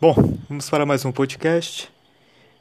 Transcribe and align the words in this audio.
Bom, 0.00 0.14
vamos 0.48 0.70
para 0.70 0.86
mais 0.86 1.04
um 1.04 1.10
podcast. 1.10 1.90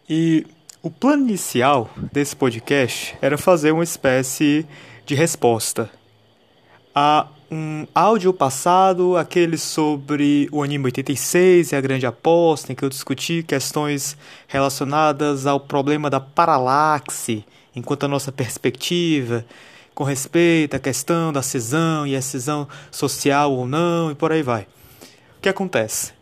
E 0.09 0.43
o 0.81 0.89
plano 0.89 1.21
inicial 1.21 1.87
desse 2.11 2.35
podcast 2.35 3.15
era 3.21 3.37
fazer 3.37 3.71
uma 3.71 3.83
espécie 3.83 4.65
de 5.05 5.13
resposta 5.13 5.87
a 6.95 7.27
um 7.51 7.85
áudio 7.93 8.33
passado, 8.33 9.15
aquele 9.15 9.55
sobre 9.55 10.49
o 10.51 10.63
anime 10.63 10.85
86 10.85 11.73
e 11.73 11.75
a 11.75 11.81
grande 11.81 12.07
aposta, 12.07 12.71
em 12.71 12.75
que 12.75 12.83
eu 12.83 12.89
discuti 12.89 13.43
questões 13.43 14.17
relacionadas 14.47 15.45
ao 15.45 15.59
problema 15.59 16.09
da 16.09 16.19
paralaxe, 16.19 17.45
enquanto 17.75 18.05
a 18.05 18.07
nossa 18.07 18.31
perspectiva 18.31 19.45
com 19.93 20.03
respeito 20.03 20.75
à 20.75 20.79
questão 20.79 21.31
da 21.31 21.43
cisão 21.43 22.07
e 22.07 22.15
a 22.15 22.21
cisão 22.21 22.67
social 22.89 23.53
ou 23.53 23.67
não, 23.67 24.09
e 24.09 24.15
por 24.15 24.31
aí 24.31 24.41
vai. 24.41 24.63
O 25.37 25.41
que 25.43 25.49
acontece? 25.49 26.16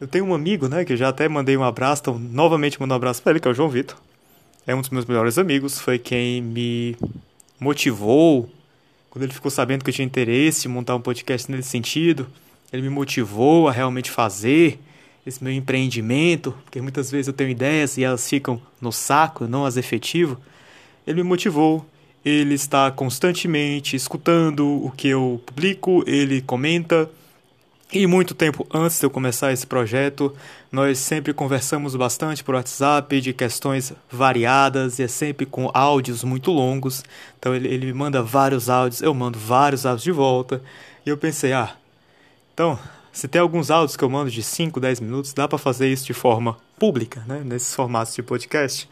Eu 0.00 0.08
tenho 0.08 0.24
um 0.24 0.34
amigo, 0.34 0.66
né, 0.66 0.82
que 0.82 0.96
já 0.96 1.10
até 1.10 1.28
mandei 1.28 1.56
um 1.58 1.62
abraço, 1.62 2.00
então 2.00 2.18
novamente 2.18 2.80
mando 2.80 2.94
um 2.94 2.96
abraço 2.96 3.22
para 3.22 3.32
ele, 3.32 3.40
que 3.40 3.46
é 3.46 3.50
o 3.50 3.54
João 3.54 3.68
Vitor. 3.68 3.98
É 4.66 4.74
um 4.74 4.80
dos 4.80 4.88
meus 4.88 5.04
melhores 5.04 5.36
amigos, 5.36 5.78
foi 5.78 5.98
quem 5.98 6.40
me 6.40 6.96
motivou 7.58 8.48
quando 9.10 9.24
ele 9.24 9.32
ficou 9.32 9.50
sabendo 9.50 9.84
que 9.84 9.90
eu 9.90 9.94
tinha 9.94 10.06
interesse 10.06 10.66
em 10.66 10.70
montar 10.70 10.96
um 10.96 11.00
podcast 11.02 11.50
nesse 11.50 11.68
sentido. 11.68 12.26
Ele 12.72 12.82
me 12.82 12.88
motivou 12.88 13.68
a 13.68 13.72
realmente 13.72 14.10
fazer 14.10 14.78
esse 15.26 15.44
meu 15.44 15.52
empreendimento, 15.52 16.52
porque 16.64 16.80
muitas 16.80 17.10
vezes 17.10 17.26
eu 17.26 17.34
tenho 17.34 17.50
ideias 17.50 17.98
e 17.98 18.04
elas 18.04 18.26
ficam 18.26 18.58
no 18.80 18.90
saco, 18.90 19.46
não 19.46 19.66
as 19.66 19.76
efetivo. 19.76 20.40
Ele 21.06 21.22
me 21.22 21.28
motivou, 21.28 21.84
ele 22.24 22.54
está 22.54 22.90
constantemente 22.90 23.96
escutando 23.96 24.66
o 24.66 24.90
que 24.92 25.08
eu 25.08 25.42
publico, 25.44 26.02
ele 26.06 26.40
comenta, 26.40 27.10
e 27.92 28.06
muito 28.06 28.34
tempo 28.34 28.66
antes 28.72 29.00
de 29.00 29.06
eu 29.06 29.10
começar 29.10 29.52
esse 29.52 29.66
projeto, 29.66 30.32
nós 30.70 30.98
sempre 30.98 31.32
conversamos 31.32 31.96
bastante 31.96 32.44
por 32.44 32.54
WhatsApp 32.54 33.20
de 33.20 33.32
questões 33.32 33.92
variadas 34.10 34.98
e 34.98 35.02
é 35.02 35.08
sempre 35.08 35.44
com 35.44 35.70
áudios 35.74 36.22
muito 36.22 36.52
longos. 36.52 37.02
Então 37.38 37.54
ele, 37.54 37.66
ele 37.68 37.86
me 37.86 37.92
manda 37.92 38.22
vários 38.22 38.70
áudios, 38.70 39.02
eu 39.02 39.12
mando 39.12 39.38
vários 39.38 39.84
áudios 39.84 40.04
de 40.04 40.12
volta. 40.12 40.62
E 41.04 41.10
eu 41.10 41.16
pensei, 41.16 41.52
ah, 41.52 41.74
então, 42.54 42.78
se 43.12 43.26
tem 43.26 43.40
alguns 43.40 43.70
áudios 43.70 43.96
que 43.96 44.04
eu 44.04 44.10
mando 44.10 44.30
de 44.30 44.42
5, 44.42 44.78
10 44.78 45.00
minutos, 45.00 45.32
dá 45.32 45.48
para 45.48 45.58
fazer 45.58 45.88
isso 45.88 46.06
de 46.06 46.12
forma 46.12 46.56
pública, 46.78 47.24
né, 47.26 47.42
nesses 47.44 47.74
formatos 47.74 48.14
de 48.14 48.22
podcast. 48.22 48.88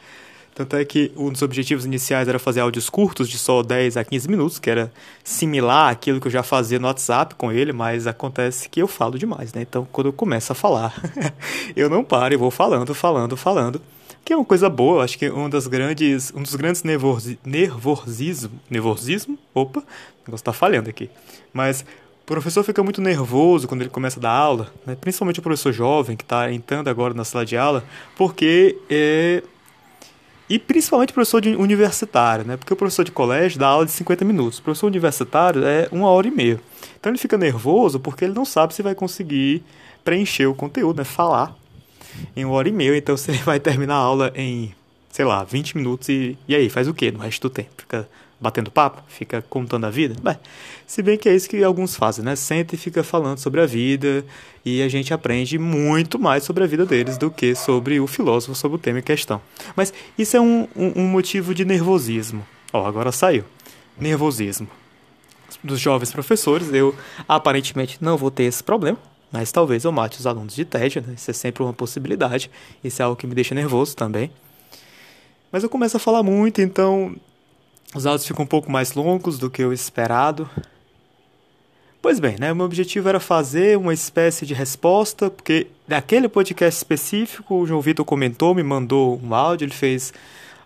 Tanto 0.58 0.74
é 0.74 0.84
que 0.84 1.12
um 1.16 1.30
dos 1.30 1.40
objetivos 1.40 1.84
iniciais 1.84 2.26
era 2.26 2.36
fazer 2.36 2.58
áudios 2.58 2.90
curtos 2.90 3.28
de 3.28 3.38
só 3.38 3.62
10 3.62 3.96
a 3.96 4.02
15 4.02 4.28
minutos, 4.28 4.58
que 4.58 4.68
era 4.68 4.92
similar 5.22 5.88
àquilo 5.88 6.20
que 6.20 6.26
eu 6.26 6.32
já 6.32 6.42
fazia 6.42 6.80
no 6.80 6.88
WhatsApp 6.88 7.36
com 7.36 7.52
ele, 7.52 7.72
mas 7.72 8.08
acontece 8.08 8.68
que 8.68 8.82
eu 8.82 8.88
falo 8.88 9.16
demais, 9.16 9.54
né? 9.54 9.62
Então, 9.62 9.86
quando 9.92 10.08
eu 10.08 10.12
começo 10.12 10.50
a 10.50 10.56
falar, 10.56 11.00
eu 11.76 11.88
não 11.88 12.02
paro 12.02 12.34
e 12.34 12.36
vou 12.36 12.50
falando, 12.50 12.92
falando, 12.92 13.36
falando. 13.36 13.80
Que 14.24 14.32
é 14.32 14.36
uma 14.36 14.44
coisa 14.44 14.68
boa, 14.68 15.04
acho 15.04 15.16
que 15.16 15.30
um 15.30 15.48
das 15.48 15.68
grandes, 15.68 16.32
um 16.34 16.42
dos 16.42 16.56
grandes 16.56 16.82
nervosi, 16.82 17.38
nervosismo, 17.44 18.58
nervosismo, 18.68 19.38
opa, 19.54 19.78
o 19.78 19.84
negócio 20.26 20.44
tá 20.44 20.52
falhando 20.52 20.90
aqui. 20.90 21.08
Mas 21.52 21.82
o 22.22 22.26
professor 22.26 22.64
fica 22.64 22.82
muito 22.82 23.00
nervoso 23.00 23.68
quando 23.68 23.82
ele 23.82 23.90
começa 23.90 24.18
a 24.18 24.22
dar 24.22 24.32
aula, 24.32 24.72
né? 24.84 24.96
principalmente 25.00 25.38
o 25.38 25.42
professor 25.42 25.72
jovem 25.72 26.16
que 26.16 26.24
está 26.24 26.50
entrando 26.52 26.88
agora 26.88 27.14
na 27.14 27.24
sala 27.24 27.46
de 27.46 27.56
aula, 27.56 27.84
porque 28.16 28.76
é, 28.90 29.40
e 30.48 30.58
principalmente 30.58 31.12
professor 31.12 31.40
de 31.40 31.54
universitário, 31.54 32.44
né? 32.44 32.56
Porque 32.56 32.72
o 32.72 32.76
professor 32.76 33.04
de 33.04 33.12
colégio 33.12 33.58
dá 33.58 33.68
aula 33.68 33.84
de 33.84 33.92
50 33.92 34.24
minutos. 34.24 34.58
O 34.58 34.62
professor 34.62 34.86
universitário 34.86 35.64
é 35.64 35.88
uma 35.92 36.08
hora 36.08 36.26
e 36.26 36.30
meia. 36.30 36.60
Então 36.98 37.10
ele 37.10 37.18
fica 37.18 37.36
nervoso 37.36 38.00
porque 38.00 38.24
ele 38.24 38.34
não 38.34 38.44
sabe 38.44 38.72
se 38.74 38.82
vai 38.82 38.94
conseguir 38.94 39.62
preencher 40.02 40.46
o 40.46 40.54
conteúdo, 40.54 40.98
né? 40.98 41.04
Falar 41.04 41.54
em 42.34 42.44
uma 42.44 42.54
hora 42.54 42.68
e 42.68 42.72
meia. 42.72 42.96
Então 42.96 43.14
você 43.16 43.32
vai 43.32 43.60
terminar 43.60 43.94
a 43.94 43.98
aula 43.98 44.32
em, 44.34 44.74
sei 45.10 45.24
lá, 45.24 45.44
20 45.44 45.76
minutos 45.76 46.08
e, 46.08 46.38
e 46.48 46.54
aí, 46.54 46.70
faz 46.70 46.88
o 46.88 46.94
quê 46.94 47.10
no 47.10 47.18
resto 47.18 47.48
do 47.48 47.50
tempo? 47.50 47.70
Fica 47.76 48.08
batendo 48.40 48.70
papo? 48.70 49.02
Fica 49.08 49.42
contando 49.42 49.84
a 49.84 49.90
vida? 49.90 50.14
Bem, 50.22 50.36
se 50.86 51.02
bem 51.02 51.18
que 51.18 51.28
é 51.28 51.34
isso 51.34 51.48
que 51.48 51.62
alguns 51.62 51.96
fazem, 51.96 52.24
né? 52.24 52.36
Senta 52.36 52.74
e 52.74 52.78
fica 52.78 53.02
falando 53.02 53.38
sobre 53.38 53.60
a 53.60 53.66
vida 53.66 54.24
e 54.64 54.82
a 54.82 54.88
gente 54.88 55.12
aprende 55.12 55.58
muito 55.58 56.18
mais 56.18 56.44
sobre 56.44 56.64
a 56.64 56.66
vida 56.66 56.86
deles 56.86 57.18
do 57.18 57.30
que 57.30 57.54
sobre 57.54 58.00
o 58.00 58.06
filósofo, 58.06 58.54
sobre 58.54 58.76
o 58.76 58.78
tema 58.78 59.00
em 59.00 59.02
questão. 59.02 59.40
Mas 59.74 59.92
isso 60.16 60.36
é 60.36 60.40
um, 60.40 60.68
um, 60.76 61.02
um 61.02 61.08
motivo 61.08 61.54
de 61.54 61.64
nervosismo. 61.64 62.46
Ó, 62.72 62.86
agora 62.86 63.10
saiu. 63.12 63.44
Nervosismo. 63.98 64.68
Dos 65.62 65.80
jovens 65.80 66.12
professores, 66.12 66.72
eu 66.72 66.94
aparentemente 67.26 67.98
não 68.00 68.16
vou 68.16 68.30
ter 68.30 68.44
esse 68.44 68.62
problema. 68.62 68.98
Mas 69.30 69.52
talvez 69.52 69.84
eu 69.84 69.92
mate 69.92 70.18
os 70.18 70.26
alunos 70.26 70.54
de 70.54 70.64
tédio, 70.64 71.02
né? 71.06 71.14
Isso 71.14 71.30
é 71.30 71.34
sempre 71.34 71.62
uma 71.62 71.72
possibilidade. 71.72 72.50
Isso 72.82 73.02
é 73.02 73.04
algo 73.04 73.16
que 73.16 73.26
me 73.26 73.34
deixa 73.34 73.54
nervoso 73.54 73.94
também. 73.94 74.30
Mas 75.52 75.62
eu 75.62 75.68
começo 75.68 75.96
a 75.96 76.00
falar 76.00 76.22
muito, 76.22 76.60
então 76.60 77.14
os 77.94 78.06
áudios 78.06 78.26
ficam 78.26 78.44
um 78.44 78.48
pouco 78.48 78.70
mais 78.70 78.94
longos 78.94 79.38
do 79.38 79.48
que 79.50 79.64
o 79.64 79.72
esperado. 79.72 80.48
Pois 82.00 82.20
bem, 82.20 82.36
né, 82.38 82.54
meu 82.54 82.64
objetivo 82.64 83.08
era 83.08 83.18
fazer 83.18 83.76
uma 83.76 83.92
espécie 83.92 84.46
de 84.46 84.54
resposta, 84.54 85.28
porque 85.30 85.66
naquele 85.86 86.28
podcast 86.28 86.78
específico, 86.78 87.56
o 87.56 87.66
João 87.66 87.80
Vitor 87.80 88.04
comentou, 88.04 88.54
me 88.54 88.62
mandou 88.62 89.20
um 89.22 89.34
áudio, 89.34 89.64
ele 89.64 89.74
fez 89.74 90.12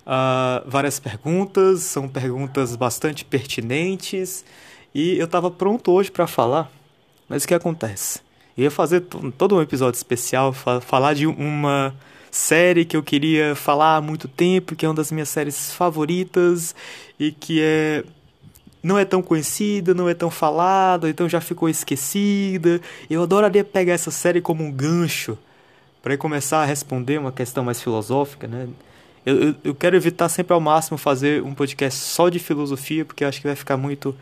uh, 0.06 0.68
várias 0.68 1.00
perguntas, 1.00 1.80
são 1.80 2.06
perguntas 2.06 2.76
bastante 2.76 3.24
pertinentes, 3.24 4.44
e 4.94 5.16
eu 5.16 5.24
estava 5.24 5.50
pronto 5.50 5.90
hoje 5.90 6.10
para 6.10 6.26
falar, 6.26 6.70
mas 7.28 7.44
o 7.44 7.48
que 7.48 7.54
acontece? 7.54 8.20
Eu 8.56 8.64
ia 8.64 8.70
fazer 8.70 9.00
todo 9.38 9.56
um 9.56 9.62
episódio 9.62 9.96
especial, 9.96 10.52
falar 10.52 11.14
de 11.14 11.26
uma 11.26 11.94
série 12.32 12.86
que 12.86 12.96
eu 12.96 13.02
queria 13.02 13.54
falar 13.54 13.96
há 13.96 14.00
muito 14.00 14.26
tempo, 14.26 14.74
que 14.74 14.86
é 14.86 14.88
uma 14.88 14.94
das 14.94 15.12
minhas 15.12 15.28
séries 15.28 15.70
favoritas 15.72 16.74
e 17.20 17.30
que 17.30 17.60
é 17.60 18.02
não 18.82 18.98
é 18.98 19.04
tão 19.04 19.22
conhecida, 19.22 19.94
não 19.94 20.08
é 20.08 20.14
tão 20.14 20.28
falada, 20.28 21.08
então 21.08 21.28
já 21.28 21.40
ficou 21.40 21.68
esquecida. 21.68 22.80
Eu 23.08 23.22
adoraria 23.22 23.62
pegar 23.62 23.92
essa 23.92 24.10
série 24.10 24.40
como 24.40 24.64
um 24.64 24.72
gancho 24.72 25.38
para 26.02 26.16
começar 26.16 26.62
a 26.62 26.64
responder 26.64 27.18
uma 27.18 27.30
questão 27.30 27.62
mais 27.62 27.80
filosófica, 27.80 28.48
né? 28.48 28.68
Eu, 29.24 29.40
eu, 29.40 29.54
eu, 29.62 29.74
quero 29.74 29.94
evitar 29.94 30.28
sempre 30.28 30.52
ao 30.52 30.60
máximo 30.60 30.98
fazer 30.98 31.44
um 31.44 31.54
podcast 31.54 32.00
só 32.00 32.28
de 32.28 32.40
filosofia, 32.40 33.04
porque 33.04 33.22
eu 33.22 33.28
acho 33.28 33.40
que 33.40 33.46
vai 33.46 33.54
ficar 33.54 33.76
muito 33.76 34.16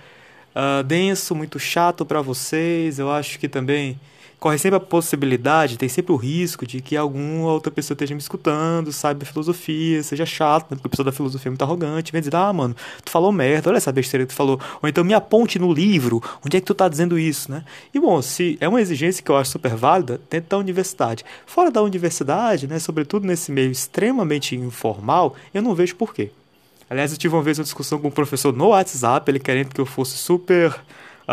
uh, 0.54 0.82
denso, 0.84 1.34
muito 1.34 1.58
chato 1.58 2.04
para 2.04 2.20
vocês. 2.20 2.98
Eu 2.98 3.10
acho 3.10 3.38
que 3.38 3.48
também 3.48 3.98
corre 4.40 4.56
sempre 4.56 4.78
a 4.78 4.80
possibilidade, 4.80 5.76
tem 5.76 5.88
sempre 5.88 6.12
o 6.12 6.16
risco 6.16 6.66
de 6.66 6.80
que 6.80 6.96
alguma 6.96 7.52
outra 7.52 7.70
pessoa 7.70 7.94
esteja 7.94 8.14
me 8.14 8.20
escutando, 8.20 8.90
saiba 8.90 9.26
filosofia, 9.26 10.02
seja 10.02 10.24
chato, 10.24 10.70
né? 10.70 10.76
porque 10.76 10.86
a 10.86 10.90
pessoa 10.90 11.04
da 11.04 11.12
filosofia 11.12 11.50
é 11.50 11.52
muito 11.52 11.62
arrogante, 11.62 12.10
vem 12.10 12.22
dizer, 12.22 12.34
ah, 12.34 12.50
mano, 12.50 12.74
tu 13.04 13.10
falou 13.10 13.30
merda, 13.30 13.68
olha 13.68 13.76
essa 13.76 13.92
besteira 13.92 14.24
que 14.24 14.32
tu 14.32 14.36
falou. 14.36 14.58
Ou 14.82 14.88
então 14.88 15.04
me 15.04 15.12
aponte 15.12 15.58
no 15.58 15.70
livro, 15.70 16.22
onde 16.44 16.56
é 16.56 16.60
que 16.60 16.66
tu 16.66 16.74
tá 16.74 16.88
dizendo 16.88 17.18
isso, 17.18 17.50
né? 17.50 17.62
E 17.92 18.00
bom, 18.00 18.22
se 18.22 18.56
é 18.60 18.66
uma 18.66 18.80
exigência 18.80 19.22
que 19.22 19.30
eu 19.30 19.36
acho 19.36 19.50
super 19.50 19.76
válida, 19.76 20.18
dentro 20.30 20.48
da 20.48 20.58
universidade. 20.58 21.22
Fora 21.44 21.70
da 21.70 21.82
universidade, 21.82 22.66
né, 22.66 22.78
sobretudo 22.78 23.26
nesse 23.26 23.52
meio 23.52 23.70
extremamente 23.70 24.56
informal, 24.56 25.34
eu 25.52 25.60
não 25.60 25.74
vejo 25.74 25.94
porquê. 25.96 26.30
Aliás, 26.88 27.12
eu 27.12 27.18
tive 27.18 27.34
uma 27.34 27.42
vez 27.42 27.58
uma 27.58 27.64
discussão 27.64 28.00
com 28.00 28.08
um 28.08 28.10
professor 28.10 28.52
no 28.56 28.68
WhatsApp, 28.68 29.30
ele 29.30 29.38
querendo 29.38 29.72
que 29.74 29.80
eu 29.80 29.86
fosse 29.86 30.16
super 30.16 30.74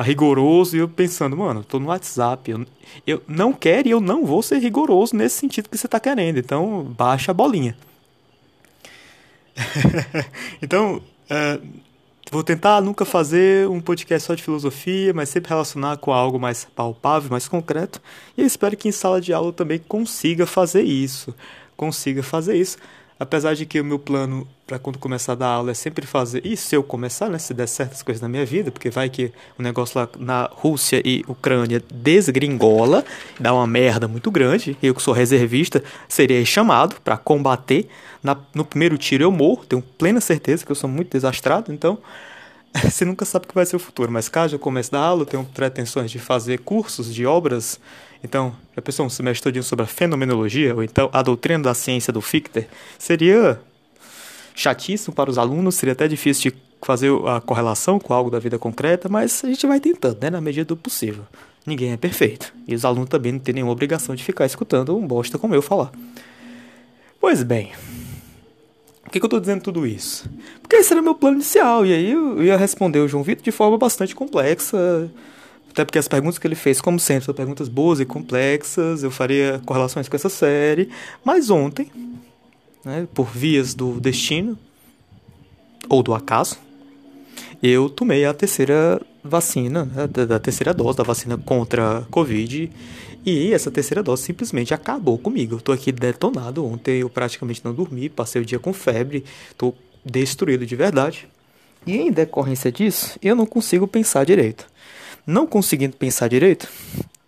rigoroso 0.02 0.76
e 0.76 0.80
eu 0.80 0.88
pensando, 0.88 1.36
mano, 1.36 1.64
tô 1.64 1.80
no 1.80 1.88
WhatsApp, 1.88 2.52
eu, 2.52 2.66
eu 3.06 3.24
não 3.28 3.52
quero 3.54 3.88
e 3.88 3.92
eu 3.92 4.00
não 4.00 4.26
vou 4.26 4.42
ser 4.42 4.60
rigoroso 4.60 5.16
nesse 5.16 5.38
sentido 5.38 5.70
que 5.70 5.78
você 5.78 5.88
tá 5.88 6.00
querendo, 6.00 6.38
então 6.38 6.84
baixa 6.98 7.32
a 7.32 7.34
bolinha. 7.34 7.78
então, 10.62 10.98
uh, 10.98 11.68
vou 12.32 12.44
tentar 12.44 12.82
nunca 12.82 13.06
fazer 13.06 13.68
um 13.68 13.82
podcast 13.82 14.28
só 14.28 14.36
de 14.36 14.44
filosofia, 14.44 15.14
mas 15.14 15.30
sempre 15.30 15.50
relacionar 15.50 15.98
com 15.98 16.14
algo 16.14 16.40
mais 16.40 16.66
palpável, 16.66 17.32
mais 17.32 17.48
concreto, 17.48 18.02
e 18.38 18.42
eu 18.42 18.48
espero 18.48 18.78
que 18.78 18.88
em 18.88 18.92
sala 18.92 19.20
de 19.20 19.34
aula 19.34 19.50
eu 19.50 19.54
também 19.54 19.80
consiga 19.80 20.46
fazer 20.46 20.84
isso, 20.84 21.34
consiga 21.76 22.22
fazer 22.22 22.56
isso. 22.56 22.78
Apesar 23.20 23.56
de 23.56 23.66
que 23.66 23.82
o 23.82 23.86
meu 23.86 23.98
plano 23.98 24.48
para 24.68 24.78
quando 24.78 25.00
começar 25.00 25.32
a 25.32 25.36
dar 25.36 25.48
aula 25.48 25.72
é 25.72 25.74
sempre 25.74 26.06
fazer. 26.06 26.46
E 26.46 26.58
se 26.58 26.76
eu 26.76 26.84
começar, 26.84 27.30
né? 27.30 27.40
Se 27.40 27.54
der 27.54 27.68
certas 27.68 28.04
coisas 28.04 28.22
na 28.22 28.28
minha 28.28 28.46
vida, 28.46 28.70
porque 28.70 28.90
vai 28.90 29.10
que 29.10 29.32
o 29.58 29.64
negócio 29.64 29.98
lá 29.98 30.10
na 30.20 30.50
Rússia 30.52 31.02
e 31.06 31.24
Ucrânia 31.26 31.82
desgringola, 31.90 33.06
dá 33.40 33.54
uma 33.54 33.66
merda 33.66 34.10
muito 34.10 34.30
grande. 34.30 34.78
Eu 34.84 34.94
que 34.94 35.02
sou 35.02 35.14
reservista, 35.14 35.82
seria 36.10 36.44
chamado 36.46 36.98
para 37.02 37.16
combater. 37.16 37.88
Na, 38.22 38.36
no 38.54 38.66
primeiro 38.66 38.98
tiro 38.98 39.24
eu 39.24 39.32
morro, 39.32 39.66
tenho 39.66 39.82
plena 39.82 40.20
certeza 40.20 40.66
que 40.66 40.72
eu 40.72 40.76
sou 40.76 40.90
muito 40.90 41.12
desastrado, 41.12 41.72
então 41.72 41.98
você 42.84 43.06
nunca 43.06 43.24
sabe 43.24 43.46
o 43.46 43.48
que 43.48 43.56
vai 43.56 43.66
ser 43.66 43.78
o 43.78 43.80
futuro. 43.80 44.12
Mas 44.12 44.28
caso 44.28 44.56
eu 44.56 44.60
comece 44.60 44.90
a 44.94 45.00
dar 45.00 45.06
aula, 45.06 45.22
eu 45.22 45.26
tenho 45.26 45.46
pretensões 45.46 46.12
de 46.12 46.20
fazer 46.20 46.60
cursos 46.60 47.16
de 47.16 47.26
obras 47.26 47.80
então, 48.24 48.56
já 48.76 48.82
pensou 48.82 49.06
um 49.06 49.10
semestre 49.10 49.44
todinho 49.44 49.64
sobre 49.64 49.84
a 49.84 49.88
fenomenologia, 49.88 50.76
ou 50.76 50.84
então 50.84 51.10
a 51.14 51.22
doutrina 51.22 51.64
da 51.64 51.74
ciência 51.74 52.12
do 52.12 52.22
Fichte? 52.22 52.68
Seria 52.98 53.60
chatíssimo 54.58 55.14
para 55.14 55.30
os 55.30 55.38
alunos, 55.38 55.76
seria 55.76 55.94
até 55.94 56.08
difícil 56.08 56.52
de 56.52 56.58
fazer 56.82 57.12
a 57.28 57.40
correlação 57.40 58.00
com 58.00 58.14
algo 58.14 58.32
da 58.32 58.40
vida 58.40 58.58
concreta, 58.58 59.08
mas 59.08 59.44
a 59.46 59.48
gente 59.48 59.66
vai 59.68 59.80
tentando, 59.80 60.20
né, 60.20 60.30
na 60.32 60.42
medida 60.42 60.66
do 60.66 60.76
possível. 60.76 61.24
ninguém 61.66 61.92
é 61.92 61.98
perfeito. 61.98 62.54
E 62.68 62.74
os 62.74 62.84
alunos 62.84 63.10
também 63.10 63.34
não 63.34 63.40
têm 63.40 63.54
nenhuma 63.54 63.74
obrigação 63.74 64.16
de 64.16 64.24
ficar 64.24 64.46
escutando 64.46 64.98
um 64.98 65.06
bosta 65.06 65.38
como 65.38 65.54
eu 65.54 65.62
falar. 65.62 65.92
Pois 67.20 67.44
bem, 67.44 67.72
por 69.04 69.12
que, 69.12 69.20
que 69.20 69.26
eu 69.26 69.28
estou 69.28 69.40
dizendo 69.40 69.62
tudo 69.62 69.86
isso? 69.86 70.30
Porque 70.62 70.78
esse 70.78 70.92
era 70.92 71.02
meu 71.02 71.14
plano 71.14 71.36
inicial, 71.38 71.86
e 71.86 71.94
aí 71.94 72.12
eu 72.12 72.42
ia 72.42 72.58
responder 72.58 73.00
o 73.00 73.08
João 73.08 73.24
Vitor 73.24 73.44
de 73.44 73.52
forma 73.52 73.78
bastante 73.78 74.16
complexa, 74.16 75.10
até 75.70 75.86
porque 75.86 76.00
as 76.00 76.08
perguntas 76.08 76.40
que 76.40 76.48
ele 76.48 76.56
fez, 76.56 76.82
como 76.82 77.00
sempre, 77.00 77.26
são 77.26 77.34
perguntas 77.34 77.68
boas 77.68 78.00
e 78.00 78.06
complexas, 78.06 79.04
eu 79.04 79.12
faria 79.12 79.62
correlações 79.66 80.08
com 80.08 80.16
essa 80.16 80.30
série, 80.30 80.90
mas 81.24 81.50
ontem, 81.50 81.92
né, 82.88 83.08
por 83.14 83.28
vias 83.28 83.76
do 83.76 84.00
destino, 84.00 84.58
ou 85.90 86.02
do 86.02 86.14
acaso, 86.14 86.58
eu 87.62 87.90
tomei 87.90 88.26
a 88.26 88.34
terceira 88.34 89.02
vacina, 89.24 89.86
né, 89.86 90.08
da 90.08 90.40
terceira 90.40 90.74
dose 90.74 90.98
da 90.98 91.04
vacina 91.04 91.38
contra 91.38 92.00
a 92.00 92.02
Covid, 92.04 92.72
e 93.26 93.54
essa 93.54 93.70
terceira 93.70 94.02
dose 94.02 94.24
simplesmente 94.24 94.74
acabou 94.74 95.18
comigo. 95.18 95.56
Eu 95.56 95.62
tô 95.62 95.74
aqui 95.74 95.92
detonado. 95.92 96.66
Ontem 96.66 97.00
eu 97.02 97.10
praticamente 97.10 97.60
não 97.62 97.74
dormi, 97.74 98.08
passei 98.08 98.42
o 98.42 98.46
dia 98.46 98.58
com 98.58 98.72
febre, 98.72 99.26
tô 99.58 99.74
destruído 100.06 100.66
de 100.66 100.76
verdade. 100.78 101.28
E 101.86 101.98
em 101.98 102.10
decorrência 102.10 102.72
disso, 102.72 103.20
eu 103.22 103.36
não 103.36 103.46
consigo 103.46 103.86
pensar 103.86 104.26
direito. 104.26 104.66
Não 105.26 105.46
conseguindo 105.46 105.98
pensar 105.98 106.30
direito, 106.30 106.70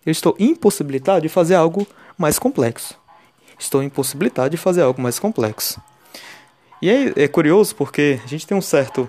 eu 0.06 0.10
estou 0.10 0.34
impossibilitado 0.38 1.20
de 1.20 1.28
fazer 1.28 1.54
algo 1.54 1.86
mais 2.16 2.38
complexo. 2.38 2.99
Estou 3.60 3.82
impossibilitado 3.82 4.50
de 4.50 4.56
fazer 4.56 4.80
algo 4.80 5.00
mais 5.00 5.18
complexo. 5.18 5.80
E 6.80 6.88
é, 6.88 7.24
é 7.24 7.28
curioso 7.28 7.76
porque 7.76 8.18
a 8.24 8.26
gente 8.26 8.46
tem 8.46 8.56
um 8.56 8.62
certo 8.62 9.08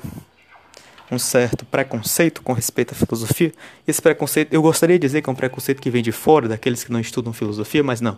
um 1.09 1.19
certo 1.19 1.65
preconceito 1.65 2.41
com 2.41 2.53
respeito 2.53 2.93
à 2.93 2.95
filosofia. 2.95 3.51
Esse 3.85 4.01
preconceito, 4.01 4.53
eu 4.53 4.61
gostaria 4.61 4.97
de 4.97 5.05
dizer 5.05 5.21
que 5.21 5.29
é 5.29 5.33
um 5.33 5.35
preconceito 5.35 5.81
que 5.81 5.89
vem 5.89 6.01
de 6.01 6.11
fora, 6.13 6.47
daqueles 6.47 6.85
que 6.85 6.91
não 6.91 7.01
estudam 7.01 7.33
filosofia, 7.33 7.83
mas 7.83 7.99
não. 7.99 8.17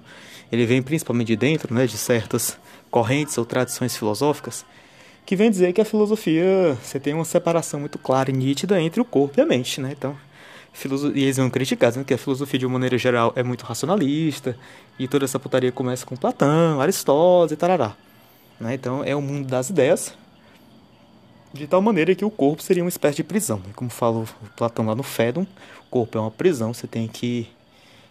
Ele 0.51 0.63
vem 0.65 0.81
principalmente 0.81 1.29
de 1.29 1.35
dentro, 1.35 1.73
né, 1.73 1.87
de 1.87 1.97
certas 1.97 2.55
correntes 2.91 3.35
ou 3.39 3.45
tradições 3.45 3.97
filosóficas, 3.97 4.63
que 5.25 5.35
vem 5.35 5.49
dizer 5.49 5.73
que 5.73 5.81
a 5.81 5.85
filosofia, 5.85 6.77
você 6.83 6.99
tem 6.99 7.15
uma 7.15 7.25
separação 7.25 7.79
muito 7.79 7.97
clara 7.97 8.29
e 8.29 8.33
nítida 8.33 8.79
entre 8.79 9.01
o 9.01 9.05
corpo 9.05 9.39
e 9.39 9.41
a 9.41 9.45
mente, 9.45 9.81
né? 9.81 9.95
Então, 9.97 10.15
e 11.13 11.23
eles 11.23 11.37
vão 11.37 11.49
criticar, 11.49 11.89
dizendo 11.89 12.05
que 12.05 12.13
a 12.13 12.17
filosofia, 12.17 12.59
de 12.59 12.65
uma 12.65 12.73
maneira 12.73 12.97
geral, 12.97 13.31
é 13.35 13.43
muito 13.43 13.63
racionalista, 13.63 14.57
e 14.97 15.07
toda 15.07 15.25
essa 15.25 15.39
putaria 15.39 15.71
começa 15.71 16.05
com 16.05 16.15
Platão, 16.15 16.81
Aristóteles 16.81 17.51
e 17.51 17.55
tarará. 17.55 17.95
Né? 18.59 18.73
Então, 18.73 19.03
é 19.03 19.15
o 19.15 19.21
mundo 19.21 19.47
das 19.47 19.69
ideias, 19.69 20.15
de 21.53 21.67
tal 21.67 21.81
maneira 21.81 22.15
que 22.15 22.25
o 22.25 22.31
corpo 22.31 22.63
seria 22.63 22.83
uma 22.83 22.89
espécie 22.89 23.17
de 23.17 23.23
prisão. 23.23 23.57
Né? 23.57 23.71
Como 23.75 23.89
fala 23.89 24.25
Platão 24.57 24.85
lá 24.85 24.95
no 24.95 25.03
Fédon, 25.03 25.43
o 25.43 25.89
corpo 25.89 26.17
é 26.17 26.21
uma 26.21 26.31
prisão, 26.31 26.73
você 26.73 26.87
tem 26.87 27.07
que, 27.07 27.47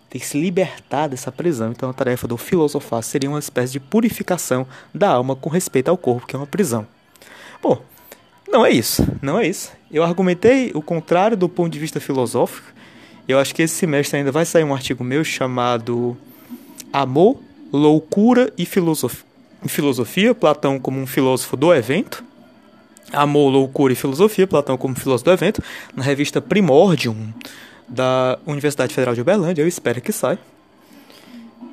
tem 0.09 0.21
que 0.21 0.27
se 0.27 0.41
libertar 0.41 1.09
dessa 1.09 1.33
prisão. 1.33 1.73
Então 1.73 1.91
a 1.91 1.93
tarefa 1.93 2.29
do 2.29 2.37
filosofar 2.37 3.03
seria 3.03 3.29
uma 3.29 3.41
espécie 3.41 3.73
de 3.73 3.81
purificação 3.81 4.67
da 4.95 5.11
alma 5.11 5.35
com 5.35 5.51
respeito 5.51 5.89
ao 5.89 5.99
corpo, 5.99 6.27
que 6.27 6.37
é 6.37 6.39
uma 6.39 6.47
prisão. 6.47 6.87
Bom, 7.61 7.83
não 8.53 8.65
é 8.67 8.71
isso, 8.71 9.05
não 9.23 9.39
é 9.39 9.49
isso. 9.49 9.73
Eu 9.91 10.05
argumentei 10.05 10.71
o 10.75 10.83
contrário 10.83 11.37
do 11.37 11.49
ponto 11.49 11.73
de 11.73 11.79
vista 11.79 11.99
filosófico. 11.99 12.69
Eu 13.27 13.39
acho 13.39 13.55
que 13.55 13.63
esse 13.63 13.75
semestre 13.75 14.19
ainda 14.19 14.31
vai 14.31 14.45
sair 14.45 14.65
um 14.65 14.75
artigo 14.75 15.03
meu 15.03 15.25
chamado 15.25 16.17
Amor, 16.93 17.39
Loucura 17.73 18.53
e 18.59 18.67
Filosofia. 18.67 19.25
Filosofia, 19.67 20.35
Platão 20.35 20.79
como 20.79 21.01
um 21.01 21.07
filósofo 21.07 21.57
do 21.57 21.73
evento, 21.73 22.23
Amor, 23.13 23.49
Loucura 23.49 23.93
e 23.93 23.97
Filosofia, 23.97 24.47
Platão 24.47 24.77
como 24.77 24.95
filósofo 24.95 25.31
do 25.31 25.33
evento, 25.33 25.63
na 25.95 26.03
revista 26.03 26.41
Primordium, 26.41 27.33
da 27.89 28.39
Universidade 28.47 28.95
Federal 28.95 29.15
de 29.15 29.21
Uberlândia, 29.21 29.63
eu 29.63 29.69
espero 29.69 30.01
que 30.01 30.13
saia. 30.13 30.39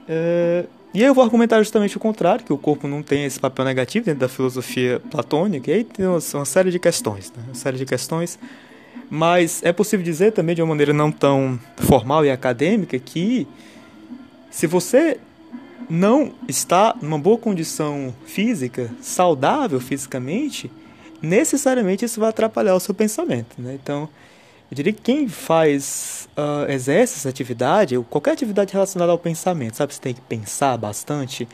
É, 0.08 0.66
e 0.94 1.02
aí 1.02 1.08
eu 1.08 1.14
vou 1.14 1.24
argumentar 1.24 1.60
justamente 1.60 1.98
o 1.98 2.00
contrário, 2.00 2.44
que 2.44 2.52
o 2.52 2.58
corpo 2.58 2.88
não 2.88 3.04
tem 3.04 3.26
esse 3.26 3.40
papel 3.40 3.66
negativo 3.66 4.06
dentro 4.06 4.22
da 4.22 4.30
filosofia 4.30 5.00
platônica, 5.12 5.70
e 5.70 5.74
aí 5.74 5.84
tem 5.84 6.06
uma, 6.06 6.20
uma 6.34 6.46
série 6.46 6.72
de 6.72 6.80
questões, 6.80 7.32
né? 7.36 7.44
uma 7.48 7.56
série 7.56 7.78
de 7.78 7.86
questões, 7.86 8.40
mas 9.10 9.62
é 9.64 9.72
possível 9.72 10.04
dizer 10.04 10.32
também 10.32 10.56
de 10.56 10.62
uma 10.62 10.70
maneira 10.70 10.94
não 10.94 11.12
tão 11.12 11.60
formal 11.78 12.26
e 12.26 12.32
acadêmica 12.32 12.98
que 12.98 13.48
se 14.50 14.68
você 14.68 15.20
não 15.90 16.34
está 16.48 16.96
numa 17.02 17.18
boa 17.18 17.38
condição 17.38 18.14
física, 18.26 18.92
saudável 19.02 19.80
fisicamente, 19.80 20.72
necessariamente 21.22 22.06
isso 22.06 22.20
vai 22.20 22.30
atrapalhar 22.30 22.76
o 22.76 22.80
seu 22.80 22.94
pensamento. 22.94 23.56
Né? 23.58 23.78
Então, 23.82 24.08
eu 24.71 24.75
diria 24.75 24.94
que 24.94 25.01
quem 25.01 25.27
faz, 25.27 26.30
uh, 26.38 26.69
exerce 26.71 27.16
essa 27.16 27.30
atividade, 27.30 27.98
qualquer 28.10 28.31
atividade 28.31 28.71
relacionada 28.71 29.12
ao 29.12 29.18
pensamento, 29.18 29.75
sabe? 29.75 29.94
Você 29.94 30.01
tem 30.01 30.13
que 30.13 30.21
pensar 30.21 30.77
bastante, 30.77 31.48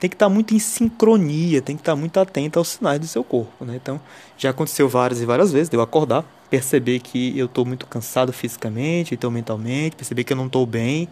tem 0.00 0.10
que 0.10 0.16
estar 0.16 0.28
muito 0.28 0.54
em 0.54 0.58
sincronia, 0.58 1.62
tem 1.62 1.76
que 1.76 1.82
estar 1.82 1.94
muito 1.94 2.18
atento 2.18 2.58
aos 2.58 2.68
sinais 2.68 2.98
do 2.98 3.06
seu 3.06 3.22
corpo. 3.22 3.64
Né? 3.64 3.76
Então, 3.76 4.00
já 4.36 4.50
aconteceu 4.50 4.88
várias 4.88 5.20
e 5.20 5.24
várias 5.24 5.52
vezes 5.52 5.68
de 5.68 5.76
eu 5.76 5.80
acordar, 5.80 6.24
perceber 6.50 6.98
que 6.98 7.38
eu 7.38 7.46
estou 7.46 7.64
muito 7.64 7.86
cansado 7.86 8.32
fisicamente, 8.32 9.14
então 9.14 9.30
mentalmente, 9.30 9.96
perceber 9.96 10.24
que 10.24 10.32
eu 10.32 10.36
não 10.36 10.46
estou 10.46 10.66
bem, 10.66 11.08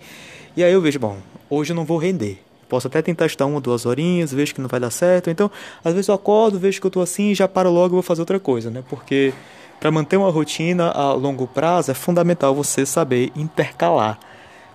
e 0.57 0.63
aí 0.63 0.73
eu 0.73 0.81
vejo, 0.81 0.99
bom, 0.99 1.19
hoje 1.49 1.73
eu 1.73 1.77
não 1.77 1.85
vou 1.85 1.99
render. 1.99 2.41
Posso 2.69 2.89
até 2.89 3.01
tentar 3.01 3.27
estudar 3.27 3.47
uma 3.47 3.57
ou 3.57 3.61
duas 3.61 3.87
horinhas, 3.87 4.33
vejo 4.33 4.55
que 4.55 4.61
não 4.61 4.69
vai 4.69 4.81
dar 4.81 4.91
certo. 4.91 5.31
Então, 5.31 5.51
às 5.85 5.93
vezes 5.93 6.09
eu 6.09 6.15
acordo, 6.15 6.59
vejo 6.59 6.81
que 6.81 6.87
eu 6.87 6.89
estou 6.89 7.03
assim, 7.03 7.35
já 7.35 7.47
paro 7.47 7.71
logo 7.71 7.95
e 7.95 7.97
vou 7.97 8.03
fazer 8.03 8.23
outra 8.23 8.41
coisa, 8.41 8.71
né? 8.71 8.83
Porque 8.89 9.33
para 9.85 9.91
manter 9.91 10.17
uma 10.17 10.31
rotina 10.31 10.91
a 10.93 11.13
longo 11.13 11.47
prazo 11.47 11.91
é 11.91 11.95
fundamental 11.95 12.55
você 12.55 12.87
saber 12.87 13.31
intercalar 13.37 14.19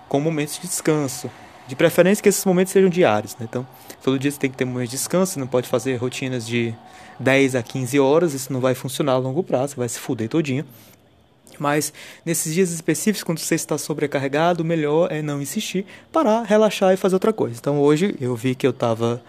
com 0.08 0.20
momentos 0.20 0.60
de 0.60 0.68
descanso. 0.68 1.28
De 1.66 1.74
preferência 1.74 2.22
que 2.22 2.28
esses 2.28 2.44
momentos 2.44 2.72
sejam 2.72 2.88
diários, 2.88 3.36
né? 3.36 3.44
Então, 3.50 3.66
todo 4.04 4.16
dia 4.20 4.30
você 4.30 4.38
tem 4.38 4.48
que 4.48 4.56
ter 4.56 4.64
momentos 4.64 4.90
de 4.90 4.96
descanso, 4.96 5.32
você 5.32 5.40
não 5.40 5.48
pode 5.48 5.66
fazer 5.66 5.96
rotinas 5.96 6.46
de 6.46 6.72
10 7.18 7.56
a 7.56 7.62
15 7.64 7.98
horas, 7.98 8.34
isso 8.34 8.52
não 8.52 8.60
vai 8.60 8.72
funcionar 8.72 9.14
a 9.14 9.18
longo 9.18 9.42
prazo, 9.42 9.70
você 9.72 9.80
vai 9.80 9.88
se 9.88 9.98
fuder 9.98 10.28
todinho. 10.28 10.64
Mas 11.58 11.92
nesses 12.24 12.54
dias 12.54 12.70
específicos, 12.70 13.24
quando 13.24 13.40
você 13.40 13.56
está 13.56 13.76
sobrecarregado, 13.76 14.62
o 14.62 14.64
melhor 14.64 15.10
é 15.10 15.20
não 15.20 15.42
insistir, 15.42 15.86
parar, 16.12 16.44
relaxar 16.44 16.94
e 16.94 16.96
fazer 16.96 17.16
outra 17.16 17.32
coisa. 17.32 17.56
Então 17.58 17.80
hoje 17.80 18.14
eu 18.20 18.36
vi 18.36 18.54
que 18.54 18.64
eu 18.64 18.70
estava 18.70 19.20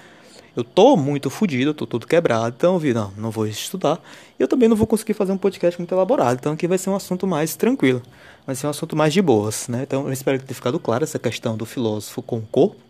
eu 0.56 0.63
tô 0.63 0.98
muito 0.98 1.30
fodido, 1.30 1.74
tô 1.74 1.86
todo 1.86 2.06
quebrado, 2.06 2.56
então 2.57 2.74
eu 2.74 2.80
vi, 2.80 2.94
não, 2.94 3.12
não 3.18 3.31
vou 3.31 3.48
estudar. 3.48 4.01
E 4.39 4.44
eu 4.44 4.48
também 4.48 4.68
não 4.68 4.75
vou 4.75 4.88
conseguir 4.88 5.13
fazer 5.13 5.31
um 5.31 5.38
podcast 5.38 5.80
muito 5.80 5.94
elaborado, 5.94 6.38
então 6.39 6.53
aqui 6.53 6.68
vai 6.68 6.77
ser 6.77 6.89
um 6.89 6.95
assunto 6.95 7.25
mais 7.25 7.56
tranquilo, 7.56 8.01
vai 8.45 8.56
ser 8.56 8.68
um 8.68 8.69
assunto 8.69 8.95
mais 8.95 9.13
de 9.13 9.21
boas, 9.21 9.68
né? 9.68 9.83
Então 9.83 10.06
eu 10.07 10.13
espero 10.13 10.39
que 10.39 10.45
tenha 10.45 10.56
ficado 10.56 10.80
claro 10.80 11.03
essa 11.03 11.19
questão 11.19 11.56
do 11.56 11.65
filósofo 11.65 12.21
com 12.21 12.38
o 12.38 12.42
corpo, 12.42 12.81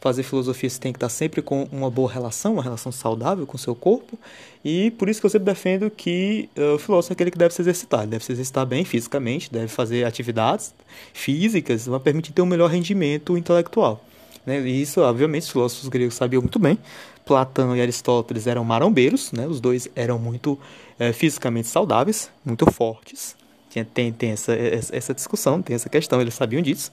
fazer 0.00 0.22
filosofia 0.22 0.70
você 0.70 0.78
tem 0.78 0.92
que 0.92 0.98
estar 0.98 1.08
sempre 1.08 1.42
com 1.42 1.66
uma 1.72 1.90
boa 1.90 2.10
relação, 2.10 2.54
uma 2.54 2.62
relação 2.62 2.92
saudável 2.92 3.46
com 3.46 3.56
o 3.56 3.58
seu 3.58 3.74
corpo. 3.74 4.18
E 4.64 4.90
por 4.92 5.08
isso 5.08 5.20
que 5.20 5.26
eu 5.26 5.30
sempre 5.30 5.46
defendo 5.46 5.90
que 5.90 6.48
uh, 6.56 6.74
o 6.74 6.78
filósofo 6.78 7.12
é 7.12 7.14
aquele 7.14 7.30
que 7.30 7.38
deve 7.38 7.54
se 7.54 7.62
exercitar. 7.62 8.00
Ele 8.02 8.10
deve 8.10 8.24
se 8.24 8.32
exercitar 8.32 8.66
bem 8.66 8.84
fisicamente, 8.84 9.50
deve 9.50 9.68
fazer 9.68 10.04
atividades 10.04 10.74
físicas, 11.12 11.86
vai 11.86 12.00
permitir 12.00 12.32
ter 12.32 12.42
um 12.42 12.46
melhor 12.46 12.70
rendimento 12.70 13.36
intelectual. 13.36 14.04
Né? 14.46 14.60
E 14.60 14.80
isso, 14.80 15.00
obviamente, 15.00 15.42
os 15.42 15.50
filósofos 15.50 15.88
gregos 15.88 16.14
sabiam 16.14 16.40
muito 16.40 16.58
bem. 16.58 16.78
Platão 17.24 17.76
e 17.76 17.80
Aristóteles 17.80 18.46
eram 18.46 18.64
marombeiros, 18.64 19.32
né? 19.32 19.46
os 19.46 19.60
dois 19.60 19.88
eram 19.96 20.18
muito 20.18 20.58
é, 20.98 21.12
fisicamente 21.12 21.66
saudáveis, 21.66 22.30
muito 22.44 22.70
fortes. 22.70 23.36
Tem, 23.70 23.84
tem, 23.84 24.12
tem 24.12 24.30
essa, 24.30 24.54
essa 24.54 25.12
discussão, 25.12 25.60
tem 25.60 25.74
essa 25.74 25.88
questão, 25.88 26.20
eles 26.20 26.34
sabiam 26.34 26.62
disso. 26.62 26.90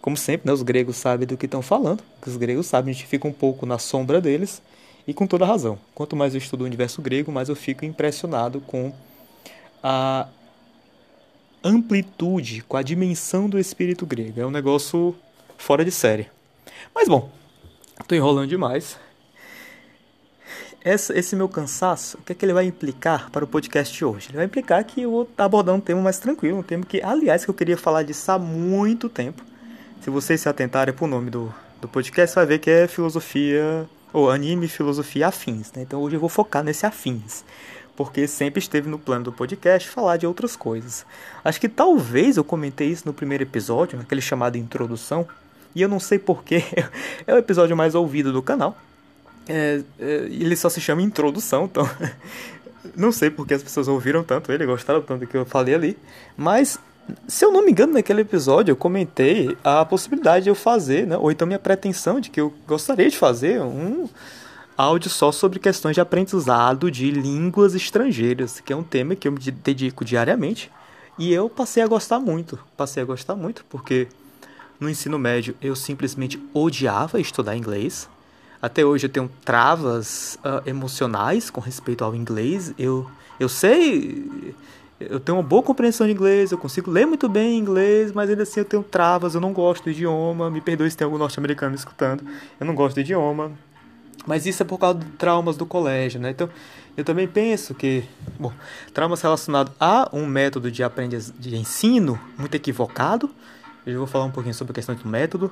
Como 0.00 0.16
sempre, 0.16 0.46
né, 0.46 0.52
os 0.52 0.62
gregos 0.62 0.96
sabem 0.96 1.26
do 1.26 1.36
que 1.36 1.46
estão 1.46 1.60
falando, 1.60 2.02
os 2.24 2.36
gregos 2.36 2.66
sabem, 2.66 2.90
a 2.90 2.94
gente 2.94 3.06
fica 3.06 3.26
um 3.26 3.32
pouco 3.32 3.66
na 3.66 3.78
sombra 3.78 4.20
deles, 4.20 4.62
e 5.06 5.12
com 5.12 5.26
toda 5.26 5.44
razão. 5.44 5.78
Quanto 5.94 6.14
mais 6.14 6.34
eu 6.34 6.38
estudo 6.38 6.62
o 6.62 6.64
universo 6.64 7.02
grego, 7.02 7.32
mais 7.32 7.48
eu 7.48 7.56
fico 7.56 7.84
impressionado 7.84 8.60
com 8.60 8.92
a 9.82 10.28
amplitude, 11.64 12.62
com 12.62 12.76
a 12.76 12.82
dimensão 12.82 13.48
do 13.48 13.58
espírito 13.58 14.06
grego. 14.06 14.40
É 14.40 14.46
um 14.46 14.50
negócio 14.50 15.14
fora 15.58 15.84
de 15.84 15.90
série. 15.90 16.28
Mas 16.94 17.08
bom, 17.08 17.30
estou 18.00 18.16
enrolando 18.16 18.48
demais. 18.48 18.98
Esse, 20.82 21.36
meu 21.36 21.48
cansaço, 21.48 22.16
o 22.16 22.22
que 22.22 22.32
é 22.32 22.34
que 22.34 22.42
ele 22.42 22.54
vai 22.54 22.64
implicar 22.64 23.30
para 23.30 23.44
o 23.44 23.48
podcast 23.48 24.02
hoje? 24.02 24.28
Ele 24.30 24.38
vai 24.38 24.46
implicar 24.46 24.82
que 24.82 25.02
eu 25.02 25.10
vou 25.10 25.22
estar 25.24 25.44
abordando 25.44 25.76
um 25.76 25.80
tema 25.80 26.00
mais 26.00 26.18
tranquilo, 26.18 26.58
um 26.58 26.62
tema 26.62 26.86
que, 26.86 27.02
aliás, 27.02 27.44
que 27.44 27.50
eu 27.50 27.54
queria 27.54 27.76
falar 27.76 28.02
disso 28.02 28.32
há 28.32 28.38
muito 28.38 29.06
tempo. 29.08 29.42
Se 30.00 30.08
vocês 30.08 30.40
se 30.40 30.48
atentarem 30.48 30.94
para 30.94 31.04
o 31.04 31.08
nome 31.08 31.28
do, 31.28 31.52
do 31.82 31.86
podcast, 31.86 32.34
vai 32.34 32.46
ver 32.46 32.60
que 32.60 32.70
é 32.70 32.88
filosofia, 32.88 33.86
ou 34.10 34.30
anime 34.30 34.68
filosofia 34.68 35.28
afins. 35.28 35.70
Né? 35.72 35.82
Então 35.82 36.00
hoje 36.00 36.16
eu 36.16 36.20
vou 36.20 36.28
focar 36.28 36.64
nesse 36.64 36.86
afins, 36.86 37.44
porque 37.94 38.26
sempre 38.26 38.58
esteve 38.60 38.88
no 38.88 38.98
plano 38.98 39.24
do 39.24 39.32
podcast 39.32 39.86
falar 39.88 40.16
de 40.16 40.26
outras 40.26 40.56
coisas. 40.56 41.04
Acho 41.44 41.60
que 41.60 41.68
talvez 41.68 42.38
eu 42.38 42.44
comentei 42.44 42.88
isso 42.88 43.02
no 43.06 43.12
primeiro 43.12 43.44
episódio, 43.44 43.98
naquele 43.98 44.22
chamado 44.22 44.56
introdução, 44.56 45.28
e 45.74 45.82
eu 45.82 45.88
não 45.88 46.00
sei 46.00 46.18
porquê, 46.18 46.62
é 47.26 47.34
o 47.34 47.38
episódio 47.38 47.76
mais 47.76 47.94
ouvido 47.94 48.32
do 48.32 48.42
canal. 48.42 48.76
É, 49.48 49.82
é, 49.98 50.04
ele 50.30 50.54
só 50.54 50.68
se 50.68 50.80
chama 50.80 51.02
introdução, 51.02 51.64
então 51.64 51.88
não 52.96 53.10
sei 53.10 53.30
porque 53.30 53.54
as 53.54 53.62
pessoas 53.62 53.88
ouviram 53.88 54.22
tanto 54.22 54.52
ele, 54.52 54.66
gostaram 54.66 55.02
tanto 55.02 55.20
do 55.20 55.26
que 55.26 55.36
eu 55.36 55.44
falei 55.44 55.74
ali, 55.74 55.98
mas 56.36 56.78
se 57.26 57.44
eu 57.44 57.50
não 57.50 57.64
me 57.64 57.72
engano, 57.72 57.94
naquele 57.94 58.20
episódio 58.20 58.72
eu 58.72 58.76
comentei 58.76 59.56
a 59.64 59.84
possibilidade 59.84 60.44
de 60.44 60.50
eu 60.50 60.54
fazer, 60.54 61.06
né, 61.06 61.16
ou 61.16 61.30
então 61.30 61.46
minha 61.46 61.58
pretensão 61.58 62.20
de 62.20 62.30
que 62.30 62.40
eu 62.40 62.52
gostaria 62.66 63.08
de 63.08 63.16
fazer 63.16 63.60
um 63.60 64.08
áudio 64.80 65.10
só 65.10 65.30
sobre 65.30 65.58
questões 65.58 65.94
de 65.94 66.00
aprendizado 66.00 66.90
de 66.90 67.10
línguas 67.10 67.74
estrangeiras, 67.74 68.60
que 68.60 68.72
é 68.72 68.76
um 68.76 68.82
tema 68.82 69.14
que 69.14 69.28
eu 69.28 69.32
me 69.32 69.38
dedico 69.38 70.04
diariamente. 70.04 70.70
E 71.18 71.34
eu 71.34 71.50
passei 71.50 71.82
a 71.82 71.86
gostar 71.86 72.18
muito. 72.18 72.58
Passei 72.78 73.02
a 73.02 73.06
gostar 73.06 73.36
muito 73.36 73.62
porque 73.68 74.08
no 74.80 74.88
ensino 74.88 75.18
médio 75.18 75.54
eu 75.60 75.76
simplesmente 75.76 76.42
odiava 76.54 77.20
estudar 77.20 77.56
inglês. 77.56 78.08
Até 78.60 78.84
hoje 78.84 79.06
eu 79.06 79.10
tenho 79.10 79.30
travas 79.44 80.38
uh, 80.44 80.68
emocionais 80.68 81.50
com 81.50 81.60
respeito 81.60 82.02
ao 82.02 82.14
inglês. 82.14 82.74
Eu, 82.78 83.08
eu 83.38 83.48
sei, 83.48 84.54
eu 84.98 85.20
tenho 85.20 85.38
uma 85.38 85.44
boa 85.44 85.62
compreensão 85.62 86.06
de 86.06 86.12
inglês, 86.12 86.52
eu 86.52 86.58
consigo 86.58 86.90
ler 86.90 87.06
muito 87.06 87.28
bem 87.28 87.58
inglês, 87.58 88.12
mas 88.12 88.28
ainda 88.28 88.42
assim 88.42 88.60
eu 88.60 88.64
tenho 88.64 88.82
travas, 88.82 89.34
eu 89.34 89.40
não 89.40 89.52
gosto 89.52 89.84
do 89.84 89.90
idioma. 89.90 90.50
Me 90.50 90.60
perdoe 90.60 90.90
se 90.90 90.96
tem 90.96 91.04
algum 91.04 91.18
norte-americano 91.18 91.74
escutando. 91.74 92.24
Eu 92.58 92.66
não 92.66 92.74
gosto 92.74 92.96
do 92.96 93.00
idioma. 93.00 93.52
Mas 94.26 94.44
isso 94.44 94.62
é 94.62 94.66
por 94.66 94.78
causa 94.78 94.98
de 94.98 95.06
traumas 95.12 95.56
do 95.56 95.64
colégio, 95.64 96.20
né? 96.20 96.30
Então, 96.30 96.50
eu 96.94 97.02
também 97.02 97.26
penso 97.26 97.74
que, 97.74 98.04
bom, 98.38 98.52
traumas 98.92 99.22
relacionados 99.22 99.72
a 99.80 100.10
um 100.12 100.26
método 100.26 100.70
de 100.70 100.82
aprendiz, 100.82 101.32
de 101.38 101.56
ensino 101.56 102.20
muito 102.36 102.54
equivocado. 102.54 103.30
Eu 103.86 103.98
vou 103.98 104.06
falar 104.06 104.24
um 104.24 104.30
pouquinho 104.30 104.54
sobre 104.54 104.72
a 104.72 104.74
questão 104.74 104.94
do 104.94 105.08
método. 105.08 105.50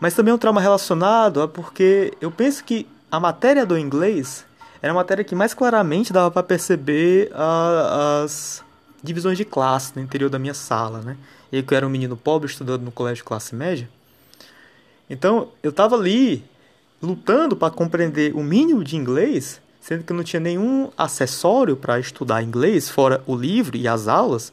Mas 0.00 0.14
também 0.14 0.32
um 0.32 0.38
trauma 0.38 0.60
relacionado 0.60 1.40
a 1.40 1.48
porque 1.48 2.12
eu 2.20 2.30
penso 2.30 2.62
que 2.64 2.86
a 3.10 3.18
matéria 3.18 3.64
do 3.64 3.78
inglês 3.78 4.44
era 4.82 4.92
a 4.92 4.94
matéria 4.94 5.24
que 5.24 5.34
mais 5.34 5.54
claramente 5.54 6.12
dava 6.12 6.30
para 6.30 6.42
perceber 6.42 7.30
a, 7.34 8.22
as 8.22 8.62
divisões 9.02 9.38
de 9.38 9.44
classe 9.44 9.92
no 9.96 10.02
interior 10.02 10.28
da 10.28 10.38
minha 10.38 10.54
sala, 10.54 11.00
né? 11.00 11.16
Eu 11.50 11.62
que 11.62 11.74
era 11.74 11.86
um 11.86 11.90
menino 11.90 12.16
pobre 12.16 12.48
estudando 12.48 12.82
no 12.82 12.90
colégio 12.90 13.22
de 13.22 13.24
classe 13.24 13.54
média. 13.54 13.88
Então, 15.08 15.48
eu 15.62 15.70
estava 15.70 15.94
ali 15.94 16.44
lutando 17.00 17.56
para 17.56 17.72
compreender 17.72 18.34
o 18.34 18.42
mínimo 18.42 18.82
de 18.82 18.96
inglês, 18.96 19.60
sendo 19.80 20.02
que 20.02 20.12
eu 20.12 20.16
não 20.16 20.24
tinha 20.24 20.40
nenhum 20.40 20.90
acessório 20.98 21.76
para 21.76 22.00
estudar 22.00 22.42
inglês, 22.42 22.90
fora 22.90 23.22
o 23.26 23.34
livro 23.34 23.76
e 23.76 23.86
as 23.86 24.08
aulas, 24.08 24.52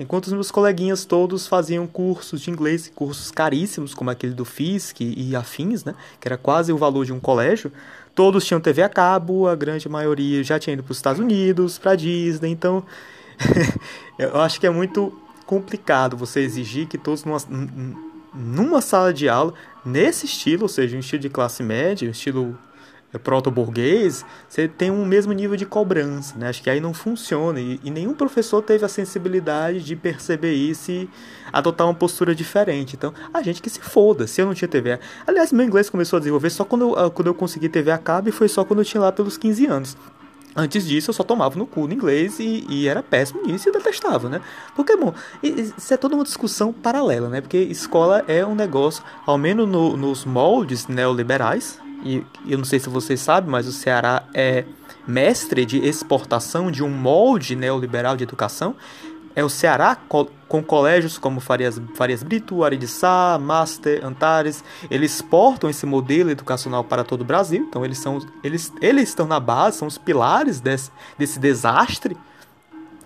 enquanto 0.00 0.26
os 0.26 0.32
meus 0.32 0.50
coleguinhas 0.50 1.04
todos 1.04 1.46
faziam 1.46 1.86
cursos 1.86 2.40
de 2.40 2.50
inglês, 2.50 2.90
cursos 2.94 3.30
caríssimos, 3.30 3.94
como 3.94 4.10
aquele 4.10 4.32
do 4.32 4.44
FISC 4.44 5.00
e 5.00 5.36
afins, 5.36 5.84
né, 5.84 5.94
que 6.18 6.26
era 6.26 6.36
quase 6.36 6.72
o 6.72 6.78
valor 6.78 7.04
de 7.04 7.12
um 7.12 7.20
colégio, 7.20 7.70
todos 8.14 8.44
tinham 8.44 8.60
TV 8.60 8.82
a 8.82 8.88
cabo, 8.88 9.46
a 9.46 9.54
grande 9.54 9.88
maioria 9.88 10.42
já 10.42 10.58
tinha 10.58 10.74
ido 10.74 10.82
para 10.82 10.92
os 10.92 10.98
Estados 10.98 11.20
Unidos, 11.20 11.78
para 11.78 11.94
Disney, 11.94 12.50
então 12.50 12.84
eu 14.18 14.40
acho 14.40 14.58
que 14.58 14.66
é 14.66 14.70
muito 14.70 15.12
complicado 15.46 16.16
você 16.16 16.40
exigir 16.40 16.86
que 16.86 16.96
todos 16.96 17.24
numa, 17.24 17.38
numa 18.34 18.80
sala 18.80 19.12
de 19.12 19.28
aula 19.28 19.52
nesse 19.84 20.26
estilo, 20.26 20.62
ou 20.62 20.68
seja, 20.68 20.96
um 20.96 21.00
estilo 21.00 21.22
de 21.22 21.28
classe 21.28 21.62
média, 21.62 22.08
um 22.08 22.12
estilo 22.12 22.58
proto-burguês, 23.18 24.24
você 24.48 24.68
tem 24.68 24.90
um 24.90 25.04
mesmo 25.04 25.32
nível 25.32 25.56
de 25.56 25.66
cobrança, 25.66 26.36
né? 26.38 26.48
Acho 26.48 26.62
que 26.62 26.70
aí 26.70 26.80
não 26.80 26.94
funciona 26.94 27.60
e, 27.60 27.80
e, 27.82 27.90
nenhum 27.90 28.14
professor 28.14 28.62
teve 28.62 28.84
a 28.84 28.88
sensibilidade 28.88 29.82
de 29.82 29.96
perceber 29.96 30.52
isso 30.52 30.92
e 30.92 31.10
adotar 31.52 31.86
uma 31.86 31.94
postura 31.94 32.34
diferente. 32.34 32.94
Então, 32.94 33.12
a 33.34 33.42
gente 33.42 33.60
que 33.60 33.68
se 33.68 33.80
foda, 33.80 34.26
se 34.26 34.40
eu 34.40 34.46
não 34.46 34.54
tinha 34.54 34.68
TV. 34.68 34.98
Aliás, 35.26 35.52
meu 35.52 35.66
inglês 35.66 35.90
começou 35.90 36.18
a 36.18 36.20
desenvolver 36.20 36.50
só 36.50 36.64
quando 36.64 36.82
eu, 36.82 36.98
ah, 36.98 37.10
quando 37.10 37.26
eu 37.26 37.34
consegui 37.34 37.68
TV 37.68 37.90
a 37.90 37.98
cabo 37.98 38.28
e 38.28 38.32
foi 38.32 38.48
só 38.48 38.64
quando 38.64 38.80
eu 38.80 38.84
tinha 38.84 39.00
lá 39.00 39.10
pelos 39.10 39.36
15 39.36 39.66
anos. 39.66 39.96
Antes 40.54 40.86
disso, 40.86 41.10
eu 41.10 41.14
só 41.14 41.22
tomava 41.22 41.56
no 41.56 41.66
cu 41.66 41.86
no 41.86 41.94
inglês 41.94 42.40
e, 42.40 42.66
e 42.68 42.88
era 42.88 43.02
péssimo 43.02 43.42
nisso 43.46 43.68
e 43.68 43.72
detestava, 43.72 44.28
né? 44.28 44.40
Porque, 44.74 44.96
bom, 44.96 45.14
isso 45.42 45.94
é 45.94 45.96
toda 45.96 46.16
uma 46.16 46.24
discussão 46.24 46.72
paralela, 46.72 47.28
né? 47.28 47.40
Porque 47.40 47.56
escola 47.56 48.24
é 48.26 48.44
um 48.44 48.54
negócio, 48.54 49.04
ao 49.24 49.38
menos 49.38 49.68
no, 49.68 49.96
nos 49.96 50.24
moldes 50.24 50.88
neoliberais, 50.88 51.78
e 52.02 52.24
eu 52.46 52.58
não 52.58 52.64
sei 52.64 52.78
se 52.78 52.88
vocês 52.88 53.20
sabem, 53.20 53.50
mas 53.50 53.66
o 53.66 53.72
Ceará 53.72 54.24
é 54.34 54.64
mestre 55.06 55.64
de 55.64 55.78
exportação 55.78 56.70
de 56.70 56.82
um 56.82 56.90
molde 56.90 57.56
neoliberal 57.56 58.16
de 58.16 58.24
educação 58.24 58.76
é 59.34 59.44
o 59.44 59.48
Ceará, 59.48 59.96
com 59.96 60.62
colégios 60.62 61.16
como 61.16 61.40
Farias, 61.40 61.80
Farias 61.94 62.22
Brito, 62.22 62.64
Aridiçá, 62.64 63.38
Master, 63.40 64.04
Antares. 64.04 64.64
Eles 64.90 65.14
exportam 65.14 65.70
esse 65.70 65.86
modelo 65.86 66.30
educacional 66.30 66.82
para 66.82 67.04
todo 67.04 67.20
o 67.20 67.24
Brasil. 67.24 67.64
Então, 67.68 67.84
eles, 67.84 67.98
são, 67.98 68.18
eles, 68.42 68.72
eles 68.80 69.08
estão 69.08 69.26
na 69.26 69.38
base, 69.38 69.78
são 69.78 69.86
os 69.86 69.96
pilares 69.96 70.60
desse, 70.60 70.90
desse 71.16 71.38
desastre 71.38 72.16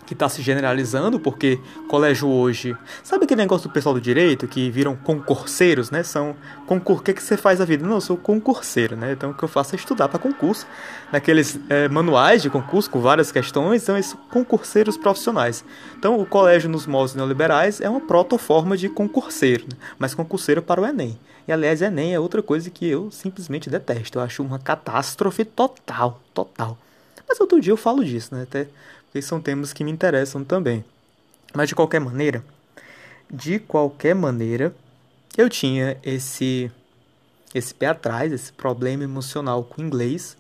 que 0.07 0.13
está 0.13 0.29
se 0.29 0.43
generalizando, 0.43 1.19
porque 1.19 1.59
colégio 1.89 2.29
hoje. 2.29 2.77
Sabe 3.03 3.25
aquele 3.25 3.41
negócio 3.41 3.69
do 3.69 3.73
pessoal 3.73 3.95
do 3.95 4.01
direito 4.01 4.47
que 4.47 4.71
viram 4.71 4.97
concurseiros, 4.97 5.91
né? 5.91 6.03
São. 6.03 6.35
Concur... 6.67 6.99
O 6.99 7.03
que, 7.03 7.13
que 7.13 7.23
você 7.23 7.37
faz 7.37 7.61
a 7.61 7.65
vida? 7.65 7.87
Não, 7.87 7.95
eu 7.95 8.01
sou 8.01 8.17
concurseiro, 8.17 8.97
né? 8.97 9.13
Então 9.13 9.31
o 9.31 9.35
que 9.35 9.43
eu 9.43 9.49
faço 9.49 9.75
é 9.75 9.77
estudar 9.77 10.09
para 10.09 10.19
concurso, 10.19 10.67
naqueles 11.13 11.59
é, 11.69 11.89
manuais 11.89 12.43
de 12.43 12.51
concurso 12.51 12.91
com 12.91 13.01
várias 13.01 13.31
questões, 13.33 13.83
são 13.83 13.97
esses 13.97 14.17
concurseiros 14.31 14.97
profissionais. 14.97 15.65
Então 15.99 16.19
o 16.19 16.27
colégio 16.27 16.69
nos 16.69 16.87
moldes 16.87 17.15
neoliberais 17.15 17.81
é 17.81 17.89
uma 17.89 18.01
protoforma 18.01 18.77
de 18.77 18.89
concurseiro, 18.89 19.65
né? 19.65 19.77
mas 19.99 20.15
concurseiro 20.15 20.63
para 20.63 20.81
o 20.81 20.87
Enem. 20.87 21.19
E 21.47 21.53
aliás, 21.53 21.83
Enem 21.83 22.15
é 22.15 22.21
outra 22.21 22.43
coisa 22.43 22.71
que 22.71 22.87
eu 22.89 23.11
simplesmente 23.11 23.69
detesto. 23.69 24.19
Eu 24.19 24.23
acho 24.23 24.43
uma 24.43 24.59
catástrofe 24.59 25.45
total, 25.45 26.21
total. 26.33 26.79
Mas 27.29 27.41
outro 27.41 27.61
dia 27.61 27.73
eu 27.73 27.77
falo 27.77 28.05
disso, 28.05 28.35
né? 28.35 28.43
Até 28.43 28.69
porque 29.15 29.23
são 29.23 29.41
temas 29.41 29.73
que 29.73 29.85
me 29.85 29.93
interessam 29.93 30.43
também. 30.43 30.85
Mas 31.55 31.69
de 31.69 31.75
qualquer 31.77 32.01
maneira, 32.01 32.45
de 33.31 33.61
qualquer 33.61 34.13
maneira, 34.13 34.75
eu 35.39 35.49
tinha 35.49 35.97
esse 36.03 36.69
esse 37.55 37.73
pé 37.73 37.87
atrás, 37.87 38.33
esse 38.33 38.53
problema 38.53 39.05
emocional 39.05 39.63
com 39.63 39.81
o 39.81 39.85
inglês. 39.85 40.37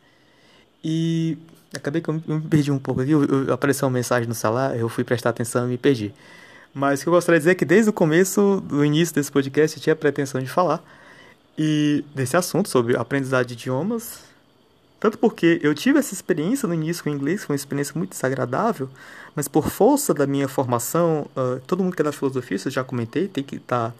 E 0.82 1.38
acabei 1.72 2.02
que 2.02 2.08
eu 2.08 2.14
me 2.14 2.40
perdi 2.40 2.72
um 2.72 2.78
pouco 2.80 3.00
aqui. 3.00 3.12
Eu, 3.12 3.24
eu, 3.24 3.52
apareceu 3.52 3.86
uma 3.86 3.94
mensagem 3.94 4.28
no 4.28 4.34
celular, 4.34 4.76
eu 4.76 4.88
fui 4.88 5.04
prestar 5.04 5.30
atenção 5.30 5.66
e 5.66 5.68
me 5.68 5.78
perdi. 5.78 6.12
Mas 6.74 6.98
o 6.98 7.02
que 7.04 7.08
eu 7.10 7.12
gostaria 7.12 7.38
de 7.38 7.42
dizer 7.42 7.52
é 7.52 7.54
que 7.54 7.64
desde 7.64 7.90
o 7.90 7.92
começo, 7.92 8.60
do 8.60 8.84
início 8.84 9.14
desse 9.14 9.30
podcast, 9.30 9.76
eu 9.76 9.82
tinha 9.84 9.92
a 9.92 9.96
pretensão 9.96 10.40
de 10.40 10.48
falar 10.48 10.82
e 11.56 12.04
desse 12.12 12.36
assunto 12.36 12.68
sobre 12.68 12.96
aprendizado 12.96 13.46
de 13.46 13.54
idiomas 13.54 14.33
tanto 15.04 15.18
porque 15.18 15.60
eu 15.62 15.74
tive 15.74 15.98
essa 15.98 16.14
experiência 16.14 16.66
no 16.66 16.72
início 16.72 17.04
com 17.04 17.10
o 17.10 17.12
inglês, 17.12 17.44
foi 17.44 17.52
uma 17.52 17.58
experiência 17.58 17.92
muito 17.94 18.12
desagradável, 18.12 18.88
mas 19.34 19.46
por 19.46 19.68
força 19.68 20.14
da 20.14 20.26
minha 20.26 20.48
formação, 20.48 21.26
uh, 21.36 21.60
todo 21.66 21.84
mundo 21.84 21.94
que 21.94 22.00
é 22.00 22.04
da 22.06 22.10
filosofia, 22.10 22.56
eu 22.64 22.70
já 22.70 22.82
comentei, 22.82 23.28
tem 23.28 23.44
que 23.44 23.56
estar 23.56 23.90
tá 23.90 23.94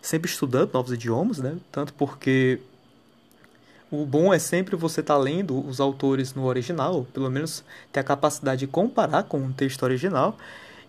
sempre 0.00 0.30
estudando 0.30 0.72
novos 0.72 0.90
idiomas, 0.90 1.36
né? 1.36 1.58
Tanto 1.70 1.92
porque 1.92 2.60
o 3.90 4.06
bom 4.06 4.32
é 4.32 4.38
sempre 4.38 4.74
você 4.74 5.02
estar 5.02 5.16
tá 5.16 5.20
lendo 5.20 5.68
os 5.68 5.80
autores 5.80 6.32
no 6.32 6.46
original, 6.46 7.06
pelo 7.12 7.30
menos 7.30 7.62
ter 7.92 8.00
a 8.00 8.04
capacidade 8.04 8.60
de 8.60 8.66
comparar 8.66 9.24
com 9.24 9.44
o 9.44 9.52
texto 9.52 9.82
original 9.82 10.34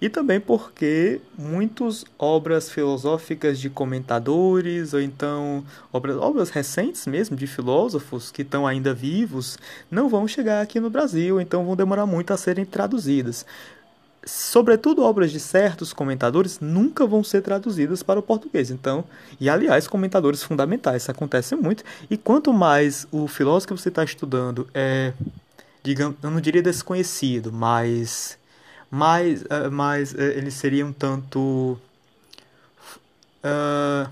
e 0.01 0.07
também 0.07 0.39
porque 0.39 1.19
muitas 1.37 2.05
obras 2.17 2.71
filosóficas 2.71 3.59
de 3.59 3.69
comentadores, 3.69 4.93
ou 4.93 5.01
então 5.01 5.63
obras, 5.91 6.15
obras 6.17 6.49
recentes 6.49 7.05
mesmo 7.05 7.35
de 7.35 7.45
filósofos 7.45 8.31
que 8.31 8.41
estão 8.41 8.65
ainda 8.65 8.93
vivos, 8.93 9.57
não 9.91 10.07
vão 10.07 10.27
chegar 10.27 10.61
aqui 10.61 10.79
no 10.79 10.89
Brasil, 10.89 11.41
então 11.41 11.65
vão 11.65 11.75
demorar 11.75 12.05
muito 12.05 12.31
a 12.31 12.37
serem 12.37 12.65
traduzidas. 12.65 13.45
Sobretudo 14.25 15.03
obras 15.03 15.31
de 15.31 15.39
certos 15.39 15.91
comentadores 15.91 16.59
nunca 16.59 17.05
vão 17.05 17.23
ser 17.23 17.41
traduzidas 17.41 18.03
para 18.03 18.19
o 18.19 18.23
português. 18.23 18.69
Então, 18.69 19.03
e 19.39 19.49
aliás, 19.49 19.87
comentadores 19.87 20.43
fundamentais, 20.43 21.03
isso 21.03 21.11
acontece 21.11 21.55
muito. 21.55 21.83
E 22.09 22.17
quanto 22.17 22.53
mais 22.53 23.07
o 23.11 23.27
filósofo 23.27 23.73
que 23.73 23.81
você 23.81 23.89
está 23.89 24.03
estudando 24.03 24.67
é, 24.73 25.13
digamos, 25.83 26.17
eu 26.21 26.29
não 26.29 26.41
diria 26.41 26.61
desconhecido, 26.61 27.51
mas 27.51 28.37
mas, 28.89 29.43
uh, 29.43 29.71
mas 29.71 30.13
uh, 30.13 30.21
eles 30.21 30.53
seriam 30.53 30.91
tanto. 30.91 31.79
Uh, 33.43 34.09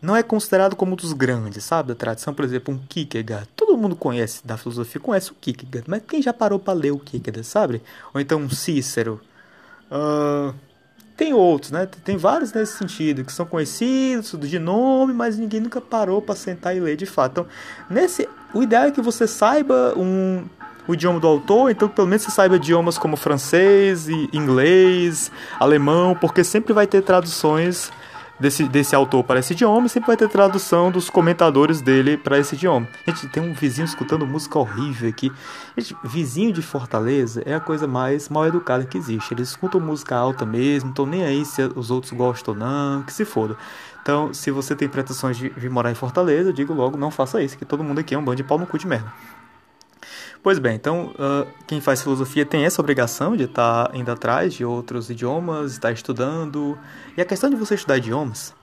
não 0.00 0.14
é 0.14 0.22
considerado 0.22 0.76
como 0.76 0.92
um 0.92 0.96
dos 0.96 1.12
grandes, 1.12 1.64
sabe, 1.64 1.88
da 1.88 1.94
tradição. 1.94 2.34
Por 2.34 2.44
exemplo, 2.44 2.72
um 2.72 2.78
Kierkegaard. 2.78 3.48
Todo 3.56 3.76
mundo 3.76 3.96
conhece 3.96 4.46
da 4.46 4.56
filosofia, 4.56 5.00
conhece 5.00 5.32
o 5.32 5.34
Kierkegaard, 5.34 5.88
mas 5.88 6.02
quem 6.06 6.22
já 6.22 6.32
parou 6.32 6.58
para 6.58 6.74
ler 6.74 6.92
o 6.92 6.98
Kierkegaard, 6.98 7.46
sabe? 7.46 7.82
Ou 8.12 8.20
então 8.20 8.40
um 8.40 8.50
Cícero. 8.50 9.20
Uh, 9.90 10.54
tem 11.16 11.32
outros, 11.32 11.70
né? 11.70 11.86
Tem 12.04 12.16
vários 12.16 12.52
nesse 12.52 12.76
sentido, 12.76 13.24
que 13.24 13.32
são 13.32 13.46
conhecidos 13.46 14.38
de 14.48 14.58
nome, 14.58 15.14
mas 15.14 15.38
ninguém 15.38 15.60
nunca 15.60 15.80
parou 15.80 16.20
para 16.20 16.36
sentar 16.36 16.76
e 16.76 16.80
ler 16.80 16.96
de 16.96 17.06
fato. 17.06 17.32
Então, 17.32 17.46
nesse, 17.88 18.28
o 18.52 18.62
ideal 18.62 18.84
é 18.84 18.90
que 18.90 19.00
você 19.00 19.26
saiba 19.26 19.94
um 19.96 20.44
o 20.86 20.94
idioma 20.94 21.20
do 21.20 21.26
autor, 21.26 21.70
então 21.70 21.88
pelo 21.88 22.06
menos 22.06 22.22
você 22.22 22.30
saiba 22.30 22.56
idiomas 22.56 22.98
como 22.98 23.16
francês, 23.16 24.08
inglês, 24.08 25.30
alemão, 25.58 26.14
porque 26.14 26.44
sempre 26.44 26.72
vai 26.72 26.86
ter 26.86 27.02
traduções 27.02 27.90
desse, 28.38 28.64
desse 28.64 28.94
autor 28.94 29.24
para 29.24 29.40
esse 29.40 29.52
idioma, 29.52 29.88
sempre 29.88 30.08
vai 30.08 30.16
ter 30.16 30.28
tradução 30.28 30.90
dos 30.90 31.10
comentadores 31.10 31.80
dele 31.80 32.16
para 32.16 32.38
esse 32.38 32.54
idioma. 32.54 32.86
Gente, 33.06 33.28
tem 33.28 33.42
um 33.42 33.52
vizinho 33.52 33.84
escutando 33.84 34.26
música 34.26 34.58
horrível 34.58 35.08
aqui. 35.08 35.32
Gente, 35.76 35.96
vizinho 36.04 36.52
de 36.52 36.62
Fortaleza 36.62 37.42
é 37.44 37.54
a 37.54 37.60
coisa 37.60 37.86
mais 37.86 38.28
mal 38.28 38.46
educada 38.46 38.84
que 38.84 38.98
existe. 38.98 39.34
Eles 39.34 39.50
escutam 39.50 39.80
música 39.80 40.16
alta 40.16 40.44
mesmo, 40.44 40.90
estão 40.90 41.06
nem 41.06 41.24
aí 41.24 41.44
se 41.44 41.62
os 41.74 41.90
outros 41.90 42.12
gostam 42.12 42.54
ou 42.54 42.60
não, 42.60 43.02
que 43.02 43.12
se 43.12 43.24
foda. 43.24 43.56
Então, 44.02 44.32
se 44.32 44.52
você 44.52 44.76
tem 44.76 44.88
pretensões 44.88 45.36
de 45.36 45.68
morar 45.68 45.90
em 45.90 45.94
Fortaleza, 45.94 46.50
eu 46.50 46.52
digo 46.52 46.72
logo, 46.72 46.96
não 46.96 47.10
faça 47.10 47.42
isso, 47.42 47.58
que 47.58 47.64
todo 47.64 47.82
mundo 47.82 47.98
aqui 47.98 48.14
é 48.14 48.18
um 48.18 48.24
bando 48.24 48.36
de 48.36 48.44
pau 48.44 48.56
no 48.56 48.64
cu 48.64 48.78
de 48.78 48.86
merda. 48.86 49.12
Pois 50.46 50.60
bem, 50.60 50.76
então 50.76 51.12
uh, 51.18 51.44
quem 51.66 51.80
faz 51.80 52.00
filosofia 52.00 52.46
tem 52.46 52.64
essa 52.64 52.80
obrigação 52.80 53.36
de 53.36 53.46
estar 53.46 53.88
tá 53.88 53.96
indo 53.96 54.08
atrás 54.12 54.54
de 54.54 54.64
outros 54.64 55.10
idiomas, 55.10 55.72
estar 55.72 55.90
estudando. 55.90 56.78
E 57.16 57.20
a 57.20 57.24
questão 57.24 57.50
de 57.50 57.56
você 57.56 57.74
estudar 57.74 57.96
idiomas 57.96 58.54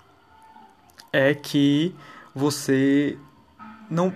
é 1.12 1.34
que 1.34 1.94
você 2.34 3.18
não 3.94 4.14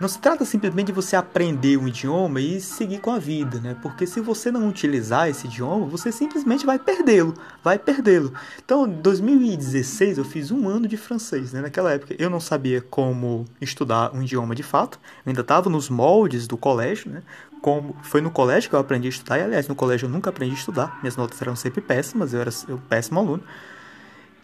não 0.00 0.08
se 0.08 0.18
trata 0.18 0.44
simplesmente 0.44 0.86
de 0.86 0.92
você 0.92 1.16
aprender 1.16 1.76
um 1.76 1.88
idioma 1.88 2.40
e 2.40 2.60
seguir 2.60 2.98
com 2.98 3.10
a 3.10 3.18
vida, 3.18 3.58
né? 3.58 3.76
Porque 3.82 4.06
se 4.06 4.20
você 4.20 4.50
não 4.50 4.68
utilizar 4.68 5.28
esse 5.28 5.46
idioma, 5.46 5.86
você 5.86 6.12
simplesmente 6.12 6.64
vai 6.64 6.78
perdê-lo, 6.78 7.34
vai 7.64 7.78
perdê-lo. 7.78 8.32
Então, 8.64 8.86
em 8.86 8.92
2016 9.00 10.18
eu 10.18 10.24
fiz 10.24 10.50
um 10.50 10.68
ano 10.68 10.86
de 10.86 10.96
francês, 10.96 11.52
né? 11.52 11.60
Naquela 11.60 11.92
época 11.92 12.14
eu 12.18 12.30
não 12.30 12.38
sabia 12.38 12.80
como 12.80 13.44
estudar 13.60 14.14
um 14.14 14.22
idioma 14.22 14.54
de 14.54 14.62
fato, 14.62 15.00
eu 15.26 15.30
ainda 15.30 15.40
estava 15.40 15.68
nos 15.68 15.88
moldes 15.88 16.46
do 16.46 16.56
colégio, 16.56 17.10
né? 17.10 17.22
Como 17.60 17.96
foi 18.02 18.20
no 18.20 18.30
colégio 18.30 18.70
que 18.70 18.76
eu 18.76 18.80
aprendi 18.80 19.08
a 19.08 19.10
estudar, 19.10 19.38
e 19.38 19.42
aliás, 19.42 19.66
no 19.66 19.74
colégio 19.74 20.06
eu 20.06 20.10
nunca 20.10 20.30
aprendi 20.30 20.54
a 20.54 20.58
estudar, 20.58 20.98
minhas 21.02 21.16
notas 21.16 21.42
eram 21.42 21.56
sempre 21.56 21.80
péssimas, 21.80 22.32
eu 22.32 22.40
era 22.40 22.50
um 22.68 22.78
péssimo 22.78 23.18
aluno. 23.18 23.42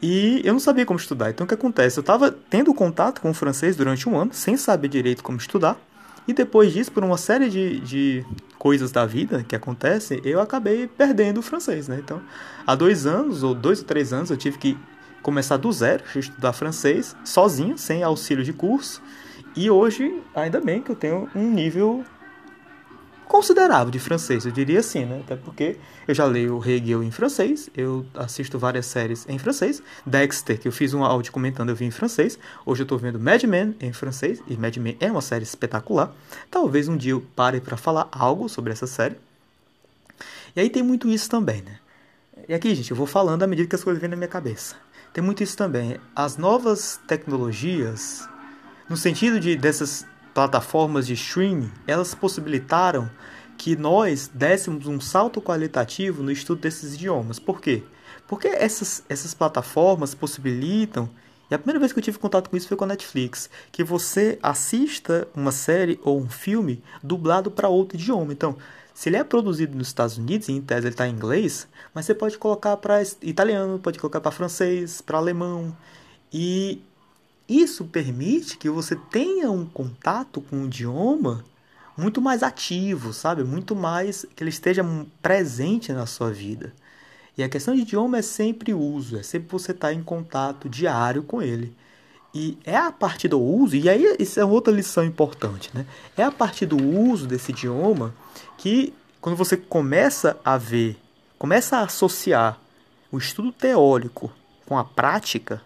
E 0.03 0.43
eu 0.45 0.53
não 0.53 0.61
sabia 0.61 0.85
como 0.85 0.99
estudar. 0.99 1.31
Então 1.31 1.45
o 1.45 1.49
que 1.49 1.55
acontece? 1.55 1.99
Eu 1.99 2.03
estava 2.03 2.31
tendo 2.31 2.75
contato 2.75 3.21
com 3.21 3.31
o 3.31 3.35
francês 3.35 3.77
durante 3.77 4.09
um 4.09 4.19
ano, 4.19 4.33
sem 4.33 4.57
saber 4.57 4.89
direito 4.89 5.23
como 5.23 5.39
estudar. 5.39 5.79
E 6.27 6.33
depois 6.33 6.73
disso, 6.73 6.91
por 6.91 7.05
uma 7.05 7.19
série 7.19 7.51
de, 7.51 7.81
de 7.81 8.25
coisas 8.59 8.91
da 8.91 9.05
vida 9.05 9.45
que 9.45 9.55
acontecem, 9.55 10.21
eu 10.25 10.41
acabei 10.41 10.89
perdendo 10.89 11.39
o 11.39 11.43
francês, 11.43 11.87
né? 11.87 11.99
Então, 12.03 12.23
há 12.67 12.75
dois 12.75 13.05
anos, 13.05 13.43
ou 13.43 13.55
dois 13.55 13.81
ou 13.81 13.85
três 13.85 14.13
anos, 14.13 14.31
eu 14.31 14.37
tive 14.37 14.57
que 14.57 14.79
começar 15.23 15.59
do 15.59 15.71
zero, 15.71 16.03
estudar 16.17 16.53
francês, 16.55 17.15
sozinho, 17.25 17.77
sem 17.77 18.03
auxílio 18.03 18.43
de 18.43 18.53
curso. 18.55 19.03
E 19.55 19.71
hoje, 19.71 20.23
ainda 20.35 20.61
bem 20.61 20.83
que 20.83 20.91
eu 20.91 20.97
tenho 20.97 21.29
um 21.35 21.51
nível 21.51 22.05
considerável 23.27 23.91
de 23.91 23.99
francês, 23.99 24.45
eu 24.45 24.53
diria 24.53 24.81
assim, 24.81 25.05
né? 25.05 25.21
Até 25.25 25.37
porque 25.37 25.77
eu 26.07 26.15
já 26.15 26.25
leio 26.25 26.63
Hegel 26.65 27.03
em 27.03 27.11
francês, 27.11 27.69
eu 27.77 28.05
assisto 28.15 28.59
várias 28.59 28.87
séries 28.87 29.27
em 29.29 29.39
francês. 29.39 29.83
Dexter, 30.05 30.59
que 30.59 30.69
eu 30.69 30.73
fiz 30.73 30.95
um 30.95 31.05
áudio 31.05 31.33
comentando, 31.33 31.71
eu 31.71 31.77
vi 31.77 31.85
em 31.85 31.91
francês. 31.91 32.39
Hoje 32.65 32.83
eu 32.83 32.87
tô 32.87 32.97
vendo 32.97 33.19
Mad 33.19 33.43
Men 33.45 33.75
em 33.81 33.93
francês, 33.93 34.43
e 34.47 34.57
Mad 34.57 34.77
Men 34.77 34.97
é 35.01 35.11
uma 35.11 35.23
série 35.23 35.45
espetacular. 35.45 36.13
Talvez 36.51 36.89
um 36.89 36.97
dia 36.97 37.13
eu 37.13 37.21
pare 37.35 37.61
para 37.61 37.77
falar 37.77 38.09
algo 38.13 38.49
sobre 38.49 38.73
essa 38.73 38.87
série. 38.87 39.17
E 40.55 40.61
aí 40.61 40.71
tem 40.71 40.83
muito 40.83 41.09
isso 41.09 41.29
também, 41.29 41.63
né? 41.63 41.79
E 42.49 42.55
aqui, 42.55 42.75
gente, 42.75 42.91
eu 42.91 42.97
vou 42.97 43.07
falando 43.07 43.43
à 43.43 43.47
medida 43.47 43.69
que 43.69 43.75
as 43.75 43.83
coisas 43.83 44.01
vêm 44.01 44.11
na 44.11 44.17
minha 44.17 44.29
cabeça. 44.29 44.77
Tem 45.13 45.23
muito 45.23 45.43
isso 45.43 45.57
também. 45.57 45.99
As 46.15 46.37
novas 46.37 47.01
tecnologias, 47.07 48.29
no 48.89 48.97
sentido 48.97 49.41
de 49.41 49.57
dessas 49.57 50.05
plataformas 50.35 51.07
de 51.07 51.15
streaming, 51.15 51.71
elas 51.87 52.15
possibilitaram 52.15 53.09
que 53.57 53.77
nós 53.77 54.29
dessemos 54.35 54.87
um 54.87 55.01
salto 55.01 55.41
qualitativo 55.41 56.23
no 56.23 56.33
estudo 56.33 56.61
desses 56.61 56.95
idiomas. 56.95 57.39
Por 57.39 57.61
quê? 57.61 57.85
Porque 58.27 58.49
essas, 58.49 59.05
essas 59.09 59.33
plataformas 59.33 60.15
possibilitam, 60.15 61.09
e 61.51 61.55
a 61.55 61.59
primeira 61.59 61.79
vez 61.79 61.93
que 61.93 61.99
eu 61.99 62.03
tive 62.03 62.19
contato 62.19 62.51
com 62.51 62.57
isso 62.57 62.67
foi 62.67 62.77
com 62.77 62.85
a 62.85 62.89
Netflix, 62.89 63.49
que 63.71 63.85
você 63.85 64.39
assista 64.43 65.29
uma 65.37 65.53
série 65.53 66.01
ou 66.03 66.21
um 66.21 66.29
filme 66.29 66.83
dublado 67.03 67.51
para 67.51 67.69
outro 67.69 67.97
idioma. 67.97 68.33
Então, 68.33 68.57
se 68.93 69.09
ele 69.09 69.17
é 69.17 69.25
produzido 69.25 69.77
nos 69.77 69.89
Estados 69.89 70.19
Unidos, 70.19 70.49
em 70.49 70.61
tese 70.61 70.87
ele 70.87 70.95
está 70.95 71.07
em 71.07 71.13
inglês, 71.13 71.69
mas 71.93 72.07
você 72.07 72.15
pode 72.15 72.39
colocar 72.39 72.77
para 72.79 73.03
italiano, 73.23 73.79
pode 73.79 73.99
colocar 73.99 74.21
para 74.21 74.33
francês, 74.33 75.01
para 75.01 75.19
alemão. 75.19 75.77
E 76.33 76.83
isso 77.49 77.85
permite 77.85 78.57
que 78.57 78.71
você 78.71 78.97
tenha 78.97 79.51
um 79.51 79.67
contato 79.67 80.41
com 80.41 80.63
o 80.63 80.67
idioma 80.67 81.45
muito 81.97 82.21
mais 82.21 82.43
ativo, 82.43 83.13
sabe? 83.13 83.45
Muito 83.45 83.77
mais 83.77 84.27
que 84.35 84.43
ele 84.43 84.51
esteja 84.51 84.85
presente 85.23 85.93
na 85.93 86.07
sua 86.07 86.31
vida. 86.31 86.73
E 87.37 87.43
a 87.43 87.49
questão 87.49 87.75
de 87.75 87.83
idioma 87.83 88.19
é 88.19 88.23
sempre 88.23 88.73
uso, 88.73 89.17
é 89.17 89.23
sempre 89.23 89.49
você 89.51 89.73
estar 89.73 89.93
em 89.93 90.03
contato 90.03 90.69
diário 90.69 91.23
com 91.23 91.43
ele. 91.43 91.75
E 92.33 92.59
é 92.65 92.77
a 92.77 92.91
partir 92.91 93.29
do 93.29 93.41
uso, 93.41 93.77
e 93.77 93.89
aí 93.89 94.17
isso 94.19 94.41
é 94.41 94.45
outra 94.45 94.73
lição 94.73 95.05
importante, 95.05 95.71
né? 95.73 95.87
É 96.17 96.23
a 96.23 96.33
partir 96.33 96.67
do 96.67 96.77
uso 96.77 97.27
desse 97.27 97.53
idioma 97.53 98.15
que 98.59 98.93
quando 99.21 99.37
você 99.37 99.57
começa 99.57 100.37
a 100.45 100.59
ver, 100.59 100.97
começa 101.39 101.79
a 101.79 101.83
associar 101.83 102.59
o 103.11 103.19
estudo 103.19 103.53
teórico 103.53 104.33
com 104.67 104.77
a 104.77 104.85
prática, 104.85 105.63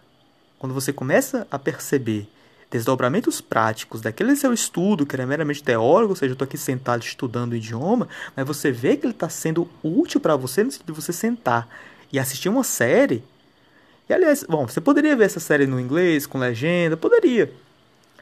quando 0.59 0.73
você 0.73 0.93
começa 0.93 1.47
a 1.49 1.57
perceber 1.57 2.27
desdobramentos 2.69 3.41
práticos 3.41 4.01
daquele 4.01 4.35
seu 4.35 4.53
estudo, 4.53 5.05
que 5.05 5.15
era 5.15 5.25
meramente 5.25 5.63
teórico, 5.63 6.11
ou 6.11 6.15
seja, 6.15 6.31
eu 6.31 6.33
estou 6.33 6.45
aqui 6.45 6.57
sentado 6.57 7.01
estudando 7.01 7.53
o 7.53 7.55
idioma, 7.55 8.07
mas 8.35 8.45
você 8.45 8.71
vê 8.71 8.95
que 8.95 9.05
ele 9.05 9.13
está 9.13 9.27
sendo 9.27 9.67
útil 9.81 10.19
para 10.19 10.35
você 10.35 10.63
no 10.63 10.71
sentido 10.71 10.93
de 10.93 11.01
você 11.01 11.11
sentar 11.11 11.67
e 12.11 12.19
assistir 12.19 12.49
uma 12.49 12.63
série. 12.63 13.23
E 14.07 14.13
aliás, 14.13 14.43
bom, 14.47 14.67
você 14.67 14.79
poderia 14.81 15.15
ver 15.15 15.25
essa 15.25 15.39
série 15.39 15.65
no 15.65 15.79
inglês, 15.79 16.27
com 16.27 16.37
legenda, 16.37 16.95
poderia. 16.95 17.51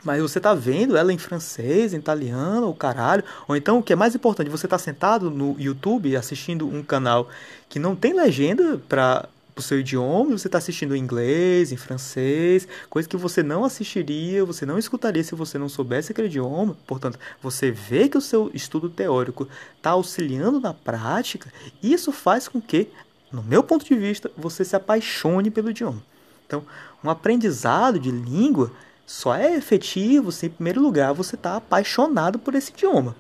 Mas 0.04 0.22
você 0.22 0.38
está 0.38 0.54
vendo 0.54 0.96
ela 0.96 1.12
em 1.12 1.18
francês, 1.18 1.94
em 1.94 1.98
italiano, 1.98 2.70
o 2.70 2.74
caralho. 2.74 3.24
Ou 3.48 3.56
então, 3.56 3.80
o 3.80 3.84
que 3.84 3.92
é 3.92 3.96
mais 3.96 4.16
importante, 4.16 4.50
você 4.50 4.66
está 4.66 4.78
sentado 4.78 5.30
no 5.30 5.56
YouTube 5.60 6.16
assistindo 6.16 6.68
um 6.68 6.84
canal 6.84 7.30
que 7.68 7.80
não 7.80 7.96
tem 7.96 8.14
legenda 8.14 8.80
para 8.88 9.28
o 9.58 9.62
seu 9.62 9.80
idioma, 9.80 10.38
você 10.38 10.48
está 10.48 10.58
assistindo 10.58 10.96
em 10.96 11.00
inglês, 11.00 11.72
em 11.72 11.78
francês, 11.78 12.68
coisa 12.90 13.08
que 13.08 13.18
você 13.18 13.42
não 13.42 13.66
assistiria, 13.66 14.46
você 14.46 14.66
não 14.66 14.78
escutaria 14.78 15.24
se 15.24 15.36
você 15.36 15.58
não 15.58 15.68
soubesse 15.68 16.12
aquele 16.12 16.28
idioma. 16.28 16.78
Portanto, 16.86 17.20
você 17.42 17.72
vê 17.72 18.08
que 18.08 18.18
o 18.18 18.22
seu 18.22 18.52
estudo 18.54 18.90
teórico 18.90 19.48
está 19.76 19.92
auxiliando 19.92 20.60
na 20.60 20.74
prática, 20.74 21.52
e 21.82 21.94
isso 21.94 22.12
faz 22.12 22.48
com 22.48 22.62
que, 22.62 22.90
no 23.32 23.44
meu 23.44 23.64
ponto 23.64 23.86
de 23.86 23.96
vista, 23.96 24.32
você 24.38 24.64
se 24.64 24.76
apaixone 24.76 25.50
pelo 25.50 25.72
idioma. 25.72 26.02
Então, 26.46 26.64
um 27.04 27.10
aprendizado 27.10 28.00
de 28.00 28.12
língua 28.12 28.72
só 29.06 29.36
é 29.36 29.56
efetivo 29.56 30.32
se, 30.32 30.48
em 30.48 30.50
primeiro 30.50 30.82
lugar, 30.82 31.14
você 31.14 31.36
está 31.36 31.56
apaixonado 31.56 32.38
por 32.38 32.56
esse 32.56 32.72
idioma. 32.72 33.16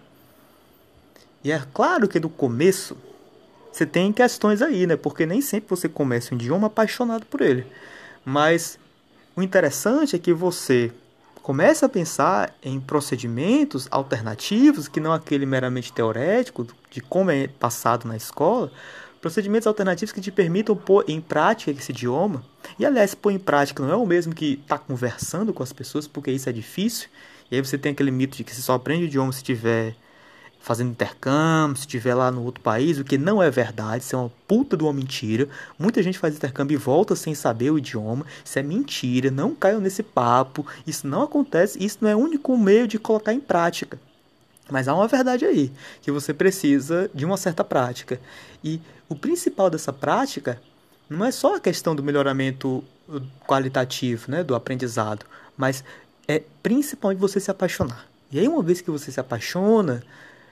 E 1.43 1.51
é 1.51 1.61
claro 1.73 2.07
que 2.07 2.19
no 2.19 2.29
começo 2.29 2.97
você 3.77 3.85
tem 3.85 4.11
questões 4.11 4.61
aí, 4.61 4.87
né? 4.87 4.95
Porque 4.95 5.25
nem 5.25 5.39
sempre 5.39 5.69
você 5.69 5.87
começa 5.87 6.33
um 6.33 6.37
idioma 6.37 6.65
apaixonado 6.65 7.25
por 7.27 7.41
ele. 7.41 7.65
Mas 8.25 8.79
o 9.35 9.43
interessante 9.43 10.15
é 10.15 10.19
que 10.19 10.33
você 10.33 10.91
comece 11.43 11.85
a 11.85 11.89
pensar 11.89 12.55
em 12.63 12.79
procedimentos 12.79 13.87
alternativos, 13.91 14.87
que 14.87 14.99
não 14.99 15.13
aquele 15.13 15.45
meramente 15.45 15.93
teorético, 15.93 16.67
de 16.89 17.01
como 17.01 17.29
é 17.29 17.47
passado 17.47 18.07
na 18.07 18.17
escola, 18.17 18.71
procedimentos 19.21 19.67
alternativos 19.67 20.11
que 20.11 20.21
te 20.21 20.31
permitam 20.31 20.75
pôr 20.75 21.05
em 21.07 21.21
prática 21.21 21.69
esse 21.69 21.91
idioma. 21.91 22.43
E 22.79 22.85
aliás, 22.85 23.13
pôr 23.13 23.31
em 23.31 23.39
prática 23.39 23.83
não 23.83 23.91
é 23.91 23.95
o 23.95 24.07
mesmo 24.07 24.33
que 24.33 24.53
estar 24.53 24.79
tá 24.79 24.83
conversando 24.83 25.53
com 25.53 25.61
as 25.61 25.71
pessoas, 25.71 26.07
porque 26.07 26.31
isso 26.31 26.49
é 26.49 26.51
difícil. 26.51 27.09
E 27.51 27.55
aí 27.55 27.63
você 27.63 27.77
tem 27.77 27.91
aquele 27.91 28.09
mito 28.11 28.35
de 28.35 28.43
que 28.43 28.53
você 28.55 28.61
só 28.61 28.73
aprende 28.73 29.03
o 29.03 29.05
idioma 29.05 29.31
se 29.31 29.43
tiver 29.43 29.95
fazendo 30.67 30.91
intercâmbio, 30.91 31.77
se 31.77 31.83
estiver 31.83 32.13
lá 32.13 32.29
no 32.29 32.43
outro 32.43 32.61
país, 32.61 32.99
o 32.99 33.03
que 33.05 33.17
não 33.17 33.41
é 33.41 33.49
verdade, 33.49 34.03
isso 34.03 34.17
é 34.17 34.19
uma 34.19 34.31
puta 34.45 34.75
de 34.75 34.83
uma 34.83 34.91
mentira. 34.91 35.47
Muita 35.79 36.03
gente 36.03 36.19
faz 36.19 36.35
intercâmbio 36.35 36.75
e 36.75 36.77
volta 36.77 37.15
sem 37.15 37.33
saber 37.33 37.71
o 37.71 37.77
idioma, 37.77 38.25
isso 38.43 38.59
é 38.59 38.61
mentira, 38.61 39.31
não 39.31 39.55
caiam 39.55 39.79
nesse 39.79 40.03
papo, 40.03 40.67
isso 40.85 41.07
não 41.07 41.21
acontece, 41.21 41.81
isso 41.81 41.99
não 42.01 42.09
é 42.09 42.15
o 42.17 42.19
único 42.19 42.57
meio 42.57 42.85
de 42.85 42.99
colocar 42.99 43.33
em 43.33 43.39
prática. 43.39 43.97
Mas 44.69 44.89
há 44.89 44.93
uma 44.93 45.07
verdade 45.07 45.45
aí, 45.45 45.71
que 46.01 46.11
você 46.11 46.33
precisa 46.33 47.09
de 47.13 47.23
uma 47.23 47.37
certa 47.37 47.63
prática. 47.63 48.19
E 48.61 48.81
o 49.07 49.15
principal 49.15 49.69
dessa 49.69 49.93
prática 49.93 50.61
não 51.09 51.25
é 51.25 51.31
só 51.31 51.55
a 51.55 51.61
questão 51.61 51.95
do 51.95 52.03
melhoramento 52.03 52.83
qualitativo, 53.47 54.29
né, 54.29 54.43
do 54.43 54.53
aprendizado, 54.53 55.25
mas 55.55 55.81
é 56.27 56.43
principalmente 56.61 57.19
você 57.19 57.39
se 57.39 57.49
apaixonar. 57.49 58.05
E 58.29 58.37
aí, 58.37 58.49
uma 58.49 58.61
vez 58.61 58.81
que 58.81 58.91
você 58.91 59.09
se 59.09 59.19
apaixona, 59.21 60.03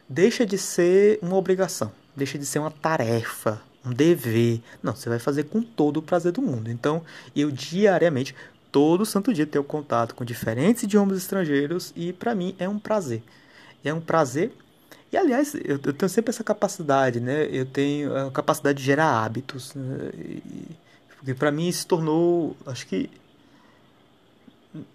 deixa 0.08 0.46
de 0.46 0.58
ser 0.58 1.20
uma 1.22 1.36
obrigação, 1.36 1.92
deixa 2.16 2.38
de 2.38 2.46
ser 2.46 2.60
uma 2.60 2.72
tarefa, 2.72 3.62
um 3.86 3.92
dever. 3.92 4.62
Não, 4.82 4.96
você 4.96 5.10
vai 5.10 5.20
fazer 5.20 5.44
com 5.46 5.62
todo 5.62 5.98
o 5.98 6.02
prazer 6.02 6.32
do 6.32 6.42
mundo. 6.42 6.72
Então, 6.72 7.04
eu 7.36 7.52
diariamente, 7.52 8.36
todo 8.72 9.06
santo 9.06 9.34
dia, 9.34 9.46
tenho 9.46 9.64
contato 9.64 10.16
com 10.16 10.26
diferentes 10.26 10.84
idiomas 10.84 11.18
estrangeiros 11.18 11.94
e 11.96 12.14
para 12.14 12.36
mim 12.36 12.56
é 12.58 12.68
um 12.68 12.80
prazer. 12.80 13.24
É 13.84 13.94
um 13.94 14.02
prazer. 14.02 14.52
E 15.12 15.18
aliás, 15.18 15.54
eu, 15.56 15.80
eu, 15.84 15.94
tenho 15.94 16.10
sempre 16.10 16.32
essa 16.32 16.44
capacidade, 16.44 17.20
né? 17.20 17.48
Eu 17.52 17.66
tenho 17.66 18.16
a 18.18 18.32
capacidade 18.32 18.80
de 18.80 18.84
gerar 18.84 19.24
hábitos. 19.24 19.74
Né? 19.76 20.10
E, 20.16 20.44
Porque 21.18 21.34
para 21.34 21.52
mim 21.52 21.72
se 21.72 21.86
tornou, 21.86 22.58
acho 22.66 22.88
que 22.88 23.10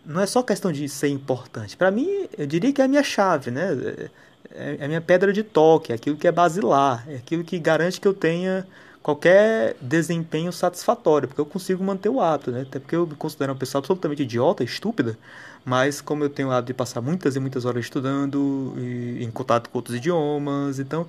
não 0.05 0.21
é 0.21 0.27
só 0.27 0.43
questão 0.43 0.71
de 0.71 0.89
ser 0.89 1.09
importante. 1.09 1.77
Para 1.77 1.91
mim, 1.91 2.29
eu 2.37 2.47
diria 2.47 2.73
que 2.73 2.83
é 2.83 2.85
a 2.85 2.89
minha 2.89 3.03
chave, 3.03 3.51
né? 3.51 4.11
É, 4.55 4.79
é 4.81 4.85
a 4.85 4.89
minha 4.89 5.01
pedra 5.01 5.33
de 5.33 5.43
toque, 5.43 5.93
é 5.93 5.95
aquilo 5.95 6.17
que 6.17 6.27
é 6.27 6.33
basilar, 6.33 7.05
é 7.09 7.17
aquilo 7.17 7.45
que 7.45 7.59
garante 7.59 8.01
que 8.01 8.09
eu 8.09 8.15
tenha 8.15 8.67
qualquer 9.03 9.77
desempenho 9.81 10.53
satisfatório, 10.53 11.27
porque 11.27 11.41
eu 11.41 11.47
consigo 11.47 11.83
manter 11.83 12.09
o 12.09 12.21
hábito, 12.21 12.51
né? 12.51 12.63
Até 12.63 12.79
porque 12.79 12.95
eu 12.97 13.07
me 13.07 13.15
considero 13.15 13.53
uma 13.53 13.59
pessoa 13.59 13.81
absolutamente 13.81 14.23
idiota, 14.23 14.63
estúpida, 14.63 15.19
mas 15.65 16.01
como 16.01 16.25
eu 16.25 16.31
tenho 16.31 16.49
o 16.49 16.53
hábito 16.53 16.69
de 16.69 16.75
passar 16.75 17.01
muitas 17.01 17.37
e 17.37 17.41
muitas 17.41 17.65
horas 17.65 17.85
estudando, 17.85 18.75
e, 18.77 19.25
em 19.25 19.31
contato 19.31 19.71
com 19.71 19.79
outros 19.79 19.97
idiomas, 19.97 20.79
então 20.79 21.07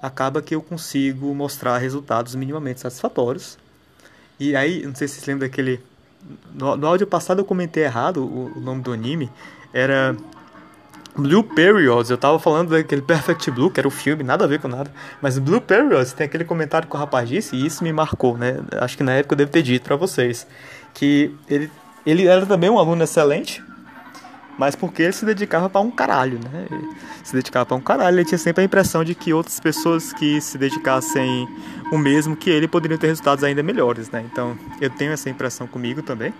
acaba 0.00 0.42
que 0.42 0.54
eu 0.54 0.62
consigo 0.62 1.34
mostrar 1.34 1.78
resultados 1.78 2.34
minimamente 2.34 2.80
satisfatórios. 2.80 3.58
E 4.38 4.56
aí, 4.56 4.84
não 4.84 4.94
sei 4.94 5.08
se 5.08 5.14
vocês 5.14 5.26
lembram 5.26 5.48
daquele. 5.48 5.80
No, 6.54 6.76
no 6.76 6.86
áudio 6.86 7.06
passado 7.06 7.40
eu 7.40 7.44
comentei 7.44 7.84
errado 7.84 8.24
o, 8.24 8.52
o 8.56 8.60
nome 8.60 8.82
do 8.82 8.92
anime. 8.92 9.30
Era 9.72 10.16
Blue 11.16 11.44
Periods, 11.44 12.10
eu 12.10 12.18
tava 12.18 12.38
falando 12.38 12.70
daquele 12.70 13.00
Perfect 13.00 13.50
Blue, 13.50 13.70
que 13.70 13.78
era 13.78 13.86
o 13.86 13.90
filme, 13.90 14.24
nada 14.24 14.44
a 14.44 14.48
ver 14.48 14.60
com 14.60 14.66
nada. 14.66 14.90
Mas 15.22 15.38
Blue 15.38 15.60
Periods 15.60 16.12
tem 16.12 16.26
aquele 16.26 16.44
comentário 16.44 16.88
que 16.88 16.94
o 16.94 16.98
rapaz 16.98 17.28
disse, 17.28 17.54
e 17.54 17.64
isso 17.64 17.84
me 17.84 17.92
marcou, 17.92 18.36
né? 18.36 18.58
Acho 18.80 18.96
que 18.96 19.02
na 19.02 19.12
época 19.12 19.34
eu 19.34 19.38
devo 19.38 19.50
ter 19.50 19.62
dito 19.62 19.84
para 19.84 19.94
vocês. 19.94 20.46
Que 20.92 21.32
ele, 21.48 21.70
ele 22.04 22.26
era 22.26 22.44
também 22.44 22.68
um 22.68 22.78
aluno 22.78 23.04
excelente, 23.04 23.62
mas 24.58 24.74
porque 24.74 25.02
ele 25.02 25.12
se 25.12 25.24
dedicava 25.24 25.70
para 25.70 25.80
um 25.80 25.90
caralho, 25.90 26.40
né? 26.42 26.66
Ele 26.68 26.88
se 27.22 27.32
dedicava 27.32 27.64
para 27.64 27.76
um 27.76 27.80
caralho, 27.80 28.16
ele 28.16 28.24
tinha 28.24 28.38
sempre 28.38 28.62
a 28.62 28.64
impressão 28.64 29.04
de 29.04 29.14
que 29.14 29.32
outras 29.32 29.60
pessoas 29.60 30.12
que 30.12 30.40
se 30.40 30.58
dedicassem 30.58 31.48
o 31.92 31.98
mesmo 31.98 32.34
que 32.34 32.50
ele 32.50 32.66
poderiam 32.66 32.98
ter 32.98 33.06
resultados 33.06 33.44
ainda 33.44 33.62
melhores, 33.62 34.10
né? 34.10 34.24
Então 34.30 34.58
eu 34.80 34.90
tenho 34.90 35.12
essa 35.12 35.30
impressão 35.30 35.66
comigo 35.68 36.02
também, 36.02 36.34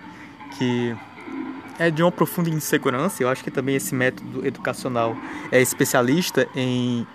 que 0.57 0.93
é 1.77 1.91
de 1.91 2.01
uma 2.03 2.11
profunda 2.11 2.49
insegurança. 2.49 3.21
Eu 3.21 3.29
acho 3.29 3.43
que 3.43 3.51
também 3.51 3.75
esse 3.75 3.93
método 3.93 4.45
educacional 4.45 5.15
é 5.51 5.61
especialista 5.61 6.47
em 6.55 7.05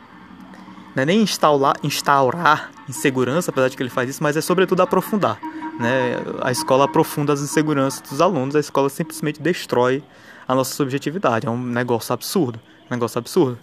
não 0.95 1.03
é 1.03 1.07
nem 1.07 1.23
instaurar, 1.23 1.77
instaurar 1.85 2.71
insegurança, 2.89 3.51
apesar 3.51 3.69
de 3.69 3.77
que 3.77 3.83
ele 3.83 3.91
faz 3.91 4.11
isso, 4.11 4.23
mas 4.23 4.37
é 4.37 4.41
sobretudo 4.41 4.81
aprofundar. 4.81 5.39
Né? 5.79 6.17
A 6.43 6.51
escola 6.51 6.85
aprofunda 6.85 7.33
as 7.33 7.41
inseguranças 7.41 8.01
dos 8.01 8.21
alunos, 8.21 8.57
a 8.57 8.61
escola 8.61 8.89
simplesmente 8.89 9.41
destrói 9.41 10.03
a 10.49 10.55
nossa 10.55 10.75
subjetividade. 10.75 11.47
É 11.47 11.51
um 11.51 11.63
negócio 11.63 12.13
absurdo. 12.13 12.61
Um 12.91 12.95
negócio 12.95 13.19
absurdo. 13.19 13.59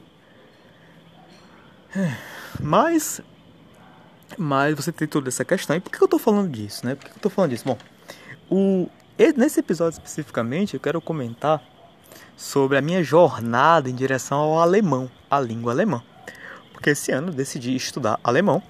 Mas, 2.61 3.21
mas 4.37 4.75
você 4.75 4.91
tem 4.91 5.07
toda 5.07 5.27
essa 5.27 5.43
questão. 5.43 5.75
E 5.75 5.79
por 5.79 5.91
que 5.91 6.01
eu 6.01 6.05
estou 6.05 6.19
falando 6.19 6.49
disso? 6.49 6.85
Né? 6.85 6.95
Por 6.95 7.05
que 7.05 7.11
eu 7.11 7.17
estou 7.17 7.29
falando 7.29 7.51
disso? 7.51 7.65
Bom, 7.65 7.77
o, 8.49 8.89
Nesse 9.35 9.61
episódio 9.61 9.97
especificamente, 9.97 10.75
eu 10.75 10.79
quero 10.79 11.01
comentar 11.01 11.61
sobre 12.35 12.77
a 12.77 12.81
minha 12.81 13.03
jornada 13.03 13.89
em 13.89 13.95
direção 13.95 14.37
ao 14.37 14.59
alemão, 14.59 15.09
a 15.29 15.39
língua 15.39 15.71
alemã. 15.71 16.03
Porque 16.71 16.91
esse 16.91 17.11
ano 17.11 17.29
eu 17.29 17.33
decidi 17.33 17.75
estudar 17.75 18.19
alemão. 18.23 18.61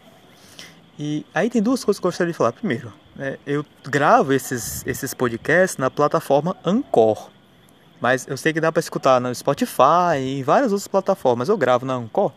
E 0.98 1.26
aí 1.34 1.50
tem 1.50 1.62
duas 1.62 1.84
coisas 1.84 2.00
que 2.00 2.06
eu 2.06 2.10
gostaria 2.10 2.32
de 2.32 2.38
falar. 2.38 2.54
Primeiro, 2.54 2.94
né, 3.14 3.38
eu 3.46 3.66
gravo 3.84 4.32
esses, 4.32 4.88
esses 4.88 5.14
podcasts 5.14 5.78
na 5.78 5.92
plataforma 5.92 6.56
Anchor. 6.66 7.30
Mas 8.00 8.26
eu 8.26 8.38
sei 8.38 8.54
que 8.54 8.62
dá 8.62 8.72
para 8.72 8.80
escutar 8.80 9.20
no 9.20 9.34
Spotify 9.36 10.18
e 10.20 10.40
em 10.40 10.44
várias 10.44 10.72
outras 10.72 10.88
plataformas. 10.88 11.50
Eu 11.50 11.58
gravo 11.58 11.86
na 11.86 11.96
Anchor. 11.96 12.32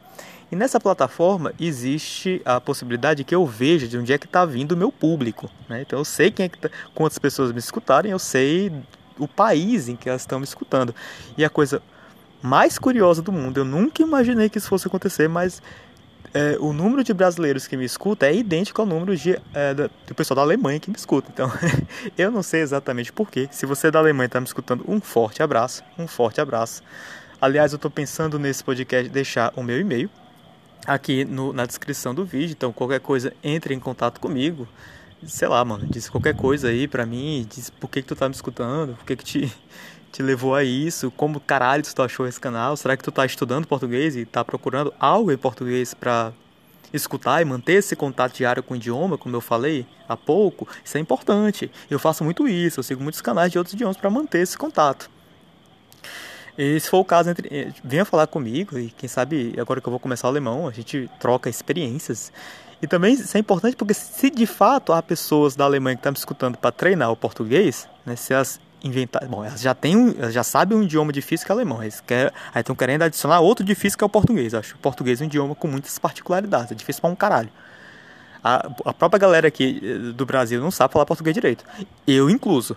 E 0.51 0.57
nessa 0.57 0.81
plataforma 0.81 1.53
existe 1.61 2.43
a 2.45 2.61
possibilidade 2.61 3.23
que 3.23 3.35
eu 3.35 3.47
veja 3.47 3.87
de 3.87 3.97
onde 3.97 4.13
é 4.13 4.19
que 4.19 4.27
está 4.27 4.45
vindo 4.45 4.73
o 4.73 4.77
meu 4.77 4.91
público. 4.91 5.49
Né? 5.69 5.83
Então 5.83 5.99
eu 5.99 6.05
sei 6.05 6.31
quem 6.31 6.47
é 6.47 6.49
que 6.49 6.59
tá, 6.59 6.71
quantas 6.95 7.19
pessoas 7.19 7.53
me 7.53 7.59
escutarem, 7.59 8.11
eu 8.11 8.19
sei 8.19 8.73
o 9.19 9.29
país 9.29 9.89
em 9.89 9.95
que 9.95 10.09
elas 10.09 10.23
estão 10.23 10.41
me 10.41 10.45
escutando. 10.45 10.95
E 11.37 11.45
a 11.45 11.51
coisa 11.51 11.81
mais 12.43 12.79
curiosa 12.79 13.23
do 13.23 13.31
mundo, 13.31 13.59
eu 13.59 13.65
nunca 13.65 14.03
imaginei 14.03 14.49
que 14.49 14.59
isso 14.59 14.69
fosse 14.69 14.89
acontecer, 14.89 15.29
mas 15.29 15.63
é, 16.33 16.57
o 16.61 16.73
número 16.73 17.03
de 17.05 17.13
brasileiros 17.13 17.67
que 17.67 17.77
me 17.77 17.85
escuta 17.85 18.27
é 18.27 18.35
idêntico 18.35 18.81
ao 18.81 18.87
número 18.87 19.17
de, 19.17 19.39
é, 19.53 19.75
do 19.75 20.15
pessoal 20.15 20.37
da 20.37 20.43
Alemanha 20.43 20.81
que 20.81 20.91
me 20.91 20.97
escuta. 20.97 21.31
Então, 21.33 21.51
eu 22.17 22.31
não 22.31 22.43
sei 22.43 22.61
exatamente 22.61 23.13
porquê. 23.13 23.49
Se 23.51 23.67
você 23.67 23.89
é 23.89 23.91
da 23.91 23.99
Alemanha 23.99 24.25
e 24.25 24.27
está 24.27 24.41
me 24.41 24.47
escutando, 24.47 24.85
um 24.89 25.01
forte 25.01 25.43
abraço, 25.43 25.83
um 25.99 26.07
forte 26.07 26.41
abraço. 26.41 26.83
Aliás, 27.41 27.73
eu 27.73 27.77
estou 27.77 27.91
pensando 27.91 28.39
nesse 28.39 28.63
podcast 28.63 29.09
deixar 29.09 29.53
o 29.57 29.63
meu 29.63 29.81
e-mail, 29.81 30.11
aqui 30.87 31.25
no, 31.25 31.53
na 31.53 31.67
descrição 31.67 32.15
do 32.15 32.25
vídeo. 32.25 32.53
Então, 32.53 32.73
qualquer 32.73 33.01
coisa, 33.01 33.33
entre 33.43 33.75
em 33.75 33.81
contato 33.81 34.21
comigo. 34.21 34.67
Sei 35.25 35.47
lá, 35.47 35.63
mano, 35.65 35.87
diz 35.87 36.09
qualquer 36.09 36.35
coisa 36.35 36.69
aí 36.69 36.89
pra 36.89 37.05
mim, 37.05 37.47
diz 37.49 37.69
por 37.69 37.91
que, 37.91 38.01
que 38.01 38.09
tu 38.09 38.17
tá 38.17 38.27
me 38.27 38.35
escutando, 38.35 38.97
por 38.97 39.05
que, 39.05 39.17
que 39.17 39.25
te, 39.25 39.53
te 40.11 40.23
levou 40.23 40.55
a 40.55 40.65
isso, 40.65 41.11
como 41.11 41.39
caralho 41.39 41.83
tu 41.83 42.03
achou 42.03 42.27
esse 42.27 42.41
canal, 42.41 42.75
será 42.75 42.97
que 42.97 43.05
tu 43.05 43.13
tá 43.13 43.27
estudando 43.27 43.67
português 43.67 44.17
e 44.17 44.25
tá 44.25 44.43
procurando 44.43 44.95
algo 44.99 45.31
em 45.31 45.37
português 45.37 45.93
pra 45.93 46.33
escutar 46.93 47.43
e 47.43 47.45
manter 47.45 47.75
esse 47.75 47.95
contato 47.95 48.35
diário 48.35 48.63
com 48.63 48.75
o 48.75 48.77
idioma, 48.79 49.19
como 49.19 49.37
eu 49.37 49.43
falei 49.43 49.87
há 50.09 50.17
pouco, 50.17 50.67
isso 50.83 50.97
é 50.97 51.01
importante. 51.01 51.71
Eu 51.91 51.99
faço 51.99 52.25
muito 52.25 52.49
isso, 52.49 52.81
eu 52.81 52.85
sigo 52.85 53.03
muitos 53.03 53.21
canais 53.21 53.53
de 53.53 53.59
outros 53.59 53.75
idiomas 53.75 53.99
para 53.99 54.09
manter 54.09 54.41
esse 54.41 54.57
contato. 54.57 55.11
E 56.59 56.79
se 56.79 56.89
for 56.89 56.99
o 56.99 57.05
caso, 57.05 57.31
entre, 57.31 57.49
eh, 57.51 57.73
venha 57.83 58.05
falar 58.05 58.27
comigo 58.27 58.79
e 58.79 58.91
quem 58.91 59.09
sabe 59.09 59.55
agora 59.59 59.81
que 59.81 59.87
eu 59.87 59.91
vou 59.91 60.01
começar 60.01 60.29
o 60.29 60.31
alemão, 60.31 60.69
a 60.69 60.73
gente 60.73 61.09
troca 61.19 61.49
experiências. 61.49 62.33
E 62.83 62.87
também 62.87 63.15
isso 63.15 63.37
é 63.37 63.41
importante 63.41 63.77
porque 63.77 63.95
se 63.95 64.31
de 64.31 64.47
fato 64.47 64.93
há 64.93 65.03
pessoas 65.03 65.55
da 65.55 65.65
Alemanha 65.65 65.97
que 65.97 66.01
estão 66.01 66.13
me 66.13 66.19
escutando 66.19 66.57
para 66.57 66.73
treinar 66.73 67.11
o 67.11 67.17
português, 67.17 67.87
né, 68.07 68.17
se 68.17 68.33
elas 68.33 68.59
inventar, 68.83 69.27
bom, 69.29 69.45
elas 69.45 69.61
já 69.61 69.75
têm, 69.75 70.15
elas 70.19 70.33
já 70.33 70.43
sabem 70.43 70.79
um 70.79 70.83
idioma 70.83 71.13
difícil 71.13 71.45
que 71.45 71.53
é 71.53 71.55
alemão, 71.55 71.83
eles 71.83 72.01
querem, 72.01 72.33
aí 72.55 72.61
estão 72.61 72.75
querendo 72.75 73.03
adicionar 73.03 73.41
outro 73.41 73.65
difícil 73.65 73.99
que 73.99 74.05
é 74.05 74.07
o 74.07 74.09
português. 74.09 74.53
Eu 74.53 74.61
acho 74.61 74.75
o 74.75 74.79
português 74.79 75.21
é 75.21 75.25
um 75.25 75.27
idioma 75.27 75.55
com 75.55 75.69
muitas 75.69 75.99
particularidades, 75.99 76.73
é 76.73 76.75
difícil 76.75 77.03
para 77.03 77.11
um 77.11 77.15
caralho. 77.15 77.51
A, 78.43 78.71
a 78.87 78.95
própria 78.95 79.19
galera 79.19 79.49
aqui 79.49 79.81
eh, 79.83 80.13
do 80.13 80.25
Brasil 80.25 80.59
não 80.61 80.71
sabe 80.71 80.93
falar 80.95 81.05
português 81.05 81.35
direito, 81.35 81.65
eu 82.07 82.31
incluso. 82.31 82.75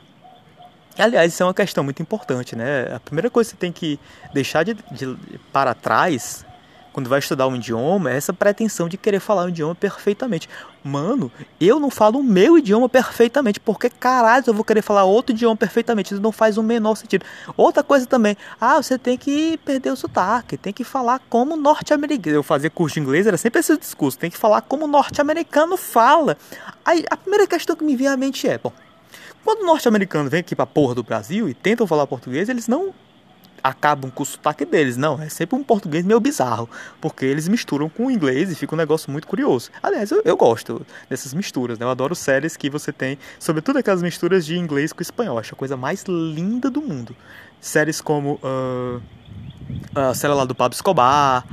Aliás, 0.97 1.33
isso 1.33 1.41
é 1.41 1.45
uma 1.45 1.53
questão 1.53 1.83
muito 1.83 2.01
importante, 2.01 2.55
né? 2.55 2.93
A 2.93 2.99
primeira 2.99 3.29
coisa 3.29 3.49
que 3.49 3.55
você 3.55 3.59
tem 3.59 3.71
que 3.71 3.99
deixar 4.33 4.63
de, 4.63 4.75
de 4.91 5.17
para 5.51 5.73
trás 5.73 6.45
quando 6.93 7.09
vai 7.09 7.17
estudar 7.17 7.47
um 7.47 7.55
idioma 7.55 8.11
é 8.11 8.15
essa 8.15 8.31
pretensão 8.31 8.87
de 8.87 8.97
querer 8.97 9.19
falar 9.19 9.45
um 9.45 9.49
idioma 9.49 9.73
perfeitamente. 9.73 10.47
Mano, 10.83 11.31
eu 11.59 11.79
não 11.79 11.89
falo 11.89 12.19
o 12.19 12.23
meu 12.23 12.57
idioma 12.57 12.87
perfeitamente, 12.87 13.59
porque 13.59 13.89
caralho, 13.89 14.43
eu 14.45 14.53
vou 14.53 14.63
querer 14.63 14.83
falar 14.83 15.03
outro 15.03 15.33
idioma 15.33 15.55
perfeitamente, 15.55 16.13
isso 16.13 16.21
não 16.21 16.31
faz 16.31 16.57
o 16.57 16.63
menor 16.63 16.95
sentido. 16.95 17.25
Outra 17.57 17.81
coisa 17.83 18.05
também, 18.05 18.37
ah, 18.61 18.81
você 18.81 18.97
tem 18.97 19.17
que 19.17 19.57
perder 19.65 19.91
o 19.91 19.95
sotaque, 19.95 20.55
tem 20.55 20.71
que 20.71 20.83
falar 20.83 21.19
como 21.29 21.57
norte-americano. 21.57 22.37
Eu 22.37 22.43
fazia 22.43 22.69
curso 22.69 22.93
de 22.93 22.99
inglês, 22.99 23.25
era 23.25 23.37
sempre 23.37 23.59
esse 23.59 23.75
discurso, 23.75 24.19
tem 24.19 24.29
que 24.29 24.37
falar 24.37 24.61
como 24.61 24.85
norte-americano 24.85 25.75
fala. 25.75 26.37
Aí 26.85 27.03
a 27.09 27.17
primeira 27.17 27.47
questão 27.47 27.75
que 27.75 27.83
me 27.83 27.95
vem 27.95 28.07
à 28.07 28.15
mente 28.15 28.47
é, 28.47 28.59
bom, 28.59 28.71
quando 29.43 29.61
o 29.61 29.65
norte-americano 29.65 30.29
vem 30.29 30.39
aqui 30.39 30.55
pra 30.55 30.65
porra 30.65 30.95
do 30.95 31.03
Brasil 31.03 31.49
e 31.49 31.53
tentam 31.53 31.85
falar 31.85 32.07
português, 32.07 32.49
eles 32.49 32.67
não 32.67 32.93
acabam 33.63 34.11
com 34.11 34.23
o 34.23 34.25
sotaque 34.25 34.65
deles. 34.65 34.97
Não, 34.97 35.21
é 35.21 35.29
sempre 35.29 35.55
um 35.57 35.63
português 35.63 36.05
meio 36.05 36.19
bizarro, 36.19 36.69
porque 36.99 37.25
eles 37.25 37.47
misturam 37.47 37.87
com 37.87 38.07
o 38.07 38.11
inglês 38.11 38.51
e 38.51 38.55
fica 38.55 38.75
um 38.75 38.77
negócio 38.77 39.09
muito 39.09 39.25
curioso. 39.25 39.71
Aliás, 39.81 40.11
eu, 40.11 40.21
eu 40.25 40.35
gosto 40.35 40.85
dessas 41.09 41.33
misturas, 41.33 41.79
né? 41.79 41.85
Eu 41.85 41.89
adoro 41.89 42.13
séries 42.13 42.57
que 42.57 42.69
você 42.69 42.91
tem, 42.91 43.17
sobretudo 43.39 43.77
aquelas 43.79 44.01
misturas 44.01 44.45
de 44.45 44.57
inglês 44.57 44.91
com 44.91 45.01
espanhol. 45.01 45.39
Acho 45.39 45.53
a 45.55 45.57
coisa 45.57 45.77
mais 45.77 46.03
linda 46.03 46.69
do 46.69 46.81
mundo. 46.81 47.15
Séries 47.61 48.01
como 48.01 48.39
uh, 48.43 49.01
a 49.95 50.13
série 50.13 50.33
lá 50.33 50.43
do 50.43 50.53
Pablo 50.53 50.75
Escobar, 50.75 51.45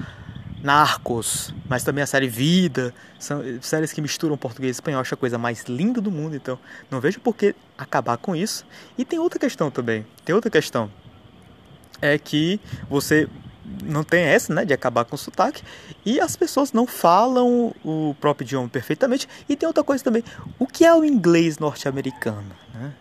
Narcos, 0.62 1.54
mas 1.68 1.82
também 1.82 2.02
a 2.02 2.06
série 2.06 2.28
Vida, 2.28 2.94
são 3.18 3.42
séries 3.62 3.92
que 3.92 4.00
misturam 4.00 4.36
português 4.36 4.76
e 4.76 4.76
espanhol, 4.76 5.00
acho 5.00 5.14
a 5.14 5.16
coisa 5.16 5.38
mais 5.38 5.64
linda 5.64 6.00
do 6.00 6.10
mundo, 6.10 6.36
então 6.36 6.58
não 6.90 7.00
vejo 7.00 7.20
por 7.20 7.34
que 7.34 7.54
acabar 7.78 8.16
com 8.18 8.36
isso. 8.36 8.66
E 8.98 9.04
tem 9.04 9.18
outra 9.18 9.38
questão 9.38 9.70
também, 9.70 10.06
tem 10.24 10.34
outra 10.34 10.50
questão, 10.50 10.90
é 12.02 12.18
que 12.18 12.60
você 12.88 13.28
não 13.84 14.02
tem 14.02 14.22
essa, 14.22 14.52
né, 14.52 14.64
de 14.64 14.74
acabar 14.74 15.04
com 15.04 15.14
o 15.14 15.18
sotaque, 15.18 15.62
e 16.04 16.20
as 16.20 16.36
pessoas 16.36 16.72
não 16.72 16.86
falam 16.86 17.74
o 17.84 18.14
próprio 18.20 18.44
idioma 18.44 18.68
perfeitamente, 18.68 19.28
e 19.48 19.56
tem 19.56 19.66
outra 19.66 19.84
coisa 19.84 20.02
também, 20.02 20.24
o 20.58 20.66
que 20.66 20.84
é 20.84 20.94
o 20.94 21.04
inglês 21.04 21.58
norte-americano, 21.58 22.54
né? 22.74 22.92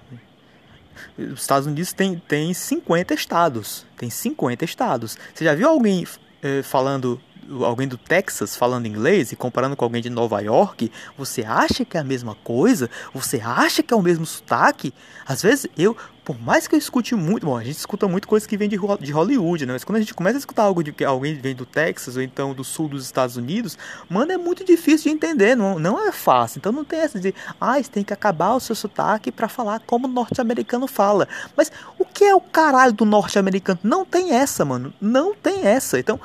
Os 1.18 1.42
Estados 1.42 1.66
Unidos 1.66 1.92
tem, 1.92 2.18
tem 2.28 2.54
50 2.54 3.14
estados, 3.14 3.86
tem 3.98 4.10
50 4.10 4.64
estados. 4.64 5.18
Você 5.34 5.44
já 5.44 5.54
viu 5.54 5.68
alguém 5.68 6.06
eh, 6.42 6.62
falando 6.64 7.20
alguém 7.64 7.88
do 7.88 7.98
Texas 7.98 8.56
falando 8.56 8.86
inglês 8.86 9.32
e 9.32 9.36
comparando 9.36 9.76
com 9.76 9.84
alguém 9.84 10.02
de 10.02 10.10
Nova 10.10 10.40
York, 10.42 10.92
você 11.18 11.44
acha 11.44 11.84
que 11.84 11.98
é 11.98 12.00
a 12.00 12.04
mesma 12.04 12.36
coisa? 12.36 12.90
Você 13.14 13.42
acha 13.44 13.82
que 13.82 13.94
é 13.94 13.98
o 13.98 14.02
mesmo 14.02 14.26
sotaque? 14.26 14.94
Às 15.26 15.42
vezes 15.42 15.68
eu, 15.78 15.96
por 16.24 16.40
mais 16.40 16.68
que 16.68 16.76
eu 16.76 16.80
escute 16.80 17.16
muito, 17.16 17.46
bom, 17.46 17.58
a 17.58 17.64
gente 17.64 17.78
escuta 17.78 18.08
muito 18.08 18.28
coisas 18.28 18.46
que 18.46 18.58
vem 18.58 18.70
de, 18.70 18.78
de 19.00 19.12
Hollywood, 19.12 19.66
né? 19.66 19.74
Mas 19.74 19.84
quando 19.84 19.98
a 19.98 20.00
gente 20.00 20.14
começa 20.14 20.38
a 20.38 20.40
escutar 20.40 20.64
algo 20.64 20.84
de 20.84 20.92
que 20.92 21.04
alguém 21.04 21.36
vem 21.36 21.56
do 21.56 21.66
Texas 21.66 22.16
ou 22.16 22.22
então 22.22 22.54
do 22.54 22.64
sul 22.64 22.88
dos 22.88 23.04
Estados 23.04 23.36
Unidos, 23.36 23.78
mano, 24.10 24.32
é 24.32 24.38
muito 24.38 24.64
difícil 24.64 25.12
de 25.12 25.16
entender, 25.16 25.56
não, 25.56 25.80
não 25.80 26.08
é 26.08 26.12
fácil. 26.12 26.60
Então 26.60 26.72
não 26.72 26.84
tem 26.84 27.00
essa 27.00 27.20
de, 27.20 27.34
ah, 27.60 27.82
você 27.82 27.90
tem 27.90 28.04
que 28.04 28.14
acabar 28.14 28.54
o 28.54 28.60
seu 28.60 28.76
sotaque 28.76 29.32
para 29.32 29.48
falar 29.48 29.80
como 29.82 30.08
o 30.08 30.12
norte-americano 30.12 30.88
fala. 30.88 31.28
Mas 31.56 31.72
o 31.98 32.06
que 32.06 32.24
é 32.24 32.36
o 32.36 32.42
caralho 32.42 32.94
do 32.94 33.06
norte-americano? 33.06 33.80
Não 33.84 34.06
tem 34.06 34.34
essa, 34.34 34.64
mano. 34.64 34.94
Não 35.02 35.34
tem 35.34 35.66
essa. 35.66 36.00
Então, 36.00 36.20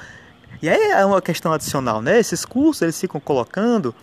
e 0.64 0.68
aí 0.70 0.92
é 0.92 1.05
uma 1.05 1.20
questão 1.20 1.53
adicional, 1.53 2.00
né? 2.00 2.18
Esses 2.18 2.42
cursos 2.42 2.81
eles 2.81 2.98
ficam 2.98 3.20
colocando 3.20 3.94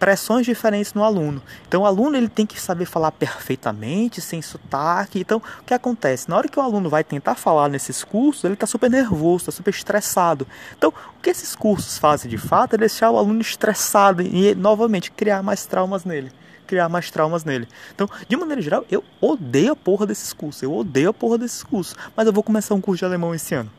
pressões 0.00 0.44
diferentes 0.44 0.92
no 0.92 1.04
aluno. 1.04 1.40
Então 1.68 1.82
o 1.82 1.86
aluno 1.86 2.16
ele 2.16 2.28
tem 2.28 2.44
que 2.44 2.60
saber 2.60 2.86
falar 2.86 3.12
perfeitamente, 3.12 4.20
sem 4.20 4.42
sotaque. 4.42 5.20
Então 5.20 5.38
o 5.38 5.64
que 5.64 5.72
acontece? 5.72 6.28
Na 6.28 6.36
hora 6.36 6.48
que 6.48 6.58
o 6.58 6.62
aluno 6.62 6.90
vai 6.90 7.04
tentar 7.04 7.36
falar 7.36 7.68
nesses 7.68 8.02
cursos, 8.02 8.42
ele 8.42 8.54
está 8.54 8.66
super 8.66 8.90
nervoso, 8.90 9.42
está 9.42 9.52
super 9.52 9.70
estressado. 9.70 10.44
Então 10.76 10.92
o 11.16 11.22
que 11.22 11.30
esses 11.30 11.54
cursos 11.54 11.98
fazem 11.98 12.28
de 12.28 12.36
fato 12.36 12.74
é 12.74 12.78
deixar 12.78 13.12
o 13.12 13.16
aluno 13.16 13.40
estressado 13.40 14.20
e 14.20 14.56
novamente 14.56 15.12
criar 15.12 15.40
mais 15.40 15.66
traumas 15.66 16.04
nele. 16.04 16.32
Criar 16.66 16.88
mais 16.88 17.12
traumas 17.12 17.44
nele. 17.44 17.68
Então, 17.94 18.10
de 18.28 18.36
maneira 18.36 18.60
geral, 18.60 18.84
eu 18.90 19.04
odeio 19.20 19.70
a 19.70 19.76
porra 19.76 20.04
desses 20.04 20.32
cursos. 20.32 20.64
Eu 20.64 20.74
odeio 20.74 21.10
a 21.10 21.14
porra 21.14 21.38
desses 21.38 21.62
cursos. 21.62 21.96
Mas 22.16 22.26
eu 22.26 22.32
vou 22.32 22.42
começar 22.42 22.74
um 22.74 22.80
curso 22.80 22.98
de 22.98 23.04
alemão 23.06 23.32
esse 23.34 23.54
ano. 23.54 23.77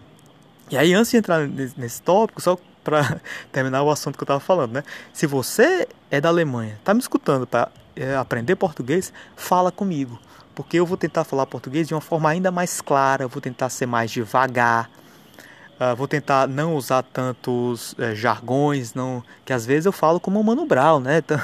E 0.71 0.77
aí, 0.77 0.93
antes 0.93 1.12
de 1.12 1.17
entrar 1.17 1.47
nesse 1.47 2.01
tópico, 2.01 2.41
só 2.41 2.58
para 2.84 3.19
terminar 3.51 3.84
o 3.84 3.89
assunto 3.89 4.17
que 4.17 4.23
eu 4.23 4.25
estava 4.25 4.39
falando, 4.39 4.73
né? 4.73 4.84
Se 5.13 5.25
você 5.25 5.88
é 6.12 6.21
da 6.21 6.29
Alemanha, 6.29 6.75
está 6.79 6.93
me 6.93 6.99
escutando 6.99 7.47
para 7.47 7.69
é, 7.95 8.15
aprender 8.15 8.55
português, 8.55 9.12
fala 9.36 9.71
comigo, 9.71 10.19
porque 10.55 10.77
eu 10.77 10.86
vou 10.86 10.97
tentar 10.97 11.23
falar 11.23 11.45
português 11.45 11.88
de 11.88 11.93
uma 11.93 12.01
forma 12.01 12.29
ainda 12.29 12.51
mais 12.51 12.82
clara, 12.82 13.27
vou 13.27 13.41
tentar 13.41 13.69
ser 13.69 13.86
mais 13.86 14.12
devagar, 14.12 14.89
Uh, 15.80 15.96
vou 15.96 16.10
tentar 16.10 16.46
não 16.46 16.76
usar 16.76 17.02
tantos 17.04 17.94
uh, 17.94 18.13
jargões, 18.13 18.94
não, 18.94 19.24
que 19.46 19.54
às 19.54 19.65
vezes 19.65 19.86
eu 19.86 19.94
falo 19.94 20.20
como 20.20 20.38
o 20.38 20.44
Mano 20.44 20.65
Brown, 20.65 21.00
né? 21.00 21.20
Então, 21.30 21.39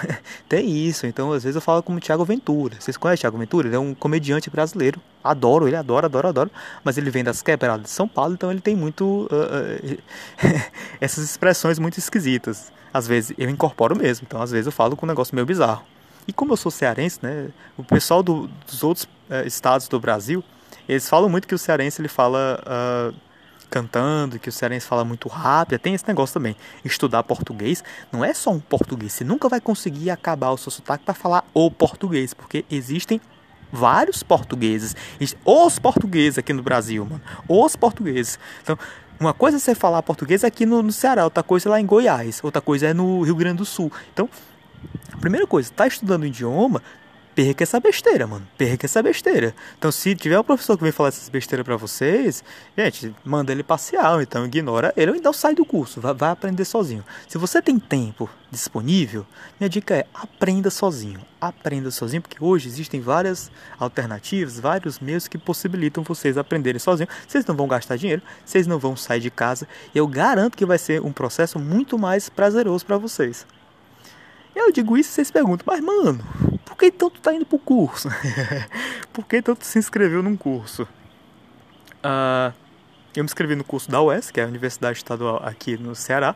tem 0.50 0.70
isso. 0.70 1.08
Então, 1.08 1.32
às 1.32 1.44
vezes 1.44 1.56
eu 1.56 1.62
falo 1.62 1.82
como 1.82 2.00
o 2.00 2.02
Thiago 2.02 2.26
Ventura. 2.26 2.76
Vocês 2.78 2.98
conhecem 2.98 3.20
o 3.20 3.22
Thiago 3.22 3.38
Ventura? 3.38 3.68
Ele 3.70 3.76
é 3.78 3.80
um 3.80 3.94
comediante 3.94 4.50
brasileiro. 4.50 5.00
Adoro 5.24 5.68
ele, 5.68 5.78
adoro, 5.78 6.06
adoro, 6.06 6.28
adoro. 6.28 6.52
Mas 6.84 6.98
ele 6.98 7.10
vem 7.10 7.24
das 7.24 7.42
quebradas 7.42 7.84
de 7.84 7.90
São 7.90 8.10
Paulo, 8.10 8.34
então 8.34 8.52
ele 8.52 8.60
tem 8.60 8.76
muito 8.76 9.30
uh, 9.32 9.98
essas 11.00 11.24
expressões 11.24 11.80
muito 11.80 11.98
esquisitas. 11.98 12.74
Às 12.94 13.08
vezes 13.08 13.34
eu 13.38 13.50
incorporo 13.50 13.96
mesmo, 13.96 14.26
então 14.28 14.42
às 14.42 14.52
vezes 14.52 14.66
eu 14.66 14.72
falo 14.72 14.98
com 14.98 15.06
um 15.06 15.10
negócio 15.10 15.34
meio 15.34 15.46
bizarro. 15.46 15.84
E 16.28 16.34
como 16.34 16.52
eu 16.52 16.58
sou 16.58 16.72
cearense, 16.72 17.20
né? 17.22 17.50
O 17.78 17.84
pessoal 17.84 18.22
do, 18.22 18.50
dos 18.66 18.84
outros 18.84 19.08
eh, 19.30 19.46
estados 19.46 19.88
do 19.88 20.00
Brasil, 20.00 20.44
eles 20.90 21.08
falam 21.08 21.30
muito 21.30 21.48
que 21.48 21.54
o 21.54 21.58
cearense 21.58 22.02
ele 22.02 22.08
fala 22.08 23.14
cantando, 23.70 24.40
que 24.40 24.50
o 24.50 24.52
cearense 24.52 24.86
fala 24.86 25.04
muito 25.04 25.28
rápido, 25.28 25.80
tem 25.80 25.94
esse 25.94 26.08
negócio 26.08 26.34
também. 26.34 26.56
Estudar 26.84 27.24
português 27.24 27.84
não 28.12 28.24
é 28.24 28.34
só 28.34 28.52
um 28.52 28.60
português, 28.60 29.14
você 29.14 29.24
nunca 29.24 29.50
vai 29.50 29.62
conseguir 29.62 30.10
acabar 30.10 30.52
o 30.52 30.58
seu 30.58 30.72
sotaque 30.72 31.04
para 31.04 31.14
falar 31.14 31.44
o 31.54 31.70
português, 31.72 32.34
porque 32.34 32.66
existem 32.70 33.20
vários 33.72 34.24
portugueses, 34.24 34.96
os 35.44 35.80
portugueses 35.80 36.38
aqui 36.38 36.54
no 36.54 36.64
Brasil, 36.64 37.06
mano, 37.06 37.22
os 37.48 37.76
portugueses. 37.76 38.40
Então, 38.62 38.78
uma 39.20 39.34
coisa 39.34 39.58
é 39.58 39.60
você 39.60 39.76
falar 39.76 40.02
português 40.04 40.44
aqui 40.44 40.66
no, 40.66 40.82
no 40.82 40.92
Ceará, 40.92 41.24
outra 41.24 41.44
coisa 41.44 41.70
é 41.70 41.72
lá 41.72 41.82
em 41.82 41.86
Goiás, 41.86 42.42
outra 42.44 42.62
coisa 42.62 42.88
é 42.88 42.94
no 42.94 43.22
Rio 43.22 43.36
Grande 43.36 43.58
do 43.58 43.66
Sul. 43.66 43.92
Então, 44.14 44.30
a 45.12 45.18
primeira 45.18 45.48
coisa, 45.48 45.72
tá 45.74 45.88
estudando 45.88 46.26
idioma, 46.26 46.82
perca 47.36 47.64
essa 47.64 47.80
besteira, 47.80 48.26
mano. 48.26 48.48
Perca 48.58 48.86
essa 48.86 49.04
besteira. 49.04 49.54
Então, 49.78 49.92
se 49.92 50.16
tiver 50.16 50.40
um 50.40 50.44
professor 50.44 50.78
que 50.78 50.84
vem 50.84 50.92
falar 50.92 51.10
essas 51.10 51.28
besteiras 51.28 51.66
para 51.66 51.76
vocês, 51.76 52.42
gente, 52.78 53.14
manda 53.26 53.52
ele 53.52 53.62
parcial, 53.62 54.22
então 54.22 54.46
ignora 54.46 54.94
ele 54.96 55.12
ou 55.12 55.18
então 55.18 55.34
sai 55.34 55.54
do 55.54 55.66
curso, 55.66 56.00
vai, 56.00 56.14
vai, 56.14 56.30
aprender 56.30 56.64
sozinho. 56.64 57.04
Se 57.28 57.38
você 57.38 57.62
tem 57.62 57.78
tempo 57.78 58.30
disponível, 58.50 59.26
minha 59.60 59.70
dica 59.70 59.96
é 59.96 60.06
aprenda 60.14 60.70
sozinho. 60.70 61.20
Aprenda 61.42 61.92
sozinho, 61.92 62.22
porque 62.22 62.38
hoje 62.40 62.70
existem 62.70 63.02
várias 63.02 63.52
alternativas, 63.78 64.58
vários 64.58 65.00
meios 65.00 65.28
que 65.28 65.38
possibilitam 65.38 66.04
vocês 66.04 66.38
aprenderem 66.38 66.80
sozinho. 66.80 67.10
Vocês 67.28 67.46
não 67.46 67.56
vão 67.56 67.68
gastar 67.68 67.98
dinheiro, 67.98 68.22
vocês 68.46 68.66
não 68.66 68.80
vão 68.80 68.96
sair 68.96 69.20
de 69.20 69.30
casa. 69.30 69.68
Eu 69.94 70.08
garanto 70.08 70.58
que 70.58 70.66
vai 70.66 70.78
ser 70.78 71.02
um 71.02 71.12
processo 71.12 71.60
muito 71.60 72.00
mais 72.00 72.30
prazeroso 72.30 72.86
para 72.86 72.98
vocês. 72.98 73.46
Eu 74.56 74.72
digo 74.72 74.98
isso 74.98 75.10
e 75.10 75.14
vocês 75.14 75.30
perguntam, 75.30 75.66
mas 75.68 75.82
mano, 75.82 76.24
por 76.66 76.78
que 76.78 76.90
tu 76.90 77.10
tá 77.10 77.34
indo 77.34 77.46
pro 77.46 77.60
curso? 77.60 78.10
por 79.12 79.26
que 79.26 79.42
tu 79.42 79.58
se 79.60 79.78
inscreveu 79.78 80.24
num 80.24 80.38
curso? 80.38 80.84
Uh, 82.04 82.54
eu 83.16 83.24
me 83.24 83.26
inscrevi 83.26 83.56
no 83.56 83.64
curso 83.64 83.92
da 83.92 84.02
UES, 84.02 84.32
que 84.32 84.40
é 84.40 84.44
a 84.44 84.48
Universidade 84.48 84.98
Estadual 84.98 85.42
aqui 85.44 85.78
no 85.78 85.94
Ceará. 85.94 86.36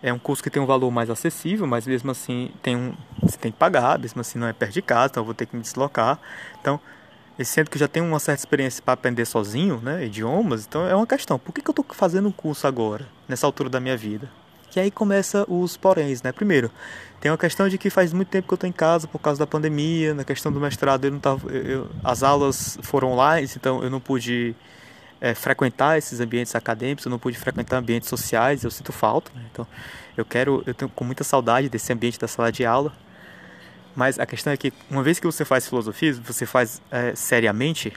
É 0.00 0.12
um 0.12 0.18
curso 0.18 0.42
que 0.42 0.50
tem 0.50 0.62
um 0.62 0.66
valor 0.66 0.90
mais 0.92 1.10
acessível, 1.10 1.66
mas 1.66 1.86
mesmo 1.86 2.10
assim 2.10 2.52
tem 2.62 2.76
um, 2.76 2.94
você 3.20 3.36
tem 3.36 3.50
que 3.50 3.58
pagar, 3.58 3.98
mesmo 3.98 4.20
assim 4.20 4.38
não 4.38 4.46
é 4.46 4.52
perto 4.52 4.74
de 4.74 4.82
casa, 4.82 5.10
então 5.10 5.22
eu 5.22 5.24
vou 5.24 5.34
ter 5.34 5.46
que 5.46 5.56
me 5.56 5.62
deslocar. 5.62 6.20
Então, 6.60 6.80
sendo 7.44 7.68
que 7.68 7.78
já 7.78 7.88
tenho 7.88 8.06
uma 8.06 8.20
certa 8.20 8.40
experiência 8.40 8.82
para 8.82 8.94
aprender 8.94 9.24
sozinho, 9.24 9.80
né, 9.82 10.04
idiomas, 10.04 10.66
então 10.66 10.86
é 10.86 10.94
uma 10.94 11.06
questão. 11.06 11.38
Por 11.38 11.52
que, 11.52 11.60
que 11.60 11.68
eu 11.68 11.72
estou 11.72 11.84
fazendo 11.90 12.28
um 12.28 12.32
curso 12.32 12.66
agora, 12.66 13.08
nessa 13.26 13.44
altura 13.44 13.68
da 13.68 13.80
minha 13.80 13.96
vida? 13.96 14.30
Que 14.70 14.80
aí 14.80 14.90
começa 14.90 15.44
os 15.48 15.76
poréns, 15.76 16.22
né? 16.22 16.32
Primeiro, 16.32 16.70
tem 17.20 17.30
uma 17.30 17.38
questão 17.38 17.68
de 17.68 17.76
que 17.78 17.90
faz 17.90 18.12
muito 18.12 18.28
tempo 18.28 18.46
que 18.46 18.54
eu 18.54 18.56
estou 18.56 18.68
em 18.68 18.72
casa 18.72 19.08
por 19.08 19.18
causa 19.18 19.38
da 19.38 19.46
pandemia, 19.46 20.14
na 20.14 20.24
questão 20.24 20.52
do 20.52 20.60
mestrado 20.60 21.04
eu 21.04 21.10
não 21.10 21.18
tava, 21.18 21.50
eu, 21.50 21.90
as 22.04 22.22
aulas 22.22 22.78
foram 22.82 23.12
online, 23.12 23.48
então 23.56 23.82
eu 23.82 23.90
não 23.90 23.98
pude 23.98 24.54
é, 25.20 25.34
frequentar 25.34 25.98
esses 25.98 26.20
ambientes 26.20 26.54
acadêmicos, 26.54 27.04
eu 27.04 27.10
não 27.10 27.18
pude 27.18 27.36
frequentar 27.36 27.78
ambientes 27.78 28.08
sociais, 28.08 28.62
eu 28.62 28.70
sinto 28.70 28.92
falta, 28.92 29.32
né? 29.34 29.42
então 29.50 29.66
eu 30.16 30.24
quero, 30.24 30.62
eu 30.66 30.74
tenho 30.74 30.88
com 30.88 31.04
muita 31.04 31.24
saudade 31.24 31.68
desse 31.68 31.92
ambiente 31.92 32.18
da 32.18 32.28
sala 32.28 32.52
de 32.52 32.64
aula, 32.64 32.92
mas 33.96 34.18
a 34.18 34.26
questão 34.26 34.52
é 34.52 34.56
que 34.56 34.72
uma 34.88 35.02
vez 35.02 35.18
que 35.18 35.26
você 35.26 35.44
faz 35.44 35.68
filosofia, 35.68 36.12
você 36.24 36.46
faz 36.46 36.80
é, 36.90 37.16
seriamente, 37.16 37.92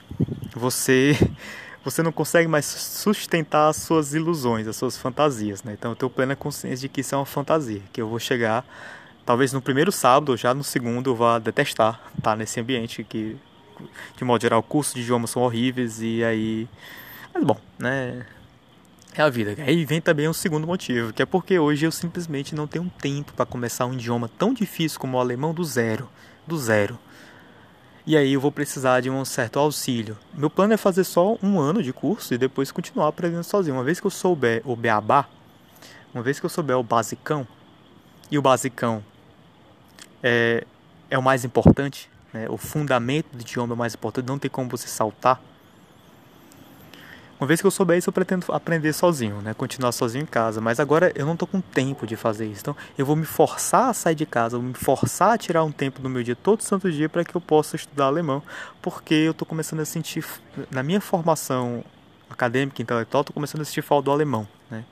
você 0.55 1.15
você 1.83 2.03
não 2.03 2.11
consegue 2.11 2.47
mais 2.47 2.65
sustentar 2.65 3.69
as 3.69 3.77
suas 3.77 4.13
ilusões, 4.13 4.67
as 4.67 4.75
suas 4.75 4.97
fantasias, 4.97 5.63
né? 5.63 5.73
Então 5.73 5.91
eu 5.91 5.95
tenho 5.95 6.09
plena 6.09 6.35
consciência 6.35 6.87
de 6.87 6.89
que 6.89 7.01
isso 7.01 7.15
é 7.15 7.17
uma 7.17 7.25
fantasia, 7.25 7.81
que 7.91 8.01
eu 8.01 8.07
vou 8.07 8.19
chegar, 8.19 8.65
talvez 9.25 9.51
no 9.51 9.61
primeiro 9.61 9.91
sábado 9.91 10.29
ou 10.29 10.37
já 10.37 10.53
no 10.53 10.63
segundo 10.63 11.09
eu 11.09 11.15
vá 11.15 11.39
detestar 11.39 11.99
estar 12.17 12.35
nesse 12.35 12.59
ambiente 12.59 13.03
que, 13.03 13.35
de 14.15 14.23
modo 14.23 14.41
geral, 14.41 14.61
cursos 14.61 14.93
de 14.93 15.01
idiomas 15.01 15.31
são 15.31 15.41
horríveis 15.41 16.01
e 16.01 16.23
aí... 16.23 16.67
Mas 17.33 17.43
bom, 17.43 17.57
né? 17.79 18.25
É 19.13 19.21
a 19.21 19.29
vida. 19.29 19.55
Aí 19.63 19.83
vem 19.83 19.99
também 19.99 20.29
um 20.29 20.33
segundo 20.33 20.65
motivo, 20.65 21.11
que 21.11 21.21
é 21.21 21.25
porque 21.25 21.57
hoje 21.57 21.85
eu 21.85 21.91
simplesmente 21.91 22.55
não 22.55 22.67
tenho 22.67 22.89
tempo 22.99 23.33
para 23.33 23.45
começar 23.45 23.85
um 23.85 23.93
idioma 23.93 24.29
tão 24.37 24.53
difícil 24.53 24.99
como 24.99 25.17
o 25.17 25.19
alemão 25.19 25.53
do 25.53 25.63
zero. 25.63 26.07
Do 26.47 26.57
zero 26.57 26.97
e 28.05 28.17
aí 28.17 28.33
eu 28.33 28.41
vou 28.41 28.51
precisar 28.51 28.99
de 29.01 29.09
um 29.09 29.23
certo 29.23 29.59
auxílio. 29.59 30.17
Meu 30.33 30.49
plano 30.49 30.73
é 30.73 30.77
fazer 30.77 31.03
só 31.03 31.37
um 31.41 31.59
ano 31.59 31.83
de 31.83 31.93
curso 31.93 32.33
e 32.33 32.37
depois 32.37 32.71
continuar 32.71 33.07
aprendendo 33.07 33.43
sozinho. 33.43 33.75
Uma 33.75 33.83
vez 33.83 33.99
que 33.99 34.07
eu 34.07 34.11
souber 34.11 34.61
o 34.65 34.75
beabá, 34.75 35.27
uma 36.13 36.23
vez 36.23 36.39
que 36.39 36.45
eu 36.45 36.49
souber 36.49 36.77
o 36.77 36.83
basicão, 36.83 37.47
e 38.29 38.37
o 38.37 38.41
basicão 38.41 39.03
é, 40.23 40.65
é 41.09 41.17
o 41.17 41.21
mais 41.21 41.43
importante, 41.43 42.09
né? 42.33 42.47
o 42.49 42.57
fundamento 42.57 43.27
do 43.33 43.41
idioma 43.41 43.73
é 43.73 43.75
o 43.75 43.77
mais 43.77 43.93
importante, 43.93 44.27
não 44.27 44.39
tem 44.39 44.49
como 44.49 44.69
você 44.69 44.87
saltar. 44.87 45.39
Uma 47.41 47.47
vez 47.47 47.59
que 47.59 47.65
eu 47.65 47.71
souber 47.71 47.97
isso, 47.97 48.07
eu 48.07 48.13
pretendo 48.13 48.45
aprender 48.49 48.93
sozinho, 48.93 49.41
né? 49.41 49.51
Continuar 49.55 49.91
sozinho 49.93 50.21
em 50.21 50.27
casa. 50.27 50.61
Mas 50.61 50.79
agora 50.79 51.11
eu 51.15 51.25
não 51.25 51.33
estou 51.33 51.47
com 51.47 51.59
tempo 51.59 52.05
de 52.05 52.15
fazer 52.15 52.45
isso. 52.45 52.61
Então 52.61 52.77
eu 52.95 53.03
vou 53.03 53.15
me 53.15 53.25
forçar 53.25 53.89
a 53.89 53.93
sair 53.95 54.13
de 54.13 54.27
casa, 54.27 54.59
vou 54.59 54.67
me 54.67 54.75
forçar 54.75 55.33
a 55.33 55.37
tirar 55.39 55.63
um 55.63 55.71
tempo 55.71 56.03
do 56.03 56.07
meu 56.07 56.21
dia, 56.21 56.35
todo 56.35 56.61
santo 56.61 56.91
dia, 56.91 57.09
para 57.09 57.25
que 57.25 57.35
eu 57.35 57.41
possa 57.41 57.75
estudar 57.75 58.05
alemão. 58.05 58.43
Porque 58.79 59.15
eu 59.15 59.31
estou 59.31 59.43
começando 59.43 59.79
a 59.79 59.85
sentir, 59.85 60.23
na 60.69 60.83
minha 60.83 61.01
formação 61.01 61.83
acadêmica, 62.29 62.79
intelectual, 62.79 63.21
estou 63.21 63.33
começando 63.33 63.61
a 63.61 63.65
sentir 63.65 63.81
falta 63.81 64.05
do 64.05 64.11
alemão, 64.11 64.47
né? 64.69 64.85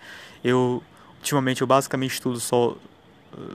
Eu, 0.44 0.82
ultimamente, 1.20 1.62
eu 1.62 1.68
basicamente 1.68 2.14
estudo 2.14 2.40
só 2.40 2.76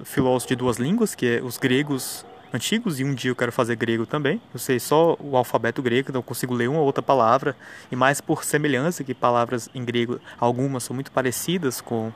filósofos 0.04 0.46
de 0.46 0.54
duas 0.54 0.76
línguas, 0.76 1.16
que 1.16 1.26
é 1.26 1.42
os 1.42 1.58
gregos 1.58 2.24
antigos 2.54 3.00
e 3.00 3.04
um 3.04 3.12
dia 3.12 3.30
eu 3.30 3.36
quero 3.36 3.50
fazer 3.50 3.76
grego 3.76 4.06
também. 4.06 4.40
Eu 4.52 4.58
sei 4.58 4.78
só 4.78 5.16
o 5.18 5.36
alfabeto 5.36 5.82
grego, 5.82 6.10
então 6.10 6.20
eu 6.20 6.22
consigo 6.22 6.54
ler 6.54 6.68
uma 6.68 6.78
ou 6.78 6.86
outra 6.86 7.02
palavra 7.02 7.56
e 7.90 7.96
mais 7.96 8.20
por 8.20 8.44
semelhança 8.44 9.02
que 9.02 9.12
palavras 9.12 9.68
em 9.74 9.84
grego 9.84 10.20
algumas 10.38 10.84
são 10.84 10.94
muito 10.94 11.10
parecidas 11.10 11.80
com 11.80 12.12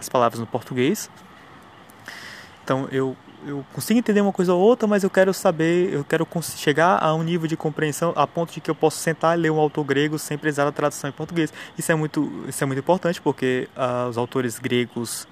as 0.00 0.08
palavras 0.08 0.40
no 0.40 0.46
português. 0.46 1.10
Então 2.62 2.88
eu 2.90 3.16
eu 3.46 3.64
consigo 3.72 3.98
entender 3.98 4.20
uma 4.20 4.32
coisa 4.32 4.54
ou 4.54 4.60
outra, 4.60 4.88
mas 4.88 5.04
eu 5.04 5.10
quero 5.10 5.32
saber, 5.34 5.92
eu 5.92 6.02
quero 6.02 6.26
chegar 6.56 7.02
a 7.02 7.14
um 7.14 7.22
nível 7.22 7.46
de 7.46 7.56
compreensão 7.56 8.12
a 8.16 8.26
ponto 8.26 8.52
de 8.52 8.60
que 8.60 8.70
eu 8.70 8.74
possa 8.74 8.98
sentar 8.98 9.38
e 9.38 9.42
ler 9.42 9.50
um 9.50 9.58
autor 9.58 9.84
grego 9.84 10.18
sem 10.18 10.38
precisar 10.38 10.64
da 10.64 10.72
tradução 10.72 11.10
em 11.10 11.12
português. 11.12 11.52
Isso 11.76 11.92
é 11.92 11.94
muito, 11.94 12.44
isso 12.48 12.64
é 12.64 12.66
muito 12.66 12.78
importante 12.78 13.20
porque 13.20 13.68
uh, 13.76 14.08
os 14.08 14.16
autores 14.16 14.58
gregos, 14.58 15.28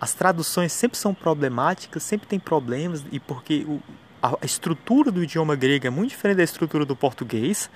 as 0.00 0.14
traduções 0.14 0.72
sempre 0.72 0.96
são 0.96 1.12
problemáticas, 1.12 2.02
sempre 2.02 2.26
tem 2.26 2.38
problemas 2.38 3.04
e 3.12 3.20
porque 3.20 3.66
o, 3.68 3.80
a 4.22 4.44
estrutura 4.44 5.10
do 5.10 5.22
idioma 5.22 5.54
grego 5.54 5.86
é 5.86 5.90
muito 5.90 6.10
diferente 6.10 6.38
da 6.38 6.44
estrutura 6.44 6.84
do 6.84 6.96
português. 6.96 7.70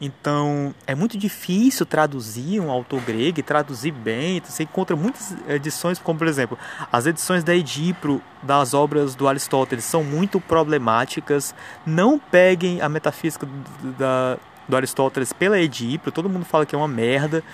Então, 0.00 0.74
é 0.86 0.94
muito 0.94 1.18
difícil 1.18 1.84
traduzir 1.84 2.58
um 2.58 2.70
autor 2.70 3.02
grego 3.02 3.38
e 3.38 3.42
traduzir 3.42 3.92
bem. 3.92 4.38
Então, 4.38 4.50
você 4.50 4.62
encontra 4.62 4.96
muitas 4.96 5.36
edições, 5.46 5.98
como 5.98 6.18
por 6.18 6.26
exemplo, 6.26 6.58
as 6.90 7.06
edições 7.06 7.44
da 7.44 7.54
Edipro 7.54 8.22
das 8.42 8.72
obras 8.72 9.14
do 9.14 9.28
Aristóteles 9.28 9.84
são 9.84 10.02
muito 10.02 10.40
problemáticas. 10.40 11.54
Não 11.84 12.18
peguem 12.18 12.80
a 12.80 12.88
metafísica 12.88 13.44
do, 13.44 13.92
da, 13.92 14.38
do 14.66 14.74
Aristóteles 14.74 15.34
pela 15.34 15.60
Edipro, 15.60 16.10
todo 16.10 16.30
mundo 16.30 16.46
fala 16.46 16.64
que 16.64 16.74
é 16.74 16.78
uma 16.78 16.88
merda. 16.88 17.44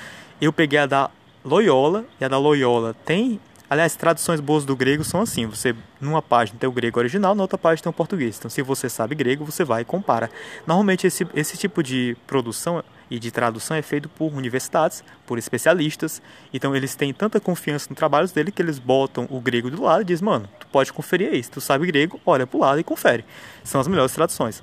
Eu 0.40 0.52
peguei 0.52 0.78
a 0.78 0.86
da 0.86 1.10
Loyola, 1.44 2.04
e 2.20 2.24
a 2.24 2.28
da 2.28 2.38
Loyola 2.38 2.94
tem 3.04 3.40
Aliás, 3.68 3.96
traduções 3.96 4.38
boas 4.38 4.64
do 4.64 4.76
grego 4.76 5.02
são 5.02 5.20
assim: 5.20 5.46
você 5.46 5.74
numa 6.00 6.22
página 6.22 6.58
tem 6.58 6.68
o 6.68 6.72
grego 6.72 7.00
original, 7.00 7.34
na 7.34 7.42
outra 7.42 7.58
página 7.58 7.82
tem 7.82 7.90
o 7.90 7.92
português. 7.92 8.36
Então, 8.38 8.48
se 8.48 8.62
você 8.62 8.88
sabe 8.88 9.14
grego, 9.16 9.44
você 9.44 9.64
vai 9.64 9.82
e 9.82 9.84
compara. 9.84 10.30
Normalmente, 10.66 11.06
esse, 11.06 11.26
esse 11.34 11.56
tipo 11.56 11.82
de 11.82 12.16
produção 12.28 12.82
e 13.10 13.18
de 13.18 13.30
tradução 13.32 13.76
é 13.76 13.82
feito 13.82 14.08
por 14.08 14.32
universidades, 14.32 15.02
por 15.26 15.36
especialistas. 15.36 16.22
Então, 16.54 16.76
eles 16.76 16.94
têm 16.94 17.12
tanta 17.12 17.40
confiança 17.40 17.88
no 17.90 17.96
trabalho 17.96 18.28
dele 18.28 18.52
que 18.52 18.62
eles 18.62 18.78
botam 18.78 19.26
o 19.30 19.40
grego 19.40 19.68
do 19.68 19.82
lado 19.82 20.02
e 20.02 20.04
dizem: 20.04 20.24
mano, 20.24 20.48
tu 20.60 20.66
pode 20.68 20.92
conferir 20.92 21.34
isso. 21.34 21.50
Tu 21.50 21.60
sabe 21.60 21.86
grego, 21.86 22.20
olha 22.24 22.46
pro 22.46 22.60
lado 22.60 22.78
e 22.78 22.84
confere. 22.84 23.24
São 23.64 23.80
as 23.80 23.88
melhores 23.88 24.12
traduções. 24.12 24.62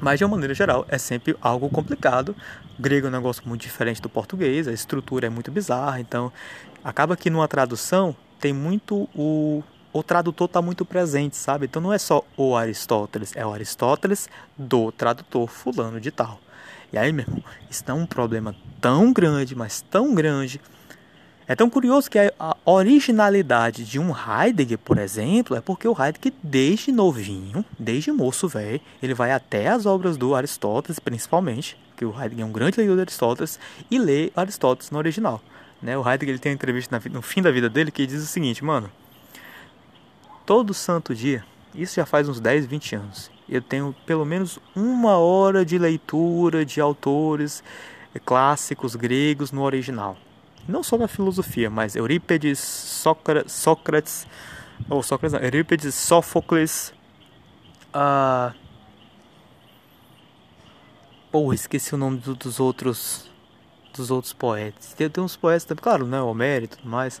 Mas 0.00 0.18
de 0.18 0.24
uma 0.24 0.30
maneira 0.30 0.54
geral 0.54 0.86
é 0.88 0.98
sempre 0.98 1.36
algo 1.40 1.68
complicado. 1.68 2.34
O 2.78 2.82
grego 2.82 3.06
é 3.06 3.10
um 3.10 3.12
negócio 3.12 3.42
muito 3.46 3.62
diferente 3.62 4.02
do 4.02 4.08
português, 4.08 4.66
a 4.66 4.72
estrutura 4.72 5.28
é 5.28 5.30
muito 5.30 5.50
bizarra, 5.50 6.00
então 6.00 6.32
acaba 6.84 7.16
que 7.16 7.30
numa 7.30 7.48
tradução 7.48 8.14
tem 8.38 8.52
muito 8.52 9.08
o 9.14 9.62
o 9.94 10.02
tradutor 10.02 10.46
está 10.46 10.60
muito 10.60 10.84
presente, 10.84 11.36
sabe? 11.36 11.66
Então 11.66 11.80
não 11.80 11.92
é 11.92 11.98
só 11.98 12.24
o 12.36 12.56
Aristóteles, 12.56 13.30
é 13.36 13.46
o 13.46 13.52
Aristóteles 13.52 14.28
do 14.58 14.90
tradutor 14.90 15.46
fulano 15.46 16.00
de 16.00 16.10
tal. 16.10 16.40
E 16.92 16.98
aí, 16.98 17.12
meu 17.12 17.24
irmão, 17.24 17.44
isso 17.70 17.84
é 17.86 17.92
um 17.92 18.04
problema 18.04 18.56
tão 18.80 19.12
grande, 19.12 19.54
mas 19.54 19.82
tão 19.82 20.12
grande, 20.12 20.60
é 21.46 21.54
tão 21.54 21.70
curioso 21.70 22.10
que 22.10 22.18
a 22.18 22.56
originalidade 22.64 23.84
de 23.84 24.00
um 24.00 24.12
Heidegger, 24.12 24.78
por 24.78 24.98
exemplo, 24.98 25.56
é 25.56 25.60
porque 25.60 25.86
o 25.86 25.92
Heidegger, 25.92 26.32
desde 26.42 26.90
novinho, 26.90 27.64
desde 27.78 28.10
moço 28.10 28.48
velho, 28.48 28.80
ele 29.02 29.12
vai 29.12 29.30
até 29.30 29.68
as 29.68 29.86
obras 29.86 30.16
do 30.16 30.34
Aristóteles, 30.34 30.98
principalmente, 30.98 31.78
que 31.96 32.04
o 32.04 32.10
Heidegger 32.10 32.44
é 32.44 32.48
um 32.48 32.52
grande 32.52 32.78
leitor 32.78 32.96
de 32.96 33.02
Aristóteles, 33.02 33.60
e 33.90 33.98
lê 33.98 34.32
Aristóteles 34.34 34.90
no 34.90 34.98
original. 34.98 35.40
Né? 35.82 35.96
O 35.96 36.08
Heidegger 36.08 36.34
ele 36.34 36.38
tem 36.38 36.52
uma 36.52 36.54
entrevista 36.54 37.00
no 37.10 37.22
fim 37.22 37.42
da 37.42 37.50
vida 37.50 37.68
dele 37.68 37.90
que 37.90 38.06
diz 38.06 38.22
o 38.22 38.26
seguinte, 38.26 38.64
mano, 38.64 38.90
todo 40.46 40.72
santo 40.72 41.14
dia, 41.14 41.44
isso 41.74 41.96
já 41.96 42.06
faz 42.06 42.28
uns 42.28 42.40
10, 42.40 42.66
20 42.66 42.96
anos, 42.96 43.30
eu 43.48 43.60
tenho 43.60 43.94
pelo 44.06 44.24
menos 44.24 44.58
uma 44.74 45.18
hora 45.18 45.64
de 45.64 45.78
leitura 45.78 46.64
de 46.64 46.80
autores 46.80 47.62
clássicos 48.24 48.94
gregos 48.94 49.52
no 49.52 49.62
original 49.62 50.16
não 50.66 50.82
só 50.82 50.96
na 50.96 51.06
filosofia, 51.06 51.68
mas 51.68 51.94
Eurípides, 51.94 52.58
Sócrates, 52.58 53.52
Sócrates 53.52 54.26
ou 54.88 55.02
Sócrates, 55.02 55.38
não, 55.38 55.92
Sófocles, 55.92 56.92
uh, 57.94 58.54
Porra, 61.30 61.54
esqueci 61.54 61.92
o 61.94 61.98
nome 61.98 62.18
do, 62.18 62.34
dos 62.34 62.60
outros 62.60 63.28
dos 63.94 64.10
outros 64.10 64.32
poetas. 64.32 64.92
Tem, 64.94 65.08
tem 65.08 65.22
uns 65.22 65.36
poetas 65.36 65.64
também, 65.64 65.82
claro, 65.82 66.06
né, 66.06 66.20
Homero 66.20 66.64
e 66.64 66.68
tudo 66.68 66.88
mais, 66.88 67.20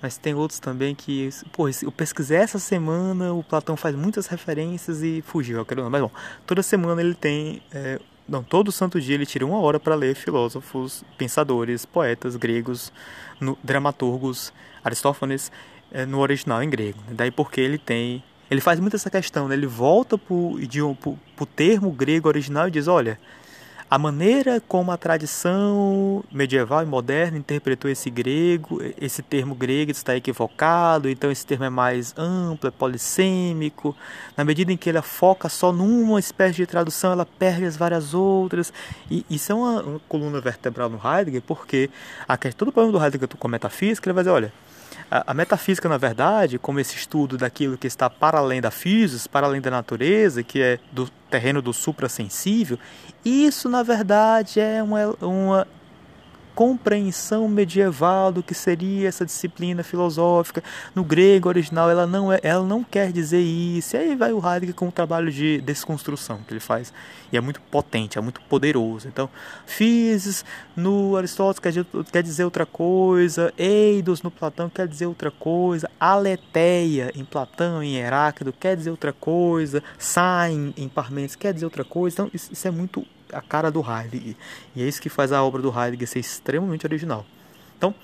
mas 0.00 0.16
tem 0.16 0.34
outros 0.34 0.58
também 0.60 0.94
que, 0.94 1.30
porra, 1.52 1.70
eu 1.82 1.92
pesquisei 1.92 2.38
essa 2.38 2.58
semana, 2.58 3.32
o 3.32 3.42
Platão 3.42 3.76
faz 3.76 3.94
muitas 3.94 4.26
referências 4.26 5.02
e 5.02 5.22
fugiu, 5.22 5.64
mas 5.90 6.02
bom, 6.02 6.10
toda 6.46 6.62
semana 6.62 7.00
ele 7.00 7.14
tem 7.14 7.62
é, 7.72 7.98
não, 8.28 8.42
todo 8.42 8.72
santo 8.72 9.00
dia 9.00 9.14
ele 9.14 9.24
tira 9.24 9.46
uma 9.46 9.58
hora 9.60 9.78
para 9.78 9.94
ler 9.94 10.16
filósofos, 10.16 11.04
pensadores, 11.16 11.86
poetas 11.86 12.34
gregos, 12.34 12.92
no, 13.40 13.56
dramaturgos, 13.62 14.52
Aristófanes, 14.82 15.52
é, 15.92 16.04
no 16.04 16.18
original 16.18 16.62
em 16.62 16.68
grego. 16.68 16.98
Daí 17.10 17.30
porque 17.30 17.60
ele 17.60 17.78
tem. 17.78 18.22
Ele 18.50 18.60
faz 18.60 18.78
muito 18.80 18.94
essa 18.94 19.10
questão, 19.10 19.48
né? 19.48 19.54
ele 19.54 19.66
volta 19.66 20.16
para 20.16 20.34
o 20.34 21.46
termo 21.54 21.90
grego 21.90 22.28
original 22.28 22.66
e 22.66 22.70
diz: 22.70 22.88
olha, 22.88 23.18
a 23.88 23.98
maneira 23.98 24.60
como 24.60 24.90
a 24.90 24.96
tradição 24.96 26.24
medieval 26.32 26.82
e 26.82 26.86
moderna 26.86 27.38
interpretou 27.38 27.88
esse 27.88 28.10
grego, 28.10 28.80
esse 29.00 29.22
termo 29.22 29.54
grego 29.54 29.92
está 29.92 30.16
equivocado, 30.16 31.08
então 31.08 31.30
esse 31.30 31.46
termo 31.46 31.64
é 31.64 31.70
mais 31.70 32.12
amplo, 32.18 32.68
é 32.68 32.70
polissêmico. 32.72 33.96
Na 34.36 34.44
medida 34.44 34.72
em 34.72 34.76
que 34.76 34.90
ela 34.90 35.02
foca 35.02 35.48
só 35.48 35.70
numa 35.70 36.18
espécie 36.18 36.56
de 36.56 36.66
tradução, 36.66 37.12
ela 37.12 37.24
perde 37.24 37.64
as 37.64 37.76
várias 37.76 38.12
outras. 38.12 38.72
E 39.08 39.24
isso 39.30 39.52
é 39.52 39.54
uma, 39.54 39.82
uma 39.82 40.00
coluna 40.08 40.40
vertebral 40.40 40.90
no 40.90 41.00
Heidegger, 41.02 41.42
porque 41.42 41.88
a, 42.26 42.36
todo 42.36 42.68
o 42.68 42.72
problema 42.72 42.98
do 42.98 43.04
Heidegger 43.04 43.28
com 43.28 43.46
a 43.46 43.50
metafísica, 43.50 44.08
ele 44.08 44.14
vai 44.14 44.24
dizer, 44.24 44.34
olha, 44.34 44.52
a, 45.10 45.30
a, 45.30 45.34
metafísica, 45.34 45.88
na 45.88 45.96
verdade, 45.96 46.58
como 46.58 46.80
esse 46.80 46.96
estudo 46.96 47.36
daquilo 47.36 47.78
que 47.78 47.86
está 47.86 48.10
para 48.10 48.38
além 48.38 48.60
da 48.60 48.70
física, 48.70 49.28
para 49.30 49.46
além 49.46 49.60
da 49.60 49.70
natureza, 49.70 50.42
que 50.42 50.60
é 50.60 50.78
do 50.92 51.08
terreno 51.30 51.62
do 51.62 51.72
suprassensível, 51.72 52.78
isso, 53.24 53.68
na 53.68 53.82
verdade, 53.82 54.60
é 54.60 54.82
uma, 54.82 55.14
uma 55.20 55.68
compreensão 56.56 57.46
medieval 57.46 58.32
do 58.32 58.42
que 58.42 58.54
seria 58.54 59.06
essa 59.06 59.26
disciplina 59.26 59.82
filosófica. 59.82 60.64
No 60.94 61.04
grego 61.04 61.50
original, 61.50 61.90
ela 61.90 62.06
não, 62.06 62.32
é, 62.32 62.40
ela 62.42 62.64
não 62.64 62.82
quer 62.82 63.12
dizer 63.12 63.42
isso. 63.42 63.94
E 63.94 63.98
aí 63.98 64.16
vai 64.16 64.32
o 64.32 64.38
Heidegger 64.38 64.74
com 64.74 64.88
o 64.88 64.92
trabalho 64.92 65.30
de 65.30 65.60
desconstrução 65.60 66.38
que 66.38 66.54
ele 66.54 66.60
faz. 66.60 66.94
E 67.30 67.36
é 67.36 67.40
muito 67.42 67.60
potente, 67.60 68.16
é 68.16 68.20
muito 68.22 68.40
poderoso. 68.40 69.06
Então, 69.06 69.28
physis 69.66 70.46
no 70.74 71.14
Aristóteles 71.14 71.58
quer 71.58 71.84
quer 72.10 72.22
dizer 72.22 72.44
outra 72.44 72.64
coisa, 72.64 73.52
eidos 73.58 74.22
no 74.22 74.30
Platão 74.30 74.70
quer 74.70 74.88
dizer 74.88 75.04
outra 75.04 75.30
coisa, 75.30 75.90
aletheia 76.00 77.12
em 77.14 77.24
Platão, 77.24 77.82
em 77.82 77.96
Heráclito 77.96 78.56
quer 78.58 78.76
dizer 78.76 78.90
outra 78.90 79.12
coisa, 79.12 79.82
sain 79.98 80.72
em 80.74 80.88
Parmênides 80.88 81.36
quer 81.36 81.52
dizer 81.52 81.66
outra 81.66 81.84
coisa. 81.84 82.14
Então, 82.14 82.30
isso, 82.32 82.50
isso 82.50 82.66
é 82.66 82.70
muito 82.70 83.04
a 83.32 83.40
cara 83.40 83.70
do 83.70 83.80
Heidegger. 83.80 84.36
E 84.74 84.82
é 84.82 84.86
isso 84.86 85.00
que 85.00 85.08
faz 85.08 85.32
a 85.32 85.42
obra 85.42 85.62
do 85.62 85.68
Heidegger 85.68 86.08
ser 86.08 86.20
extremamente 86.20 86.86
original. 86.86 87.26
Então, 87.76 87.94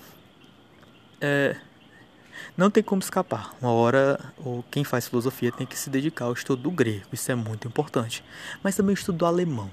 é, 1.21 1.57
não 2.57 2.71
tem 2.71 2.83
como 2.83 3.01
escapar. 3.01 3.55
Uma 3.61 3.73
hora, 3.73 4.19
ou 4.45 4.65
quem 4.71 4.85
faz 4.85 5.09
filosofia 5.09 5.53
tem 5.53 5.67
que 5.67 5.79
se 5.79 5.89
dedicar 5.89 6.27
ao 6.27 6.33
estudo 6.33 6.63
do 6.63 6.71
grego. 6.71 7.07
Isso 7.13 7.31
é 7.31 7.35
muito 7.35 7.67
importante. 7.67 8.25
Mas 8.63 8.77
também 8.77 8.95
estudo 8.95 9.19
do 9.19 9.27
alemão. 9.27 9.71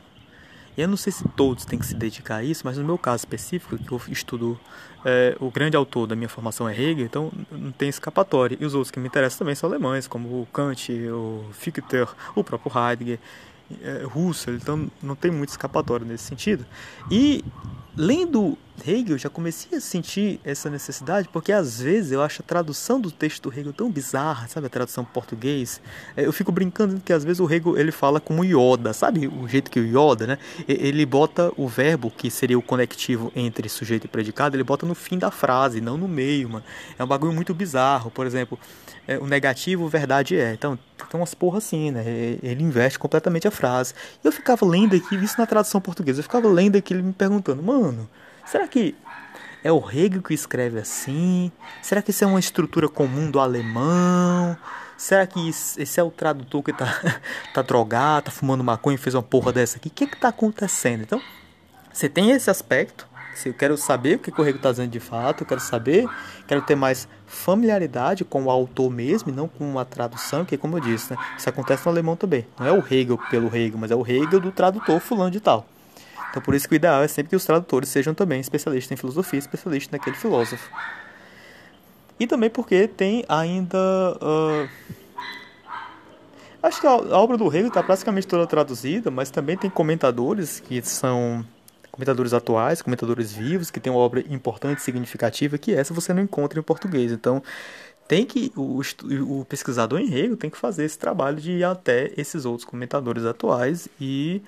Eu 0.78 0.88
não 0.88 0.96
sei 0.96 1.12
se 1.12 1.28
todos 1.30 1.66
têm 1.66 1.78
que 1.78 1.86
se 1.86 1.94
dedicar 1.94 2.38
a 2.38 2.44
isso, 2.44 2.62
mas 2.64 2.78
no 2.78 2.86
meu 2.86 2.98
caso 2.98 3.22
específico, 3.22 3.78
que 3.78 3.92
eu 3.92 4.02
estudo, 4.08 4.58
é, 5.04 5.36
o 5.38 5.52
grande 5.52 5.76
autor 5.76 6.08
da 6.08 6.16
minha 6.16 6.30
formação 6.30 6.70
é 6.70 6.74
Hegel, 6.74 7.06
então 7.06 7.32
não 7.52 7.72
tem 7.72 7.90
escapatória. 7.90 8.58
E 8.58 8.66
os 8.66 8.74
outros 8.74 8.90
que 8.90 8.98
me 8.98 9.08
interessam 9.08 9.40
também 9.40 9.56
são 9.56 9.70
alemães, 9.70 10.08
como 10.08 10.42
o 10.42 10.46
Kant, 10.46 10.90
o 11.10 11.50
Fichte, 11.52 11.82
o 12.34 12.44
próprio 12.46 12.72
Heidegger 12.74 13.20
é, 13.82 14.04
então 14.56 14.90
não 15.02 15.16
tem 15.16 15.32
muito 15.32 15.50
escapatória 15.50 16.06
nesse 16.06 16.24
sentido. 16.24 16.66
E 17.12 17.44
lendo 17.96 18.58
Hegel, 18.86 19.18
já 19.18 19.30
comecei 19.30 19.78
a 19.78 19.82
sentir 19.82 20.40
essa 20.44 20.70
necessidade, 20.70 21.28
porque 21.32 21.52
às 21.52 21.82
vezes 21.82 22.12
eu 22.12 22.22
acho 22.22 22.42
a 22.42 22.46
tradução 22.46 23.00
do 23.00 23.12
texto 23.12 23.50
do 23.50 23.60
Hegel 23.60 23.74
tão 23.74 23.92
bizarra, 23.92 24.48
sabe, 24.48 24.68
a 24.68 24.70
tradução 24.70 25.04
português. 25.04 25.82
É, 26.16 26.26
eu 26.26 26.32
fico 26.32 26.52
brincando 26.52 27.02
que 27.04 27.12
às 27.12 27.24
vezes 27.24 27.40
o 27.40 27.52
Hegel 27.52 27.78
ele 27.78 27.92
fala 27.92 28.20
como 28.20 28.44
Yoda, 28.44 28.94
sabe, 28.94 29.28
o 29.28 29.48
jeito 29.48 29.70
que 29.70 29.80
o 29.80 29.86
Yoda, 29.86 30.26
né? 30.26 30.38
Ele 30.68 31.06
bota 31.06 31.52
o 31.58 31.68
verbo 31.68 32.10
que 32.10 32.32
seria 32.32 32.58
o 32.58 32.62
conectivo 32.62 33.32
entre 33.36 33.68
sujeito 33.68 34.06
e 34.06 34.08
predicado, 34.08 34.56
ele 34.56 34.64
bota 34.64 34.86
no 34.86 34.96
fim 34.96 35.18
da 35.18 35.30
frase, 35.30 35.82
não 35.82 35.98
no 35.98 36.08
meio, 36.08 36.50
mano. 36.50 36.64
É 36.98 37.04
um 37.04 37.08
bagulho 37.08 37.34
muito 37.34 37.54
bizarro, 37.54 38.10
por 38.10 38.26
exemplo, 38.26 38.58
é, 39.10 39.18
o 39.18 39.26
negativo 39.26 39.88
verdade 39.88 40.40
é. 40.40 40.54
Então, 40.54 40.78
tem 41.10 41.20
umas 41.20 41.34
porra 41.34 41.58
assim, 41.58 41.90
né? 41.90 42.04
Ele 42.44 42.64
investe 42.64 43.00
completamente 43.00 43.48
a 43.48 43.52
frase. 43.52 43.96
E 44.24 44.28
eu 44.28 44.32
ficava 44.32 44.64
lendo 44.64 44.96
aqui, 44.96 45.16
isso 45.16 45.36
na 45.40 45.48
tradução 45.48 45.82
portuguesa, 45.82 46.20
eu 46.20 46.24
ficava 46.24 46.48
lendo 46.48 46.78
aquilo 46.78 47.04
me 47.04 47.12
perguntando, 47.12 47.64
mano, 47.64 48.08
será 48.46 48.68
que 48.68 48.96
é 49.64 49.72
o 49.72 49.84
Hegel 49.90 50.22
que 50.22 50.36
escreve 50.36 50.78
assim? 50.78 51.52
Será 51.82 52.04
que 52.04 52.12
isso 52.12 52.24
é 52.24 52.28
uma 52.28 52.40
estrutura 52.40 52.88
comum 52.88 53.32
do 53.32 53.40
alemão? 53.40 54.56
Será 54.96 55.26
que 55.26 55.50
esse 55.50 56.00
é 56.00 56.04
o 56.04 56.12
tradutor 56.12 56.62
que 56.62 56.72
tá, 56.72 57.02
tá 57.52 57.64
drogado, 57.64 58.26
tá 58.26 58.32
fumando 58.32 58.64
maconha 58.64 58.94
e 58.94 59.00
fez 59.00 59.16
uma 59.16 59.24
porra 59.24 59.52
dessa 59.52 59.78
aqui? 59.78 59.88
O 59.88 59.92
que 59.92 60.06
que 60.06 60.18
tá 60.18 60.28
acontecendo? 60.28 61.02
Então, 61.02 61.20
você 61.92 62.08
tem 62.08 62.30
esse 62.30 62.48
aspecto 62.52 63.08
Eu 63.44 63.54
quero 63.56 63.76
saber 63.76 64.18
o 64.18 64.20
que 64.20 64.30
o 64.30 64.44
Rego 64.44 64.58
está 64.58 64.70
dizendo 64.70 64.92
de 64.92 65.00
fato, 65.00 65.42
eu 65.44 65.48
quero 65.48 65.62
saber, 65.62 66.08
quero 66.46 66.62
ter 66.62 66.76
mais 66.76 67.08
familiaridade 67.30 68.26
com 68.26 68.46
o 68.46 68.50
autor 68.50 68.90
mesmo, 68.90 69.32
e 69.32 69.34
não 69.34 69.48
com 69.48 69.64
uma 69.64 69.86
tradução, 69.86 70.44
que 70.44 70.58
como 70.58 70.78
eu 70.78 70.82
disse, 70.82 71.14
né? 71.14 71.20
Isso 71.38 71.48
acontece 71.48 71.86
no 71.86 71.92
alemão 71.92 72.16
também. 72.16 72.46
Não 72.60 72.66
é 72.66 72.72
o 72.72 72.80
Hegel 72.80 73.20
pelo 73.30 73.56
Hegel, 73.56 73.78
mas 73.78 73.92
é 73.92 73.96
o 73.96 74.06
Hegel 74.06 74.40
do 74.40 74.52
tradutor 74.52 75.00
fulano 75.00 75.30
de 75.30 75.40
tal. 75.40 75.66
Então 76.30 76.42
por 76.42 76.56
isso 76.56 76.68
que 76.68 76.74
o 76.74 76.78
ideal 76.78 77.04
é 77.04 77.08
sempre 77.08 77.30
que 77.30 77.36
os 77.36 77.46
tradutores 77.46 77.90
sejam 77.90 78.14
também 78.14 78.40
especialistas 78.40 78.92
em 78.92 79.00
filosofia, 79.00 79.40
especialistas 79.40 79.92
naquele 79.92 80.16
filósofo. 80.16 80.70
E 82.20 82.26
também 82.26 82.50
porque 82.50 82.88
tem 82.88 83.24
ainda. 83.30 83.78
Uh... 84.22 84.68
Acho 86.62 86.82
que 86.82 86.88
a, 86.88 86.94
obra 86.96 87.38
do 87.38 87.48
Hegel 87.48 87.68
está 87.68 87.82
praticamente 87.82 88.28
toda 88.28 88.46
traduzida, 88.46 89.10
mas 89.10 89.30
também 89.30 89.56
tem 89.56 89.70
comentadores 89.70 90.60
que 90.60 90.82
são 90.82 91.46
comentadores 91.92 92.34
atuais, 92.34 92.82
comentadores 92.82 93.32
vivos, 93.32 93.72
que 93.72 93.80
tem 93.80 93.92
uma 93.92 94.00
obra 94.00 94.22
importante, 94.30 94.82
significativa, 94.82 95.58
que 95.58 95.74
essa 95.74 95.94
você 95.94 96.14
não 96.14 96.22
encontra 96.22 96.60
em 96.60 96.64
português. 96.64 97.12
Então, 97.12 97.42
tem 98.08 98.26
que 98.26 98.52
o, 98.56 98.82
o 99.40 99.46
pesquisador 99.46 100.00
Hegel 100.00 100.36
tem 100.36 100.50
que 100.50 100.58
fazer 100.58 100.84
esse 100.84 100.98
trabalho 100.98 101.38
de 101.38 101.52
ir 101.52 101.64
até 101.64 102.12
esses 102.18 102.44
outros 102.44 102.66
comentadores 102.66 103.24
atuais 103.24 103.88
e 104.02 104.42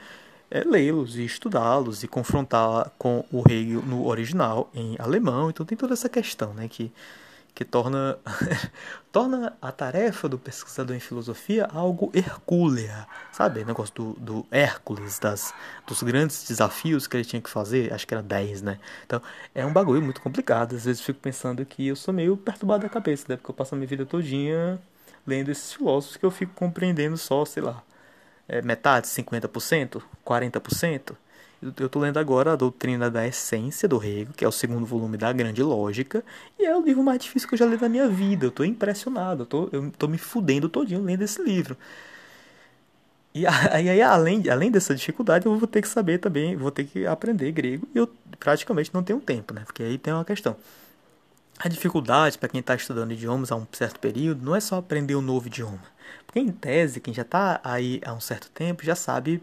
é, 0.49 0.63
lê-los 0.63 1.15
e 1.15 1.23
estudá-los 1.23 2.03
e 2.03 2.07
confrontar 2.07 2.91
com 2.97 3.23
o 3.31 3.43
Hegel 3.47 3.83
no 3.83 4.07
original 4.07 4.69
em 4.73 4.95
alemão. 4.97 5.49
Então 5.49 5.65
tem 5.65 5.77
toda 5.77 5.93
essa 5.93 6.09
questão, 6.09 6.53
né, 6.53 6.67
que 6.67 6.91
que 7.53 7.65
torna, 7.65 8.17
torna 9.11 9.57
a 9.61 9.71
tarefa 9.71 10.27
do 10.29 10.37
pesquisador 10.37 10.95
em 10.95 10.99
filosofia 10.99 11.67
algo 11.73 12.11
hercúlea, 12.13 13.07
sabe? 13.31 13.61
O 13.61 13.65
negócio 13.65 13.93
do, 13.93 14.13
do 14.13 14.47
Hércules, 14.49 15.19
das, 15.19 15.53
dos 15.85 16.01
grandes 16.03 16.47
desafios 16.47 17.07
que 17.07 17.17
ele 17.17 17.25
tinha 17.25 17.41
que 17.41 17.49
fazer, 17.49 17.93
acho 17.93 18.07
que 18.07 18.13
era 18.13 18.23
10, 18.23 18.61
né? 18.61 18.79
Então, 19.05 19.21
é 19.53 19.65
um 19.65 19.73
bagulho 19.73 20.01
muito 20.01 20.21
complicado. 20.21 20.75
Às 20.75 20.85
vezes 20.85 21.01
fico 21.01 21.19
pensando 21.19 21.65
que 21.65 21.87
eu 21.87 21.95
sou 21.95 22.13
meio 22.13 22.37
perturbado 22.37 22.83
da 22.83 22.89
cabeça, 22.89 23.25
né? 23.29 23.35
Porque 23.35 23.51
eu 23.51 23.55
passo 23.55 23.75
a 23.75 23.77
minha 23.77 23.87
vida 23.87 24.05
todinha 24.05 24.79
lendo 25.25 25.49
esses 25.49 25.73
filósofos 25.73 26.17
que 26.17 26.25
eu 26.25 26.31
fico 26.31 26.53
compreendendo 26.55 27.17
só, 27.17 27.45
sei 27.45 27.63
lá, 27.63 27.83
é, 28.47 28.61
metade, 28.61 29.07
50%, 29.07 30.01
40%. 30.25 31.15
Eu 31.61 31.85
estou 31.85 32.01
lendo 32.01 32.17
agora 32.17 32.53
a 32.53 32.55
Doutrina 32.55 33.09
da 33.09 33.25
Essência 33.27 33.87
do 33.87 34.03
Hegel, 34.03 34.33
que 34.35 34.43
é 34.43 34.47
o 34.47 34.51
segundo 34.51 34.83
volume 34.83 35.15
da 35.15 35.31
Grande 35.31 35.61
Lógica, 35.61 36.23
e 36.57 36.65
é 36.65 36.75
o 36.75 36.81
livro 36.81 37.03
mais 37.03 37.19
difícil 37.19 37.47
que 37.47 37.53
eu 37.53 37.59
já 37.59 37.67
li 37.67 37.77
na 37.79 37.87
minha 37.87 38.07
vida. 38.09 38.45
Eu 38.45 38.49
estou 38.49 38.65
impressionado, 38.65 39.43
eu 39.43 39.45
tô, 39.45 39.69
eu 39.71 39.91
tô 39.91 40.07
me 40.07 40.17
fudendo 40.17 40.67
todinho 40.67 41.03
lendo 41.03 41.21
esse 41.21 41.41
livro. 41.41 41.77
E 43.33 43.47
aí, 43.47 44.01
além, 44.01 44.49
além 44.49 44.69
dessa 44.69 44.93
dificuldade, 44.93 45.45
eu 45.45 45.57
vou 45.57 45.65
ter 45.65 45.81
que 45.81 45.87
saber 45.87 46.17
também, 46.17 46.57
vou 46.57 46.69
ter 46.69 46.83
que 46.83 47.05
aprender 47.05 47.49
grego, 47.53 47.87
e 47.95 47.97
eu 47.97 48.09
praticamente 48.37 48.93
não 48.93 49.01
tenho 49.01 49.21
tempo, 49.21 49.53
né? 49.53 49.61
Porque 49.65 49.81
aí 49.81 49.97
tem 49.97 50.13
uma 50.13 50.25
questão. 50.25 50.57
A 51.57 51.69
dificuldade 51.69 52.37
para 52.37 52.49
quem 52.49 52.59
está 52.59 52.75
estudando 52.75 53.13
idiomas 53.13 53.49
há 53.49 53.55
um 53.55 53.65
certo 53.71 54.01
período 54.01 54.43
não 54.43 54.53
é 54.53 54.59
só 54.59 54.77
aprender 54.79 55.15
um 55.15 55.21
novo 55.21 55.47
idioma. 55.47 55.79
Porque, 56.25 56.39
em 56.39 56.51
tese, 56.51 56.99
quem 56.99 57.13
já 57.13 57.21
está 57.21 57.61
aí 57.63 58.01
há 58.05 58.13
um 58.13 58.19
certo 58.19 58.49
tempo 58.49 58.83
já 58.83 58.95
sabe 58.95 59.41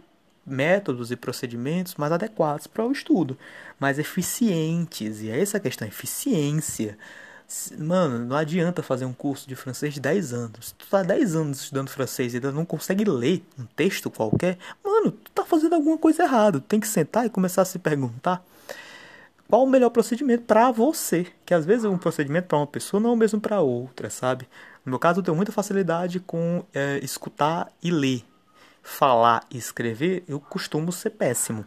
métodos 0.49 1.11
e 1.11 1.17
procedimentos 1.17 1.95
mais 1.97 2.13
adequados 2.13 2.67
para 2.67 2.87
o 2.87 2.93
estudo, 2.93 3.37
mais 3.79 3.99
eficientes. 3.99 5.23
E 5.23 5.31
é 5.31 5.41
essa 5.41 5.61
questão, 5.61 5.87
eficiência. 5.87 6.97
Mano, 7.79 8.27
não 8.27 8.37
adianta 8.37 8.83
fazer 8.83 9.07
um 9.07 9.13
curso 9.13 9.49
de 9.49 9.57
francês 9.57 9.95
de 9.95 10.01
10 10.01 10.33
anos. 10.35 10.67
Se 10.69 10.75
tu 10.75 10.87
tá 10.87 11.03
10 11.03 11.35
anos 11.35 11.61
estudando 11.61 11.89
francês 11.89 12.35
e 12.35 12.37
ainda 12.37 12.53
não 12.53 12.65
consegue 12.65 13.05
ler 13.05 13.43
um 13.59 13.65
texto 13.65 14.11
qualquer, 14.11 14.59
mano, 14.85 15.13
tu 15.13 15.31
tá 15.31 15.45
fazendo 15.45 15.75
alguma 15.75 15.97
coisa 15.97 16.25
errada. 16.25 16.61
Tu 16.61 16.67
tem 16.67 16.81
que 16.81 16.89
sentar 16.89 17.25
e 17.25 17.31
começar 17.31 17.63
a 17.63 17.65
se 17.65 17.79
perguntar 17.79 18.45
qual 19.49 19.65
o 19.65 19.67
melhor 19.69 19.89
procedimento 19.89 20.45
para 20.45 20.71
você. 20.71 21.27
Que 21.47 21.55
às 21.55 21.65
vezes 21.65 21.87
um 21.87 21.97
procedimento 21.97 22.49
para 22.49 22.59
uma 22.59 22.67
pessoa 22.67 23.01
não 23.01 23.11
é 23.11 23.13
o 23.15 23.17
mesmo 23.17 23.41
para 23.41 23.61
outra, 23.61 24.11
sabe? 24.11 24.47
No 24.85 24.91
meu 24.91 24.99
caso, 24.99 25.21
eu 25.21 25.25
tenho 25.25 25.37
muita 25.37 25.51
facilidade 25.51 26.21
com 26.21 26.63
é, 26.75 26.99
escutar 27.03 27.73
e 27.83 27.91
ler 27.91 28.25
falar 28.83 29.45
e 29.51 29.59
escrever, 29.59 30.25
eu 30.29 30.41
costumo 30.41 30.93
ser 30.93 31.11
péssimo. 31.11 31.65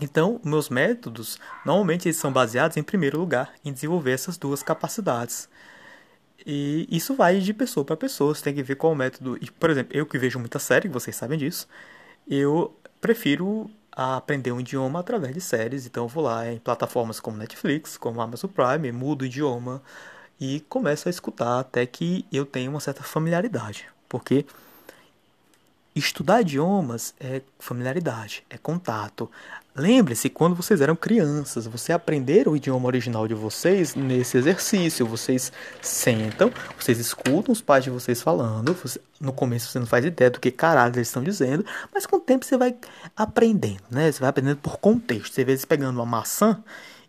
Então, 0.00 0.40
meus 0.44 0.68
métodos 0.68 1.38
normalmente 1.64 2.06
eles 2.06 2.16
são 2.16 2.32
baseados 2.32 2.76
em 2.76 2.82
primeiro 2.82 3.18
lugar 3.18 3.52
em 3.64 3.72
desenvolver 3.72 4.12
essas 4.12 4.36
duas 4.36 4.62
capacidades. 4.62 5.48
E 6.46 6.86
isso 6.90 7.14
vai 7.14 7.40
de 7.40 7.52
pessoa 7.52 7.84
para 7.84 7.96
pessoa, 7.96 8.34
você 8.34 8.42
tem 8.42 8.54
que 8.54 8.62
ver 8.62 8.76
qual 8.76 8.94
método. 8.94 9.36
E, 9.40 9.50
por 9.50 9.70
exemplo, 9.70 9.96
eu 9.96 10.06
que 10.06 10.18
vejo 10.18 10.38
muita 10.38 10.58
série, 10.58 10.88
vocês 10.88 11.14
sabem 11.16 11.38
disso, 11.38 11.68
eu 12.28 12.74
prefiro 13.00 13.70
aprender 13.90 14.52
um 14.52 14.60
idioma 14.60 15.00
através 15.00 15.34
de 15.34 15.40
séries, 15.40 15.84
então 15.84 16.04
eu 16.04 16.08
vou 16.08 16.22
lá 16.22 16.50
em 16.50 16.58
plataformas 16.58 17.18
como 17.18 17.36
Netflix, 17.36 17.96
como 17.96 18.20
Amazon 18.20 18.50
Prime, 18.50 18.92
mudo 18.92 19.22
o 19.22 19.26
idioma 19.26 19.82
e 20.40 20.60
começo 20.68 21.08
a 21.08 21.10
escutar 21.10 21.58
até 21.58 21.84
que 21.84 22.24
eu 22.32 22.46
tenha 22.46 22.70
uma 22.70 22.80
certa 22.80 23.02
familiaridade. 23.02 23.88
Porque 24.08 24.46
Estudar 25.98 26.42
idiomas 26.42 27.12
é 27.18 27.42
familiaridade, 27.58 28.44
é 28.48 28.56
contato. 28.56 29.28
Lembre-se, 29.74 30.28
quando 30.28 30.54
vocês 30.54 30.80
eram 30.80 30.94
crianças, 30.94 31.66
você 31.66 31.92
aprenderam 31.92 32.52
o 32.52 32.56
idioma 32.56 32.86
original 32.86 33.26
de 33.26 33.34
vocês 33.34 33.96
nesse 33.96 34.38
exercício. 34.38 35.04
Vocês 35.04 35.52
sentam, 35.82 36.52
vocês 36.78 37.00
escutam 37.00 37.52
os 37.52 37.60
pais 37.60 37.82
de 37.82 37.90
vocês 37.90 38.22
falando. 38.22 38.74
Você, 38.74 39.00
no 39.20 39.32
começo 39.32 39.72
você 39.72 39.80
não 39.80 39.86
faz 39.86 40.04
ideia 40.04 40.30
do 40.30 40.38
que 40.38 40.52
caralho 40.52 40.94
eles 40.94 41.08
estão 41.08 41.20
dizendo, 41.20 41.66
mas 41.92 42.06
com 42.06 42.14
o 42.14 42.20
tempo 42.20 42.44
você 42.44 42.56
vai 42.56 42.76
aprendendo, 43.16 43.82
né? 43.90 44.12
Você 44.12 44.20
vai 44.20 44.28
aprendendo 44.28 44.58
por 44.58 44.78
contexto. 44.78 45.34
Você 45.34 45.44
vê 45.44 45.50
eles 45.50 45.64
pegando 45.64 45.96
uma 45.96 46.06
maçã 46.06 46.62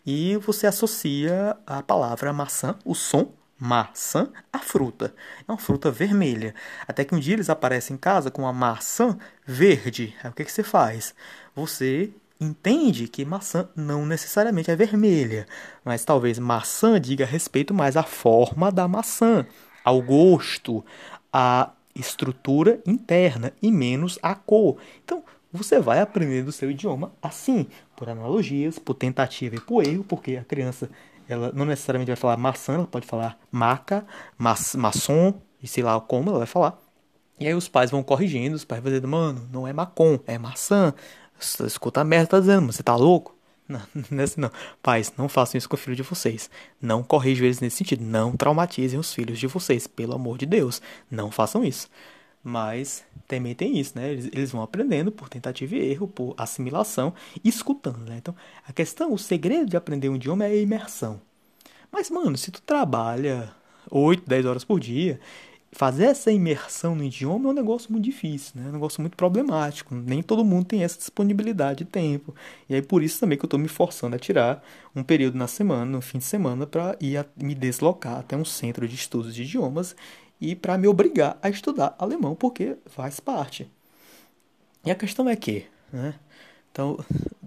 e 0.04 0.36
você 0.38 0.66
associa 0.66 1.56
a 1.68 1.84
palavra 1.84 2.34
maçã, 2.34 2.76
o 2.84 2.96
som, 2.96 3.32
maçã 3.60 4.30
a 4.52 4.60
fruta. 4.60 5.14
É 5.48 5.52
uma 5.52 5.58
fruta 5.58 5.92
vermelha. 5.92 6.56
Até 6.88 7.04
que 7.04 7.14
um 7.14 7.20
dia 7.20 7.34
eles 7.34 7.50
aparecem 7.50 7.96
em 7.96 8.00
casa 8.00 8.32
com 8.32 8.44
uma 8.44 8.54
maçã 8.54 9.18
verde. 9.46 10.16
Aí 10.24 10.30
o 10.30 10.34
que, 10.34 10.46
que 10.46 10.52
você 10.52 10.64
faz? 10.64 11.14
Você 11.56 12.12
entende 12.40 13.08
que 13.08 13.26
maçã 13.26 13.68
não 13.76 14.06
necessariamente 14.06 14.72
é 14.72 14.76
vermelha, 14.76 15.46
mas 15.84 16.06
talvez 16.06 16.40
maçã 16.40 17.00
diga 17.00 17.26
respeito 17.26 17.74
mais 17.74 17.98
à 17.98 18.04
forma 18.04 18.72
da 18.72 18.88
maçã, 18.88 19.46
ao 19.84 20.02
gosto, 20.02 20.86
à 21.34 21.72
estrutura 21.94 22.80
interna 22.86 23.52
e 23.62 23.70
menos 23.70 24.18
à 24.22 24.34
cor. 24.36 24.78
Então, 25.04 25.22
você 25.52 25.80
vai 25.80 26.00
aprendendo 26.00 26.48
o 26.48 26.54
seu 26.54 26.72
idioma 26.72 27.12
assim, 27.22 27.68
por 27.96 28.08
analogias, 28.08 28.80
por 28.80 28.94
tentativa 28.94 29.56
e 29.56 29.62
por 29.62 29.86
erro, 29.86 30.06
porque 30.08 30.38
a 30.38 30.44
criança 30.44 30.90
ela 31.30 31.52
não 31.54 31.66
necessariamente 31.66 32.10
vai 32.10 32.16
falar 32.16 32.38
maçã, 32.38 32.74
ela 32.74 32.88
pode 32.88 33.06
falar 33.06 33.38
maca, 33.52 34.06
mas, 34.38 34.76
maçom, 34.76 35.34
e 35.62 35.68
sei 35.68 35.84
lá 35.84 36.00
como 36.02 36.30
ela 36.30 36.40
vai 36.40 36.48
falar. 36.48 36.78
E 37.40 37.48
aí 37.48 37.54
os 37.54 37.70
pais 37.70 37.92
vão 37.92 38.04
corrigindo, 38.04 38.56
os 38.56 38.66
pais 38.66 38.82
vão 38.82 38.92
dizendo, 38.92 39.08
mano, 39.08 39.48
não 39.52 39.68
é 39.68 39.72
macom, 39.72 40.20
é 40.26 40.38
maçã. 40.38 40.94
Escuta 41.40 42.02
a 42.02 42.04
merda, 42.04 42.28
tá 42.28 42.40
dizendo, 42.40 42.72
você 42.72 42.84
tá 42.84 42.96
louco? 42.96 43.38
Não, 43.70 43.82
não 44.10 44.20
é 44.20 44.24
assim 44.24 44.42
não. 44.42 44.50
Pais, 44.82 45.14
não 45.16 45.30
façam 45.30 45.56
isso 45.56 45.70
com 45.70 45.76
o 45.76 45.78
filho 45.78 45.96
de 45.96 46.02
vocês. 46.02 46.50
Não 46.82 47.04
corrijam 47.04 47.46
eles 47.46 47.60
nesse 47.60 47.78
sentido. 47.78 48.04
Não 48.04 48.36
traumatizem 48.36 49.00
os 49.00 49.14
filhos 49.14 49.38
de 49.38 49.46
vocês, 49.46 49.86
pelo 49.86 50.16
amor 50.16 50.40
de 50.40 50.48
Deus. 50.48 50.82
Não 51.10 51.30
façam 51.30 51.64
isso. 51.64 51.88
Mas 52.44 53.04
também 53.28 53.54
tem 53.54 53.78
isso, 53.78 53.98
né? 53.98 54.12
Eles, 54.12 54.26
eles, 54.28 54.52
vão 54.52 54.62
aprendendo 54.62 55.12
por 55.12 55.30
tentativa 55.30 55.76
e 55.76 55.92
erro, 55.92 56.08
por 56.08 56.34
assimilação, 56.38 57.14
escutando, 57.44 58.10
né? 58.10 58.18
Então, 58.18 58.36
a 58.68 58.72
questão, 58.72 59.14
o 59.14 59.18
segredo 59.18 59.70
de 59.70 59.78
aprender 59.78 60.10
um 60.10 60.16
idioma 60.16 60.46
é 60.46 60.48
a 60.48 60.56
imersão. 60.56 61.22
Mas, 61.92 62.10
mano, 62.10 62.38
se 62.38 62.52
tu 62.52 62.62
trabalha 62.62 63.54
8, 63.92 64.24
10 64.28 64.46
horas 64.46 64.64
por 64.64 64.80
dia, 64.80 65.20
fazer 65.72 66.06
essa 66.06 66.32
imersão 66.32 66.96
no 66.96 67.04
idioma 67.04 67.50
é 67.50 67.52
um 67.52 67.56
negócio 67.56 67.92
muito 67.92 68.06
difícil, 68.06 68.54
né? 68.56 68.68
É 68.68 68.70
um 68.70 68.74
negócio 68.74 69.02
muito 69.02 69.16
problemático. 69.16 69.94
Nem 69.94 70.22
todo 70.24 70.44
mundo 70.44 70.66
tem 70.66 70.84
essa 70.84 70.98
disponibilidade 70.98 71.80
de 71.80 71.86
tempo. 71.86 72.34
E 72.68 72.76
aí 72.76 72.82
por 72.82 73.04
isso 73.04 73.20
também 73.20 73.38
que 73.38 73.46
eu 73.46 73.48
estou 73.48 73.60
me 73.60 73.68
forçando 73.68 74.16
a 74.16 74.20
tirar 74.20 74.64
um 74.96 75.04
período 75.04 75.38
na 75.38 75.48
semana, 75.48 75.86
no 75.86 76.02
fim 76.02 76.18
de 76.20 76.26
semana, 76.26 76.66
para 76.66 76.98
ir 77.00 77.18
a, 77.18 77.26
me 77.36 77.54
deslocar 77.54 78.20
até 78.20 78.36
um 78.36 78.46
centro 78.46 78.88
de 78.88 78.96
estudos 78.96 79.36
de 79.36 79.44
idiomas 79.44 79.96
e 80.40 80.56
para 80.56 80.78
me 80.78 80.88
obrigar 80.88 81.38
a 81.42 81.50
estudar 81.50 81.96
alemão, 81.98 82.36
porque 82.36 82.78
faz 82.86 83.20
parte. 83.20 83.70
E 84.86 84.92
a 84.92 84.96
questão 84.96 85.28
é 85.28 85.36
que, 85.36 85.66
né? 85.92 86.16
Então, 86.72 86.98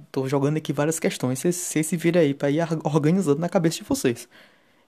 estou 0.04 0.28
jogando 0.28 0.56
aqui 0.58 0.72
várias 0.72 0.98
questões, 0.98 1.38
vocês, 1.38 1.86
se 1.86 1.96
viram 1.96 2.20
aí 2.20 2.34
para 2.34 2.50
ir 2.50 2.60
organizando 2.84 3.40
na 3.40 3.48
cabeça 3.48 3.78
de 3.78 3.84
vocês. 3.84 4.28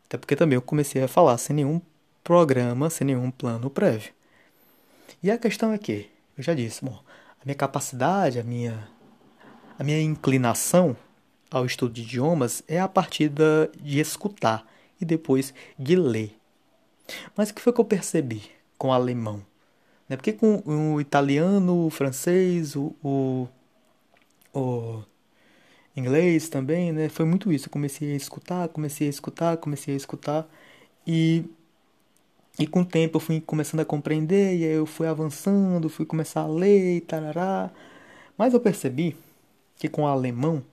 Até 0.07 0.19
porque 0.19 0.37
também 0.37 0.57
eu 0.57 0.63
comecei 0.63 1.03
a 1.03 1.09
falar 1.09 1.39
sem 1.39 1.57
nenhum 1.57 1.81
programa, 2.23 2.91
sem 2.91 3.07
nenhum 3.07 3.31
plano 3.31 3.71
prévio. 3.71 4.13
E 5.23 5.31
a 5.31 5.39
questão 5.39 5.73
é 5.73 5.79
que, 5.79 6.11
eu 6.37 6.45
já 6.45 6.53
disse, 6.53 6.85
bom, 6.85 7.01
a 7.41 7.45
minha 7.45 7.55
capacidade, 7.55 8.39
a 8.39 8.43
minha, 8.43 8.87
a 9.79 9.85
minha 9.85 10.01
inclinação 10.01 10.97
ao 11.51 11.65
estudo 11.65 11.95
de 11.95 12.03
idiomas 12.03 12.63
é 12.69 12.81
a 12.81 12.89
partir 12.89 13.31
de 13.81 14.01
escutar 14.01 14.67
e 15.01 15.05
depois 15.05 15.55
de 15.79 15.97
ler. 15.97 16.37
Mas 17.37 17.51
o 17.51 17.55
que 17.55 17.61
foi 17.63 17.73
que 17.73 17.81
eu 17.81 17.85
percebi 17.85 18.43
com 18.79 18.89
o 18.89 18.93
alemão? 18.93 19.45
Né? 20.09 20.17
Porque 20.17 20.33
com 20.33 20.63
o 20.67 21.01
italiano, 21.01 21.87
o 21.87 21.91
francês, 21.91 22.77
o, 22.77 22.95
o, 23.03 23.49
o 24.53 25.03
inglês 25.97 26.49
também, 26.49 26.93
né? 26.93 27.09
Foi 27.09 27.25
muito 27.25 27.53
isso. 27.53 27.67
Eu 27.69 27.71
comecei 27.73 28.13
a 28.13 28.17
escutar, 28.17 28.69
comecei 28.69 29.07
a 29.07 29.11
escutar, 29.11 29.57
comecei 29.59 29.95
a 29.95 29.97
escutar 29.97 30.49
e 31.07 31.45
e 32.59 32.67
com 32.67 32.83
o 32.83 32.85
tempo 32.85 33.17
eu 33.17 33.21
fui 33.21 33.41
começando 33.41 33.81
a 33.81 33.85
compreender 33.85 34.57
e 34.57 34.65
aí 34.65 34.73
eu 34.73 34.87
fui 34.87 35.07
avançando, 35.09 35.89
fui 35.89 36.07
começar 36.07 36.43
a 36.43 36.47
ler 36.47 36.97
e 36.97 37.01
tarará. 37.01 37.71
Mas 38.39 38.55
eu 38.55 38.61
percebi 38.61 39.17
que 39.77 39.89
com 39.89 40.03
o 40.03 40.07
alemão 40.07 40.65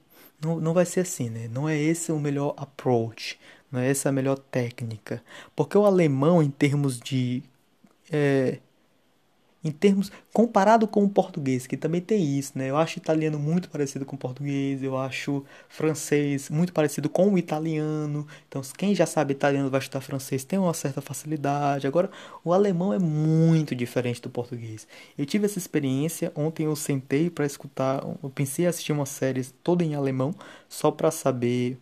não, 0.44 0.60
não 0.60 0.74
vai 0.74 0.86
ser 0.86 1.02
assim, 1.02 1.30
né? 1.30 1.48
Não 1.50 1.68
é 1.70 1.78
esse 1.78 2.12
o 2.12 2.20
melhor 2.20 2.54
approach, 2.58 3.40
não 3.72 3.80
é 3.80 3.90
essa 3.90 4.10
a 4.10 4.12
melhor 4.12 4.38
técnica. 4.38 5.24
Porque 5.56 5.78
o 5.78 5.86
alemão, 5.86 6.42
em 6.44 6.50
termos 6.50 7.00
de 7.00 7.44
é, 8.12 8.60
em 9.64 9.72
termos 9.72 10.12
comparado 10.34 10.88
com 10.88 11.04
o 11.04 11.10
português, 11.10 11.68
que 11.68 11.78
também 11.78 12.02
tem 12.02 12.38
isso, 12.38 12.54
né? 12.58 12.70
Eu 12.70 12.78
acho 12.78 12.98
italiano 12.98 13.38
muito 13.38 13.70
parecido 13.70 14.06
com 14.06 14.16
o 14.16 14.20
português, 14.20 14.82
eu 14.82 14.98
acho 14.98 15.44
francês 15.70 16.50
muito 16.50 16.74
parecido 16.74 17.10
com 17.10 17.32
o 17.32 17.38
italiano. 17.38 18.26
Então, 18.48 18.62
quem 18.78 18.96
já 18.96 19.06
sabe 19.06 19.34
italiano 19.34 19.70
vai 19.70 19.80
estudar 19.80 20.02
francês 20.02 20.44
tem 20.44 20.58
uma 20.58 20.74
certa 20.74 21.02
facilidade. 21.02 21.86
Agora, 21.86 22.10
o 22.44 22.54
alemão 22.54 22.94
é 22.94 23.00
muito 23.00 23.76
diferente 23.76 24.22
do 24.22 24.30
português. 24.30 24.88
Eu 25.18 25.26
tive 25.26 25.46
essa 25.46 25.60
experiência, 25.60 26.32
ontem 26.36 26.66
eu 26.66 26.76
sentei 26.76 27.30
para 27.30 27.46
escutar, 27.46 28.04
eu 28.24 28.30
pensei 28.30 28.66
em 28.66 28.68
assistir 28.68 28.92
uma 28.92 29.06
série 29.06 29.44
toda 29.64 29.84
em 29.84 29.94
alemão 29.96 30.34
só 30.68 30.90
para 30.92 31.12
saber 31.12 31.78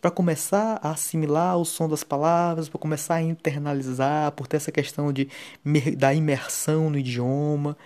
para 0.00 0.10
começar 0.10 0.78
a 0.82 0.90
assimilar 0.90 1.58
o 1.58 1.64
som 1.64 1.88
das 1.88 2.04
palavras, 2.04 2.68
para 2.68 2.78
começar 2.78 3.16
a 3.16 3.22
internalizar, 3.22 4.32
por 4.32 4.46
ter 4.46 4.58
essa 4.58 4.70
questão 4.70 5.12
de, 5.12 5.28
da 5.96 6.14
imersão 6.14 6.90
no 6.90 6.98
idioma. 6.98 7.76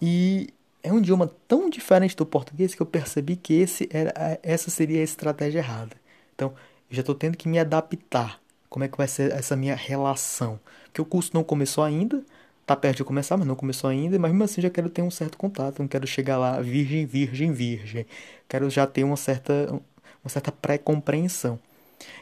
E 0.00 0.48
é 0.82 0.92
um 0.92 0.98
idioma 0.98 1.30
tão 1.48 1.70
diferente 1.70 2.16
do 2.16 2.26
português 2.26 2.74
que 2.74 2.82
eu 2.82 2.86
percebi 2.86 3.36
que 3.36 3.54
esse 3.54 3.88
era, 3.90 4.12
essa 4.42 4.70
seria 4.70 5.00
a 5.00 5.04
estratégia 5.04 5.60
errada. 5.60 5.96
Então, 6.34 6.52
eu 6.90 6.96
já 6.96 7.00
estou 7.00 7.14
tendo 7.14 7.36
que 7.36 7.48
me 7.48 7.58
adaptar. 7.58 8.40
Como 8.68 8.84
é 8.84 8.88
que 8.88 8.98
vai 8.98 9.06
ser 9.06 9.32
essa 9.32 9.54
minha 9.54 9.74
relação? 9.74 10.58
Porque 10.86 11.00
o 11.00 11.04
curso 11.04 11.30
não 11.32 11.44
começou 11.44 11.84
ainda, 11.84 12.22
tá 12.66 12.74
perto 12.74 12.98
de 12.98 13.04
começar, 13.04 13.36
mas 13.36 13.46
não 13.46 13.54
começou 13.54 13.88
ainda, 13.88 14.18
mas 14.18 14.30
mesmo 14.32 14.44
assim 14.44 14.60
já 14.60 14.70
quero 14.70 14.90
ter 14.90 15.02
um 15.02 15.10
certo 15.10 15.38
contato, 15.38 15.78
não 15.78 15.88
quero 15.88 16.06
chegar 16.06 16.36
lá 16.36 16.60
virgem, 16.60 17.06
virgem, 17.06 17.52
virgem. 17.52 18.06
Quero 18.48 18.68
já 18.68 18.86
ter 18.86 19.04
uma 19.04 19.16
certa 19.16 19.80
uma 20.24 20.30
certa 20.30 20.50
pré-compreensão. 20.50 21.58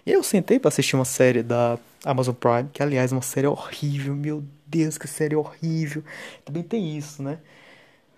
E 0.05 0.11
aí 0.11 0.17
eu 0.17 0.23
sentei 0.23 0.59
para 0.59 0.69
assistir 0.69 0.97
uma 0.97 1.05
série 1.05 1.43
da 1.43 1.79
Amazon 2.05 2.35
Prime, 2.35 2.69
que 2.73 2.83
aliás 2.83 3.13
é 3.13 3.15
uma 3.15 3.23
série 3.23 3.47
horrível, 3.47 4.15
meu 4.15 4.45
Deus, 4.67 4.99
que 4.99 5.07
série 5.07 5.37
horrível. 5.37 6.03
Também 6.45 6.63
tem 6.63 6.97
isso, 6.97 7.23
né? 7.23 7.39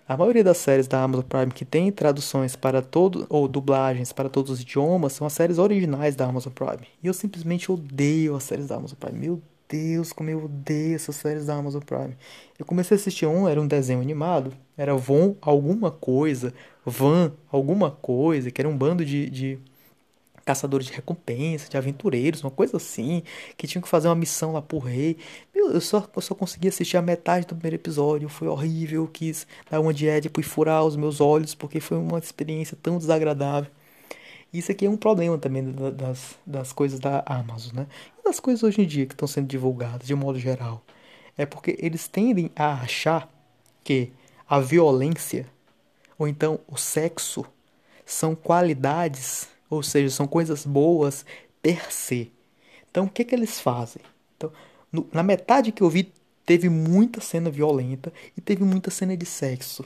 A 0.07 0.15
maioria 0.15 0.43
das 0.43 0.57
séries 0.57 0.87
da 0.87 1.01
Amazon 1.01 1.25
Prime 1.25 1.51
que 1.51 1.65
tem 1.65 1.91
traduções 1.91 2.55
para 2.55 2.79
todo 2.81 3.25
ou 3.27 3.47
dublagens 3.47 4.13
para 4.13 4.29
todos 4.29 4.51
os 4.51 4.61
idiomas 4.61 5.13
são 5.13 5.25
as 5.25 5.33
séries 5.33 5.57
originais 5.57 6.15
da 6.15 6.25
Amazon 6.25 6.53
Prime. 6.53 6.87
E 7.01 7.07
eu 7.07 7.13
simplesmente 7.13 7.71
odeio 7.71 8.35
as 8.35 8.43
séries 8.43 8.67
da 8.67 8.75
Amazon 8.75 8.97
Prime. 8.99 9.17
Meu 9.17 9.41
Deus, 9.67 10.13
como 10.13 10.29
eu 10.29 10.45
odeio 10.45 10.95
essas 10.95 11.15
séries 11.15 11.47
da 11.47 11.55
Amazon 11.55 11.81
Prime. 11.81 12.15
Eu 12.57 12.65
comecei 12.65 12.95
a 12.95 12.99
assistir 12.99 13.25
um, 13.25 13.47
era 13.47 13.59
um 13.59 13.67
desenho 13.67 13.99
animado, 13.99 14.53
era 14.77 14.95
Von 14.95 15.35
alguma 15.41 15.89
coisa, 15.89 16.53
Van 16.85 17.31
alguma 17.51 17.89
coisa, 17.89 18.51
que 18.51 18.61
era 18.61 18.69
um 18.69 18.77
bando 18.77 19.03
de, 19.03 19.27
de 19.27 19.59
caçadores 20.45 20.85
de 20.85 20.93
recompensa, 20.93 21.67
de 21.67 21.75
aventureiros, 21.75 22.43
uma 22.43 22.51
coisa 22.51 22.77
assim, 22.77 23.23
que 23.57 23.67
tinham 23.67 23.81
que 23.81 23.89
fazer 23.89 24.07
uma 24.07 24.15
missão 24.15 24.53
lá 24.53 24.61
pro 24.61 24.77
rei. 24.77 25.17
Meu, 25.53 25.71
eu 25.71 25.81
só, 25.81 26.07
eu 26.15 26.21
só 26.21 26.35
consegui 26.35 26.67
assistir 26.67 26.97
a 26.97 27.01
metade 27.01 27.47
do 27.47 27.55
primeiro 27.55 27.75
episódio, 27.75 28.29
foi 28.29 28.47
horrível, 28.47 29.03
eu 29.03 29.07
quis 29.07 29.47
dar 29.69 29.81
uma 29.81 29.93
de 29.93 30.07
Édipo 30.07 30.39
e 30.39 30.43
furar 30.43 30.85
os 30.85 30.95
meus 30.95 31.19
olhos, 31.19 31.55
porque 31.55 31.79
foi 31.79 31.97
uma 31.97 32.19
experiência 32.19 32.77
tão 32.81 32.99
desagradável. 32.99 33.71
Isso 34.53 34.71
aqui 34.71 34.85
é 34.85 34.89
um 34.89 34.95
problema 34.95 35.37
também 35.37 35.69
das, 35.71 36.37
das 36.45 36.71
coisas 36.71 36.99
da 36.99 37.23
Amazon, 37.25 37.75
né? 37.75 37.87
E 38.17 38.23
das 38.23 38.39
coisas 38.39 38.63
hoje 38.63 38.81
em 38.81 38.85
dia 38.85 39.05
que 39.05 39.13
estão 39.13 39.27
sendo 39.27 39.47
divulgadas, 39.47 40.07
de 40.07 40.13
um 40.13 40.17
modo 40.17 40.39
geral. 40.39 40.81
É 41.37 41.45
porque 41.45 41.75
eles 41.79 42.07
tendem 42.07 42.49
a 42.55 42.75
achar 42.75 43.27
que 43.83 44.13
a 44.47 44.59
violência, 44.59 45.45
ou 46.17 46.27
então 46.27 46.59
o 46.67 46.77
sexo, 46.77 47.43
são 48.05 48.35
qualidades 48.35 49.49
ou 49.69 49.83
seja, 49.83 50.13
são 50.13 50.27
coisas 50.27 50.65
boas 50.65 51.25
per 51.61 51.91
se. 51.91 52.31
Então, 52.89 53.05
o 53.05 53.09
que, 53.09 53.23
que 53.23 53.35
eles 53.35 53.59
fazem? 53.59 54.01
Então, 54.37 54.51
no, 54.91 55.07
na 55.11 55.23
metade 55.23 55.71
que 55.71 55.81
eu 55.81 55.89
vi, 55.89 56.13
teve 56.45 56.69
muita 56.69 57.19
cena 57.19 57.49
violenta 57.49 58.13
e 58.37 58.41
teve 58.41 58.63
muita 58.63 58.91
cena 58.91 59.17
de 59.17 59.25
sexo. 59.25 59.83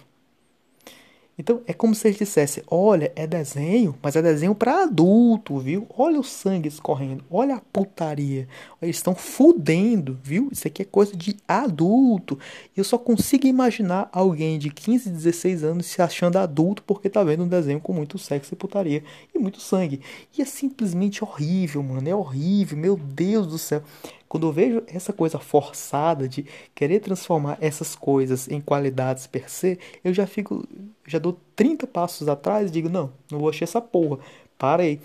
Então 1.40 1.62
é 1.66 1.72
como 1.72 1.96
se 1.96 2.06
eles 2.06 2.20
dissessem: 2.20 2.62
olha, 2.70 3.14
é 3.16 3.26
desenho, 3.26 3.96
mas 4.04 4.18
é 4.18 4.22
desenho 4.22 4.54
para 4.54 4.84
adulto, 4.84 5.58
viu? 5.58 5.88
Olha 5.98 6.20
o 6.20 6.24
sangue 6.24 6.68
escorrendo, 6.68 7.24
olha 7.32 7.56
a 7.56 7.62
putaria. 7.62 8.46
Eles 8.82 8.98
estão 8.98 9.16
fudendo, 9.16 10.20
viu? 10.22 10.50
Isso 10.52 10.68
aqui 10.68 10.82
é 10.82 10.86
coisa 10.86 11.16
de 11.16 11.38
adulto. 11.48 12.38
Eu 12.76 12.84
só 12.84 12.98
consigo 12.98 13.48
imaginar 13.48 14.10
alguém 14.12 14.60
de 14.60 14.70
15, 14.70 15.10
16 15.10 15.64
anos 15.64 15.86
se 15.86 16.02
achando 16.02 16.38
adulto 16.38 16.84
porque 16.84 17.10
tá 17.10 17.24
vendo 17.24 17.44
um 17.44 17.48
desenho 17.48 17.80
com 17.80 17.94
muito 17.94 18.18
sexo 18.18 18.54
e 18.54 18.58
putaria 18.58 19.02
e 19.34 19.40
muito 19.40 19.62
sangue. 19.62 20.02
E 20.38 20.42
é 20.42 20.46
simplesmente 20.46 21.24
horrível, 21.24 21.82
mano. 21.82 22.10
É 22.10 22.14
horrível, 22.14 22.78
meu 22.78 22.98
Deus 22.98 23.48
do 23.48 23.58
céu. 23.58 23.82
Quando 24.30 24.48
eu 24.48 24.52
vejo 24.52 24.84
essa 24.86 25.12
coisa 25.12 25.40
forçada 25.40 26.30
de 26.30 26.46
querer 26.76 27.00
transformar 27.00 27.58
essas 27.60 27.96
coisas 27.96 28.48
em 28.48 28.62
qualidades 28.62 29.26
per 29.26 29.50
se, 29.50 29.80
eu 30.04 30.14
já 30.14 30.28
fico, 30.28 30.64
já 31.08 31.18
dou 31.18 31.40
30 31.56 31.88
passos 31.88 32.30
atrás 32.30 32.70
e 32.70 32.72
digo, 32.72 32.88
não, 32.88 33.12
não 33.32 33.40
vou 33.40 33.50
achar 33.50 33.64
essa 33.64 33.82
porra. 33.82 34.20
Para 34.58 34.84
aí. 34.84 35.02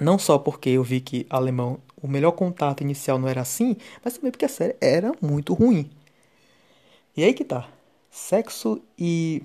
Não 0.00 0.18
só 0.18 0.36
porque 0.36 0.70
eu 0.70 0.82
vi 0.82 1.00
que 1.00 1.26
alemão, 1.30 1.78
o 2.02 2.08
melhor 2.08 2.32
contato 2.32 2.80
inicial 2.80 3.18
não 3.18 3.28
era 3.28 3.42
assim, 3.42 3.76
mas 4.04 4.14
também 4.14 4.32
porque 4.32 4.46
a 4.46 4.48
série 4.48 4.74
era 4.80 5.12
muito 5.22 5.54
ruim. 5.54 5.88
E 7.16 7.22
aí 7.22 7.32
que 7.32 7.44
tá. 7.44 7.68
Sexo 8.10 8.82
e 8.98 9.42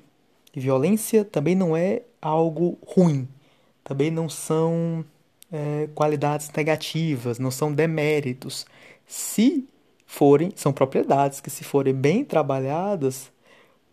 violência 0.52 1.24
também 1.24 1.54
não 1.54 1.78
é 1.78 2.02
algo 2.20 2.80
ruim. 2.88 3.28
Também 3.84 4.10
não 4.10 4.28
são 4.28 5.06
é, 5.52 5.88
qualidades 5.94 6.50
negativas, 6.56 7.38
não 7.38 7.52
são 7.52 7.72
deméritos. 7.72 8.66
Se 9.06 9.68
forem, 10.06 10.52
são 10.56 10.74
propriedades 10.74 11.42
que 11.42 11.50
se 11.50 11.64
forem 11.64 11.94
bem 11.94 12.24
trabalhadas, 12.24 13.32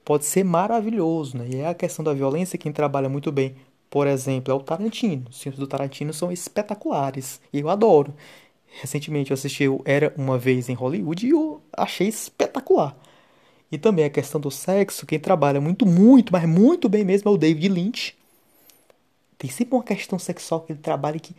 pode 0.04 0.24
ser 0.24 0.44
maravilhoso, 0.44 1.36
né? 1.38 1.48
E 1.50 1.56
é 1.56 1.68
a 1.68 1.74
questão 1.74 2.04
da 2.04 2.12
violência 2.12 2.58
quem 2.58 2.72
trabalha 2.72 3.08
muito 3.08 3.32
bem, 3.32 3.56
por 3.90 4.06
exemplo, 4.06 4.52
é 4.52 4.56
o 4.56 4.60
Tarantino. 4.60 5.26
Os 5.30 5.42
filmes 5.42 5.58
do 5.58 5.66
Tarantino 5.66 6.12
são 6.12 6.32
espetaculares 6.32 7.40
e 7.52 7.60
eu 7.60 7.68
adoro. 7.68 8.14
Recentemente 8.80 9.30
eu 9.30 9.34
assisti 9.34 9.68
o 9.68 9.82
Era 9.84 10.14
Uma 10.16 10.38
Vez 10.38 10.68
em 10.68 10.74
Hollywood 10.74 11.26
e 11.26 11.30
eu 11.30 11.60
achei 11.76 12.08
espetacular. 12.08 12.96
E 13.70 13.78
também 13.78 14.04
a 14.04 14.10
questão 14.10 14.40
do 14.40 14.50
sexo, 14.50 15.06
quem 15.06 15.18
trabalha 15.18 15.60
muito, 15.60 15.86
muito, 15.86 16.32
mas 16.32 16.48
muito 16.48 16.88
bem 16.88 17.04
mesmo 17.04 17.30
é 17.30 17.34
o 17.34 17.38
David 17.38 17.68
Lynch. 17.68 18.16
Tem 19.38 19.50
sempre 19.50 19.74
uma 19.74 19.84
questão 19.84 20.18
sexual 20.18 20.60
que 20.60 20.72
ele 20.72 20.78
trabalha 20.78 21.18
que 21.18 21.34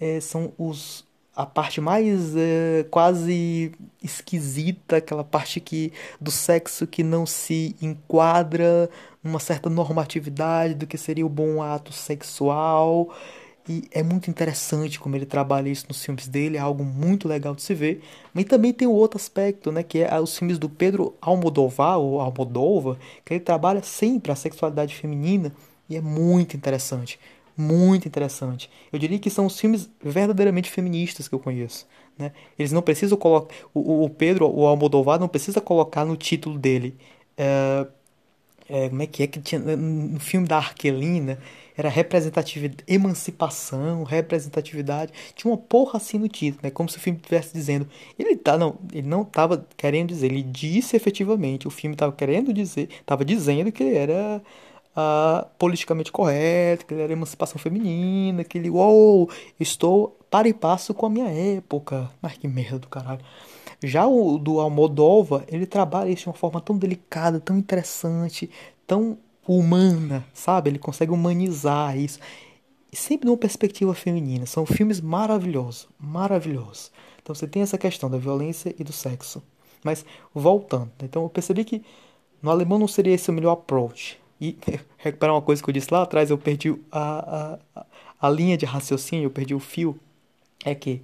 é, 0.00 0.20
são 0.20 0.52
os, 0.58 1.04
a 1.34 1.46
parte 1.46 1.80
mais 1.80 2.36
é, 2.36 2.84
quase 2.90 3.72
esquisita, 4.02 4.96
aquela 4.96 5.24
parte 5.24 5.60
que 5.60 5.92
do 6.20 6.30
sexo 6.30 6.86
que 6.86 7.02
não 7.02 7.24
se 7.24 7.74
enquadra 7.80 8.90
numa 9.24 9.40
certa 9.40 9.70
normatividade 9.70 10.74
do 10.74 10.86
que 10.86 10.98
seria 10.98 11.24
o 11.24 11.28
bom 11.28 11.62
ato 11.62 11.92
sexual. 11.92 13.14
E 13.68 13.88
é 13.92 14.02
muito 14.02 14.28
interessante 14.28 14.98
como 14.98 15.14
ele 15.14 15.24
trabalha 15.24 15.68
isso 15.68 15.86
nos 15.88 16.04
filmes 16.04 16.26
dele, 16.26 16.56
é 16.56 16.60
algo 16.60 16.84
muito 16.84 17.28
legal 17.28 17.54
de 17.54 17.62
se 17.62 17.74
ver. 17.74 18.02
Mas 18.34 18.44
também 18.44 18.72
tem 18.72 18.88
o 18.88 18.92
outro 18.92 19.16
aspecto, 19.16 19.70
né, 19.70 19.82
que 19.84 20.00
é 20.00 20.20
os 20.20 20.36
filmes 20.36 20.58
do 20.58 20.68
Pedro 20.68 21.14
Almodóvar, 21.20 21.98
ou 21.98 22.20
Almodóvar, 22.20 22.96
que 23.24 23.34
ele 23.34 23.40
trabalha 23.40 23.82
sempre 23.82 24.32
a 24.32 24.36
sexualidade 24.36 24.94
feminina 24.96 25.52
e 25.88 25.96
é 25.96 26.00
muito 26.00 26.56
interessante 26.56 27.18
muito 27.62 28.08
interessante. 28.08 28.70
Eu 28.92 28.98
diria 28.98 29.18
que 29.18 29.30
são 29.30 29.46
os 29.46 29.58
filmes 29.58 29.88
verdadeiramente 30.02 30.70
feministas 30.70 31.28
que 31.28 31.34
eu 31.34 31.38
conheço. 31.38 31.86
Né? 32.18 32.32
Eles 32.58 32.72
não 32.72 32.82
precisam 32.82 33.16
colocar. 33.16 33.54
O, 33.72 34.04
o 34.04 34.10
Pedro, 34.10 34.46
o 34.48 34.66
Almodovar, 34.66 35.18
não 35.18 35.28
precisa 35.28 35.60
colocar 35.60 36.04
no 36.04 36.16
título 36.16 36.58
dele. 36.58 36.96
É, 37.36 37.86
é, 38.68 38.88
como 38.88 39.02
é 39.02 39.06
que 39.06 39.22
é 39.22 39.26
que 39.26 39.40
tinha. 39.40 39.60
No 39.60 40.20
filme 40.20 40.46
da 40.46 40.56
Arquelina 40.58 41.38
era 41.76 41.88
representatividade, 41.88 42.84
emancipação, 42.86 44.04
representatividade. 44.04 45.12
Tinha 45.34 45.50
uma 45.50 45.58
porra 45.58 45.96
assim 45.96 46.18
no 46.18 46.28
título, 46.28 46.60
né? 46.62 46.70
Como 46.70 46.88
se 46.88 46.96
o 46.96 47.00
filme 47.00 47.18
estivesse 47.18 47.52
dizendo. 47.52 47.88
Ele 48.18 48.36
tá, 48.36 48.58
não, 48.58 48.78
ele 48.92 49.06
não 49.06 49.22
estava 49.22 49.66
querendo 49.76 50.08
dizer, 50.08 50.26
ele 50.26 50.42
disse 50.42 50.96
efetivamente. 50.96 51.66
O 51.66 51.70
filme 51.70 51.94
estava 51.94 52.12
querendo 52.12 52.52
dizer, 52.52 52.88
estava 53.00 53.24
dizendo 53.24 53.72
que 53.72 53.82
ele 53.82 53.96
era 53.96 54.42
politicamente 55.58 56.12
correto, 56.12 56.86
que 56.86 56.94
ele 56.94 57.02
era 57.02 57.12
emancipação 57.12 57.58
feminina, 57.58 58.44
que 58.44 58.58
ele, 58.58 58.70
uou, 58.70 59.30
estou 59.58 60.18
para 60.30 60.48
e 60.48 60.54
passo 60.54 60.92
com 60.94 61.06
a 61.06 61.10
minha 61.10 61.28
época. 61.28 62.10
Mas 62.20 62.36
que 62.36 62.48
merda 62.48 62.78
do 62.78 62.88
caralho. 62.88 63.20
Já 63.82 64.06
o 64.06 64.38
do 64.38 64.60
Almodova, 64.60 65.44
ele 65.48 65.66
trabalha 65.66 66.10
isso 66.10 66.22
de 66.22 66.28
uma 66.28 66.34
forma 66.34 66.60
tão 66.60 66.78
delicada, 66.78 67.40
tão 67.40 67.58
interessante, 67.58 68.48
tão 68.86 69.18
humana, 69.46 70.24
sabe? 70.32 70.70
Ele 70.70 70.78
consegue 70.78 71.10
humanizar 71.10 71.96
isso. 71.98 72.20
sempre 72.92 73.26
numa 73.26 73.36
perspectiva 73.36 73.94
feminina. 73.94 74.46
São 74.46 74.64
filmes 74.64 75.00
maravilhosos, 75.00 75.88
maravilhosos. 75.98 76.92
Então 77.20 77.34
você 77.34 77.46
tem 77.46 77.62
essa 77.62 77.78
questão 77.78 78.10
da 78.10 78.18
violência 78.18 78.74
e 78.78 78.84
do 78.84 78.92
sexo. 78.92 79.42
Mas 79.82 80.04
voltando, 80.32 80.92
então 81.02 81.24
eu 81.24 81.28
percebi 81.28 81.64
que 81.64 81.82
no 82.40 82.50
alemão 82.50 82.78
não 82.78 82.86
seria 82.86 83.14
esse 83.14 83.30
o 83.30 83.32
melhor 83.32 83.52
approach. 83.52 84.21
E 84.42 84.58
recuperar 84.98 85.36
uma 85.36 85.40
coisa 85.40 85.62
que 85.62 85.70
eu 85.70 85.72
disse 85.72 85.86
lá 85.92 86.02
atrás, 86.02 86.28
eu 86.28 86.36
perdi 86.36 86.74
a, 86.90 87.58
a, 87.76 87.86
a 88.20 88.28
linha 88.28 88.56
de 88.56 88.66
raciocínio, 88.66 89.26
eu 89.26 89.30
perdi 89.30 89.54
o 89.54 89.60
fio. 89.60 89.96
É 90.64 90.74
que 90.74 91.00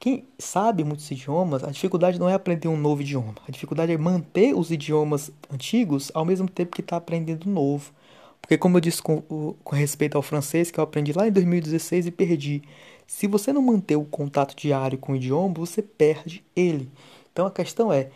quem 0.00 0.24
sabe 0.38 0.82
muitos 0.82 1.10
idiomas, 1.10 1.62
a 1.62 1.70
dificuldade 1.70 2.18
não 2.18 2.30
é 2.30 2.32
aprender 2.32 2.68
um 2.68 2.76
novo 2.76 3.02
idioma. 3.02 3.34
A 3.46 3.50
dificuldade 3.50 3.92
é 3.92 3.98
manter 3.98 4.54
os 4.54 4.70
idiomas 4.70 5.30
antigos 5.52 6.10
ao 6.14 6.24
mesmo 6.24 6.48
tempo 6.48 6.74
que 6.74 6.80
está 6.80 6.96
aprendendo 6.96 7.46
novo. 7.46 7.92
Porque, 8.40 8.56
como 8.56 8.78
eu 8.78 8.80
disse 8.80 9.02
com, 9.02 9.20
com, 9.20 9.76
respeito 9.76 10.16
ao 10.16 10.22
francês, 10.22 10.70
que 10.70 10.80
eu 10.80 10.84
aprendi 10.84 11.12
lá 11.12 11.28
em 11.28 11.30
2016 11.30 12.06
e 12.06 12.10
perdi. 12.10 12.62
Se 13.06 13.26
você 13.26 13.52
não 13.52 13.60
manter 13.60 13.96
o 13.96 14.04
contato 14.04 14.56
diário 14.56 14.96
com 14.96 15.12
o 15.12 15.16
idioma, 15.16 15.54
você 15.54 15.82
perde 15.82 16.42
ele. 16.56 16.90
Então 17.32 17.46
a 17.46 17.50
questão 17.50 17.92
é: 17.92 18.10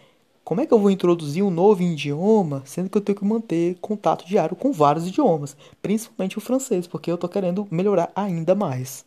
como 0.46 0.60
é 0.60 0.66
que 0.66 0.72
eu 0.72 0.78
vou 0.78 0.92
introduzir 0.92 1.42
um 1.42 1.50
novo 1.50 1.82
idioma, 1.82 2.62
sendo 2.64 2.88
que 2.88 2.96
eu 2.96 3.02
tenho 3.02 3.18
que 3.18 3.24
manter 3.24 3.76
contato 3.80 4.24
diário 4.24 4.54
com 4.54 4.70
vários 4.70 5.04
idiomas, 5.04 5.56
principalmente 5.82 6.38
o 6.38 6.40
francês, 6.40 6.86
porque 6.86 7.10
eu 7.10 7.16
estou 7.16 7.28
querendo 7.28 7.66
melhorar 7.68 8.12
ainda 8.14 8.54
mais. 8.54 9.04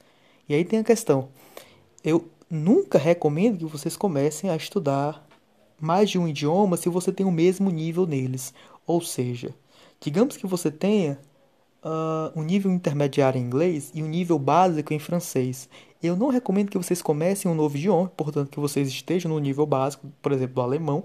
E 0.49 0.53
aí 0.53 0.65
tem 0.65 0.79
a 0.79 0.83
questão: 0.83 1.29
eu 2.03 2.27
nunca 2.49 2.97
recomendo 2.97 3.59
que 3.59 3.71
vocês 3.71 3.95
comecem 3.95 4.49
a 4.49 4.55
estudar 4.57 5.25
mais 5.79 6.09
de 6.09 6.19
um 6.19 6.27
idioma 6.27 6.75
se 6.75 6.89
você 6.89 7.09
tem 7.09 7.25
o 7.25 7.31
mesmo 7.31 7.69
nível 7.69 8.05
neles. 8.05 8.53
Ou 8.85 8.99
seja, 8.99 9.55
digamos 10.01 10.35
que 10.35 10.45
você 10.45 10.69
tenha 10.69 11.17
uh, 11.81 12.37
um 12.37 12.43
nível 12.43 12.69
intermediário 12.69 13.39
em 13.39 13.45
inglês 13.45 13.91
e 13.93 14.03
um 14.03 14.07
nível 14.09 14.37
básico 14.37 14.93
em 14.93 14.99
francês. 14.99 15.69
Eu 16.01 16.15
não 16.15 16.29
recomendo 16.29 16.69
que 16.69 16.77
vocês 16.77 17.01
comecem 17.01 17.51
um 17.51 17.55
novo 17.55 17.75
idioma, 17.75 18.07
portanto 18.15 18.49
que 18.49 18.59
vocês 18.59 18.87
estejam 18.87 19.29
no 19.29 19.39
nível 19.39 19.65
básico, 19.65 20.07
por 20.21 20.31
exemplo, 20.31 20.55
do 20.55 20.61
alemão, 20.61 21.03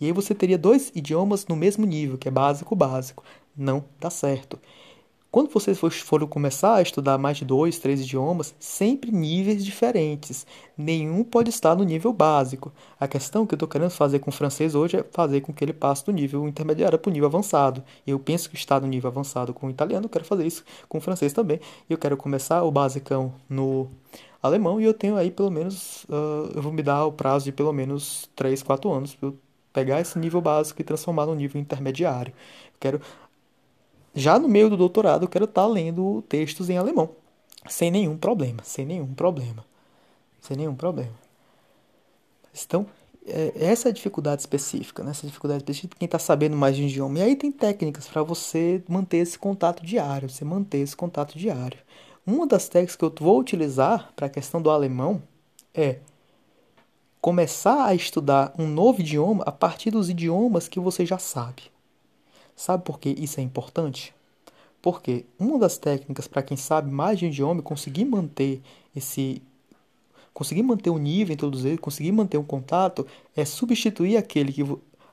e 0.00 0.06
aí 0.06 0.12
você 0.12 0.34
teria 0.34 0.56
dois 0.56 0.92
idiomas 0.94 1.46
no 1.46 1.56
mesmo 1.56 1.84
nível, 1.84 2.16
que 2.16 2.28
é 2.28 2.30
básico 2.30 2.76
básico. 2.76 3.24
Não 3.56 3.84
dá 3.98 4.08
certo. 4.08 4.58
Quando 5.36 5.50
vocês 5.50 5.78
forem 5.78 6.26
começar 6.26 6.76
a 6.76 6.82
estudar 6.82 7.18
mais 7.18 7.36
de 7.36 7.44
dois, 7.44 7.78
três 7.78 8.00
idiomas, 8.00 8.54
sempre 8.58 9.10
níveis 9.10 9.62
diferentes. 9.62 10.46
Nenhum 10.78 11.22
pode 11.22 11.50
estar 11.50 11.74
no 11.74 11.84
nível 11.84 12.10
básico. 12.12 12.72
A 12.98 13.06
questão 13.06 13.44
que 13.44 13.52
eu 13.52 13.56
estou 13.56 13.68
querendo 13.68 13.90
fazer 13.90 14.20
com 14.20 14.30
o 14.30 14.32
francês 14.32 14.74
hoje 14.74 14.96
é 14.96 15.04
fazer 15.12 15.42
com 15.42 15.52
que 15.52 15.62
ele 15.62 15.74
passe 15.74 16.06
do 16.06 16.12
nível 16.12 16.48
intermediário 16.48 16.98
para 16.98 17.10
o 17.10 17.12
nível 17.12 17.28
avançado. 17.28 17.82
Eu 18.06 18.18
penso 18.18 18.48
que 18.48 18.56
está 18.56 18.80
no 18.80 18.86
nível 18.86 19.10
avançado 19.10 19.52
com 19.52 19.66
o 19.66 19.70
italiano, 19.70 20.06
eu 20.06 20.10
quero 20.10 20.24
fazer 20.24 20.46
isso 20.46 20.64
com 20.88 20.96
o 20.98 21.00
francês 21.02 21.34
também. 21.34 21.60
Eu 21.90 21.98
quero 21.98 22.16
começar 22.16 22.62
o 22.62 22.70
basicão 22.70 23.34
no 23.46 23.88
alemão 24.46 24.80
e 24.80 24.84
eu 24.84 24.94
tenho 24.94 25.16
aí 25.16 25.30
pelo 25.30 25.50
menos, 25.50 26.04
uh, 26.04 26.50
eu 26.54 26.62
vou 26.62 26.72
me 26.72 26.82
dar 26.82 27.04
o 27.06 27.12
prazo 27.12 27.44
de 27.44 27.52
pelo 27.52 27.72
menos 27.72 28.28
3, 28.34 28.62
4 28.62 28.90
anos 28.90 29.14
para 29.14 29.28
eu 29.28 29.38
pegar 29.72 30.00
esse 30.00 30.18
nível 30.18 30.40
básico 30.40 30.80
e 30.80 30.84
transformar 30.84 31.26
no 31.26 31.34
nível 31.34 31.60
intermediário. 31.60 32.32
Eu 32.32 32.78
quero 32.80 33.00
já 34.14 34.38
no 34.38 34.48
meio 34.48 34.70
do 34.70 34.76
doutorado, 34.76 35.24
eu 35.24 35.28
quero 35.28 35.44
estar 35.44 35.62
tá 35.62 35.68
lendo 35.68 36.22
textos 36.28 36.70
em 36.70 36.78
alemão, 36.78 37.10
sem 37.68 37.90
nenhum 37.90 38.16
problema, 38.16 38.62
sem 38.64 38.86
nenhum 38.86 39.12
problema, 39.12 39.62
sem 40.40 40.56
nenhum 40.56 40.74
problema. 40.74 41.12
Então, 42.64 42.86
é, 43.26 43.52
essa 43.56 43.88
é 43.88 43.90
a 43.90 43.92
dificuldade 43.92 44.40
específica, 44.40 45.02
né? 45.02 45.10
essa 45.10 45.26
dificuldade 45.26 45.62
específica 45.62 45.94
de 45.94 45.98
quem 45.98 46.06
está 46.06 46.18
sabendo 46.18 46.56
mais 46.56 46.76
de 46.76 46.82
um 46.82 46.86
idioma. 46.86 47.18
E 47.18 47.22
aí 47.22 47.36
tem 47.36 47.52
técnicas 47.52 48.08
para 48.08 48.22
você 48.22 48.82
manter 48.88 49.18
esse 49.18 49.38
contato 49.38 49.84
diário, 49.84 50.30
você 50.30 50.44
manter 50.44 50.78
esse 50.78 50.96
contato 50.96 51.36
diário. 51.36 51.78
Uma 52.26 52.44
das 52.44 52.68
técnicas 52.68 52.96
que 52.96 53.04
eu 53.04 53.14
vou 53.20 53.38
utilizar 53.38 54.12
para 54.16 54.26
a 54.26 54.30
questão 54.30 54.60
do 54.60 54.68
alemão 54.68 55.22
é 55.72 56.00
começar 57.20 57.86
a 57.86 57.94
estudar 57.94 58.52
um 58.58 58.66
novo 58.66 59.00
idioma 59.00 59.44
a 59.44 59.52
partir 59.52 59.92
dos 59.92 60.10
idiomas 60.10 60.66
que 60.66 60.80
você 60.80 61.06
já 61.06 61.18
sabe. 61.18 61.70
Sabe 62.56 62.82
por 62.82 62.98
que 62.98 63.10
isso 63.10 63.38
é 63.38 63.44
importante? 63.44 64.12
Porque 64.82 65.24
uma 65.38 65.56
das 65.56 65.78
técnicas 65.78 66.26
para 66.26 66.42
quem 66.42 66.56
sabe 66.56 66.90
mais 66.90 67.18
de 67.18 67.26
um 67.26 67.28
idioma 67.28 67.62
conseguir 67.62 68.04
manter 68.04 68.60
esse 68.94 69.40
conseguir 70.34 70.64
manter 70.64 70.90
o 70.90 70.98
nível 70.98 71.36
eles, 71.40 71.80
conseguir 71.80 72.12
manter 72.12 72.38
um 72.38 72.44
contato 72.44 73.06
é 73.34 73.44
substituir 73.44 74.16
aquele 74.16 74.52
que 74.52 74.62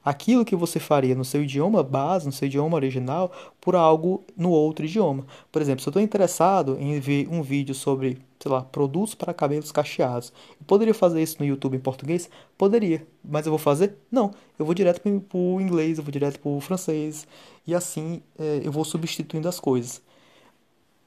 aquilo 0.04 0.44
que 0.44 0.56
você 0.56 0.80
faria 0.80 1.16
no 1.16 1.24
seu 1.24 1.44
idioma 1.44 1.82
base, 1.82 2.26
no 2.26 2.32
seu 2.32 2.48
idioma 2.48 2.76
original, 2.76 3.32
por 3.62 3.76
algo 3.76 4.24
no 4.36 4.50
outro 4.50 4.86
idioma. 4.86 5.26
Por 5.52 5.62
exemplo, 5.62 5.82
se 5.82 5.88
eu 5.88 5.92
estou 5.92 6.02
interessado 6.02 6.78
em 6.80 7.00
ver 7.00 7.28
um 7.30 7.42
vídeo 7.42 7.74
sobre, 7.74 8.18
sei 8.40 8.52
lá, 8.52 8.62
produtos 8.62 9.16
para 9.16 9.34
cabelos 9.34 9.72
cacheados, 9.72 10.34
eu 10.60 10.66
poderia 10.68 10.94
fazer 10.94 11.22
isso 11.22 11.38
no 11.40 11.46
YouTube 11.46 11.78
em 11.78 11.80
português? 11.80 12.30
Poderia. 12.58 13.06
Mas 13.24 13.46
eu 13.46 13.52
vou 13.52 13.60
fazer? 13.60 13.98
Não. 14.12 14.32
Eu 14.60 14.66
vou 14.66 14.76
direto 14.76 15.02
para 15.02 15.38
o 15.38 15.62
inglês, 15.62 15.98
eu 15.98 16.04
vou 16.04 16.12
direto 16.12 16.40
para 16.40 16.52
o 16.52 16.60
francês. 16.60 17.26
E 17.66 17.74
assim 17.74 18.22
é, 18.38 18.62
eu 18.64 18.72
vou 18.72 18.84
substituindo 18.84 19.48
as 19.48 19.60
coisas. 19.60 20.02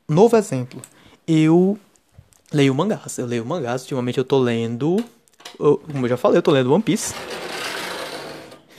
Novo 0.08 0.36
exemplo. 0.36 0.80
Eu 1.26 1.78
leio 2.52 2.74
mangás. 2.74 3.18
Eu 3.18 3.26
leio 3.26 3.44
mangás. 3.44 3.82
Ultimamente 3.82 4.18
eu 4.18 4.22
estou 4.22 4.40
lendo. 4.40 4.96
Como 5.58 6.04
eu 6.04 6.08
já 6.08 6.16
falei, 6.16 6.36
eu 6.36 6.40
estou 6.40 6.54
lendo 6.54 6.72
One 6.72 6.82
Piece. 6.82 7.12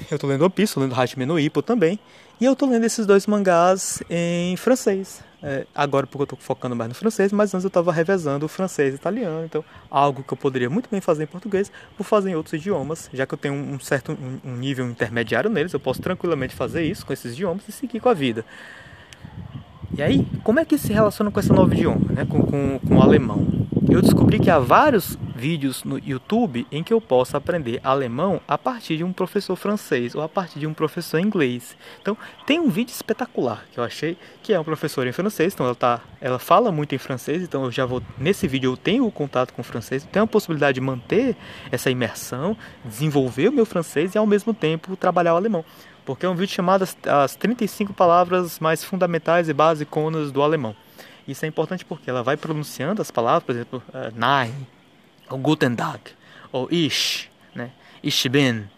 Eu 0.11 0.17
tô 0.17 0.27
lendo 0.27 0.41
One 0.41 0.51
Piece, 0.51 0.73
tô 0.73 0.79
lendo 0.79 0.95
Hajime 0.95 1.25
no 1.25 1.39
Ippo 1.39 1.61
também. 1.61 1.99
E 2.39 2.45
eu 2.45 2.55
tô 2.55 2.67
lendo 2.67 2.83
esses 2.83 3.05
dois 3.05 3.25
mangás 3.25 4.01
em 4.09 4.55
francês. 4.57 5.23
É, 5.41 5.65
agora 5.73 6.05
porque 6.05 6.21
eu 6.23 6.27
tô 6.27 6.35
focando 6.35 6.75
mais 6.75 6.89
no 6.89 6.95
francês, 6.95 7.31
mas 7.31 7.53
antes 7.53 7.63
eu 7.63 7.69
tava 7.69 7.91
revezando 7.91 8.45
o 8.45 8.49
francês 8.49 8.93
e 8.93 8.95
italiano. 8.95 9.43
Então, 9.43 9.65
algo 9.89 10.23
que 10.23 10.33
eu 10.33 10.37
poderia 10.37 10.69
muito 10.69 10.87
bem 10.89 11.01
fazer 11.01 11.23
em 11.23 11.27
português, 11.27 11.71
vou 11.97 12.05
fazer 12.05 12.29
em 12.29 12.35
outros 12.35 12.53
idiomas. 12.53 13.09
Já 13.11 13.25
que 13.25 13.33
eu 13.33 13.37
tenho 13.37 13.55
um 13.55 13.79
certo 13.79 14.11
um, 14.11 14.51
um 14.51 14.55
nível 14.55 14.87
intermediário 14.87 15.49
neles, 15.49 15.73
eu 15.73 15.79
posso 15.79 15.99
tranquilamente 15.99 16.55
fazer 16.55 16.83
isso 16.83 17.05
com 17.05 17.11
esses 17.11 17.33
idiomas 17.33 17.67
e 17.67 17.71
seguir 17.71 17.99
com 17.99 18.09
a 18.09 18.13
vida. 18.13 18.45
E 19.95 20.01
aí, 20.01 20.27
como 20.43 20.59
é 20.59 20.65
que 20.65 20.77
se 20.77 20.93
relaciona 20.93 21.31
com 21.31 21.39
esse 21.39 21.51
novo 21.51 21.73
idioma, 21.73 22.11
né? 22.11 22.23
com, 22.23 22.41
com, 22.43 22.79
com 22.79 22.95
o 22.97 23.01
alemão? 23.01 23.66
Eu 23.89 24.01
descobri 24.01 24.37
que 24.37 24.49
há 24.49 24.59
vários 24.59 25.17
vídeos 25.33 25.85
no 25.85 25.97
YouTube 25.97 26.67
em 26.69 26.83
que 26.83 26.91
eu 26.91 26.99
posso 26.99 27.37
aprender 27.37 27.79
alemão 27.81 28.41
a 28.45 28.57
partir 28.57 28.97
de 28.97 29.03
um 29.03 29.13
professor 29.13 29.55
francês 29.55 30.13
ou 30.13 30.21
a 30.21 30.27
partir 30.27 30.59
de 30.59 30.67
um 30.67 30.73
professor 30.73 31.19
inglês. 31.19 31.77
Então, 32.01 32.17
tem 32.45 32.59
um 32.59 32.69
vídeo 32.69 32.91
espetacular 32.91 33.65
que 33.71 33.79
eu 33.79 33.83
achei 33.83 34.17
que 34.43 34.51
é 34.51 34.59
um 34.59 34.63
professor 34.63 35.07
em 35.07 35.13
francês, 35.13 35.53
então 35.53 35.65
ela 35.65 35.75
tá, 35.75 36.01
ela 36.19 36.37
fala 36.37 36.69
muito 36.69 36.93
em 36.93 36.97
francês, 36.97 37.41
então 37.41 37.63
eu 37.63 37.71
já 37.71 37.85
vou 37.85 38.03
nesse 38.17 38.45
vídeo 38.45 38.73
eu 38.73 38.77
tenho 38.77 39.05
o 39.05 39.11
contato 39.11 39.53
com 39.53 39.61
o 39.61 39.65
francês, 39.65 40.05
tenho 40.11 40.25
a 40.25 40.27
possibilidade 40.27 40.75
de 40.75 40.81
manter 40.81 41.37
essa 41.71 41.89
imersão, 41.89 42.57
desenvolver 42.83 43.47
o 43.47 43.53
meu 43.53 43.65
francês 43.65 44.15
e 44.15 44.17
ao 44.17 44.25
mesmo 44.25 44.53
tempo 44.53 44.97
trabalhar 44.97 45.33
o 45.33 45.37
alemão 45.37 45.63
porque 46.05 46.25
é 46.25 46.29
um 46.29 46.35
vídeo 46.35 46.53
chamado 46.53 46.83
as, 46.83 46.97
as 47.05 47.35
35 47.35 47.93
palavras 47.93 48.59
mais 48.59 48.81
fundamentais 48.81 49.49
e 49.49 49.53
basiconas 49.53 50.31
do 50.31 50.41
alemão. 50.41 50.73
Isso 51.27 51.43
é 51.43 51.47
importante 51.47 51.83
porque 51.83 52.09
ela 52.09 52.23
vai 52.23 52.37
pronunciando 52.37 53.01
as 53.01 53.11
palavras, 53.11 53.43
por 53.43 53.53
exemplo, 53.53 53.83
uh, 53.89 54.13
nein, 54.15 54.53
ou 55.29 55.37
guten 55.37 55.75
Tag, 55.75 55.99
ou 56.51 56.69
ich, 56.71 57.29
né? 57.53 57.71
ich 58.01 58.29
bin, 58.29 58.69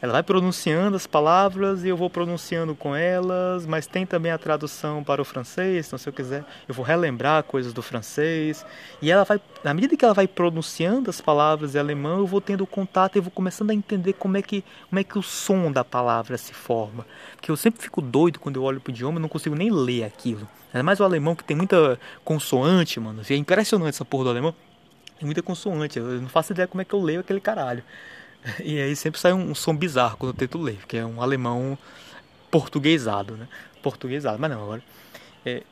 ela 0.00 0.12
vai 0.12 0.22
pronunciando 0.22 0.96
as 0.96 1.06
palavras 1.06 1.84
e 1.84 1.88
eu 1.88 1.96
vou 1.96 2.10
pronunciando 2.10 2.74
com 2.74 2.94
elas, 2.94 3.66
mas 3.66 3.86
tem 3.86 4.04
também 4.04 4.30
a 4.30 4.38
tradução 4.38 5.02
para 5.02 5.22
o 5.22 5.24
francês, 5.24 5.86
então 5.86 5.98
se 5.98 6.08
eu 6.08 6.12
quiser, 6.12 6.44
eu 6.68 6.74
vou 6.74 6.84
relembrar 6.84 7.42
coisas 7.44 7.72
do 7.72 7.82
francês. 7.82 8.64
E 9.00 9.10
ela 9.10 9.24
vai, 9.24 9.40
na 9.64 9.72
medida 9.72 9.96
que 9.96 10.04
ela 10.04 10.14
vai 10.14 10.28
pronunciando 10.28 11.08
as 11.08 11.20
palavras 11.20 11.74
em 11.74 11.78
alemão, 11.78 12.18
eu 12.18 12.26
vou 12.26 12.40
tendo 12.40 12.66
contato 12.66 13.16
e 13.16 13.20
vou 13.20 13.30
começando 13.30 13.70
a 13.70 13.74
entender 13.74 14.12
como 14.12 14.36
é 14.36 14.42
que, 14.42 14.62
como 14.88 14.98
é 14.98 15.04
que 15.04 15.18
o 15.18 15.22
som 15.22 15.72
da 15.72 15.84
palavra 15.84 16.36
se 16.36 16.52
forma. 16.52 17.06
Porque 17.34 17.50
eu 17.50 17.56
sempre 17.56 17.82
fico 17.82 18.02
doido 18.02 18.38
quando 18.38 18.56
eu 18.56 18.62
olho 18.62 18.80
para 18.80 18.90
o 18.90 18.94
idioma, 18.94 19.18
eu 19.18 19.22
não 19.22 19.28
consigo 19.28 19.54
nem 19.54 19.70
ler 19.70 20.04
aquilo. 20.04 20.46
Ainda 20.72 20.82
mais 20.82 21.00
o 21.00 21.04
alemão 21.04 21.34
que 21.34 21.42
tem 21.44 21.56
muita 21.56 21.98
consoante, 22.22 23.00
mano. 23.00 23.22
É 23.28 23.34
impressionante 23.34 23.94
essa 23.94 24.04
porra 24.04 24.24
do 24.24 24.30
alemão. 24.30 24.54
Tem 25.18 25.24
muita 25.24 25.42
consoante, 25.42 25.98
eu 25.98 26.20
não 26.20 26.28
faço 26.28 26.52
ideia 26.52 26.68
como 26.68 26.82
é 26.82 26.84
que 26.84 26.94
eu 26.94 27.00
leio 27.00 27.20
aquele 27.20 27.40
caralho. 27.40 27.82
E 28.62 28.80
aí 28.80 28.94
sempre 28.96 29.20
sai 29.20 29.32
um, 29.32 29.54
som 29.54 29.76
bizarro 29.76 30.16
quando 30.16 30.32
eu 30.32 30.38
tento 30.38 30.58
ler, 30.58 30.78
que 30.86 30.96
é 30.96 31.04
um 31.04 31.20
alemão 31.20 31.78
portuguesado, 32.50 33.36
né? 33.36 33.48
Portuguesado, 33.82 34.38
mas 34.38 34.50
não, 34.50 34.62
agora. 34.62 34.82
É, 35.44 35.62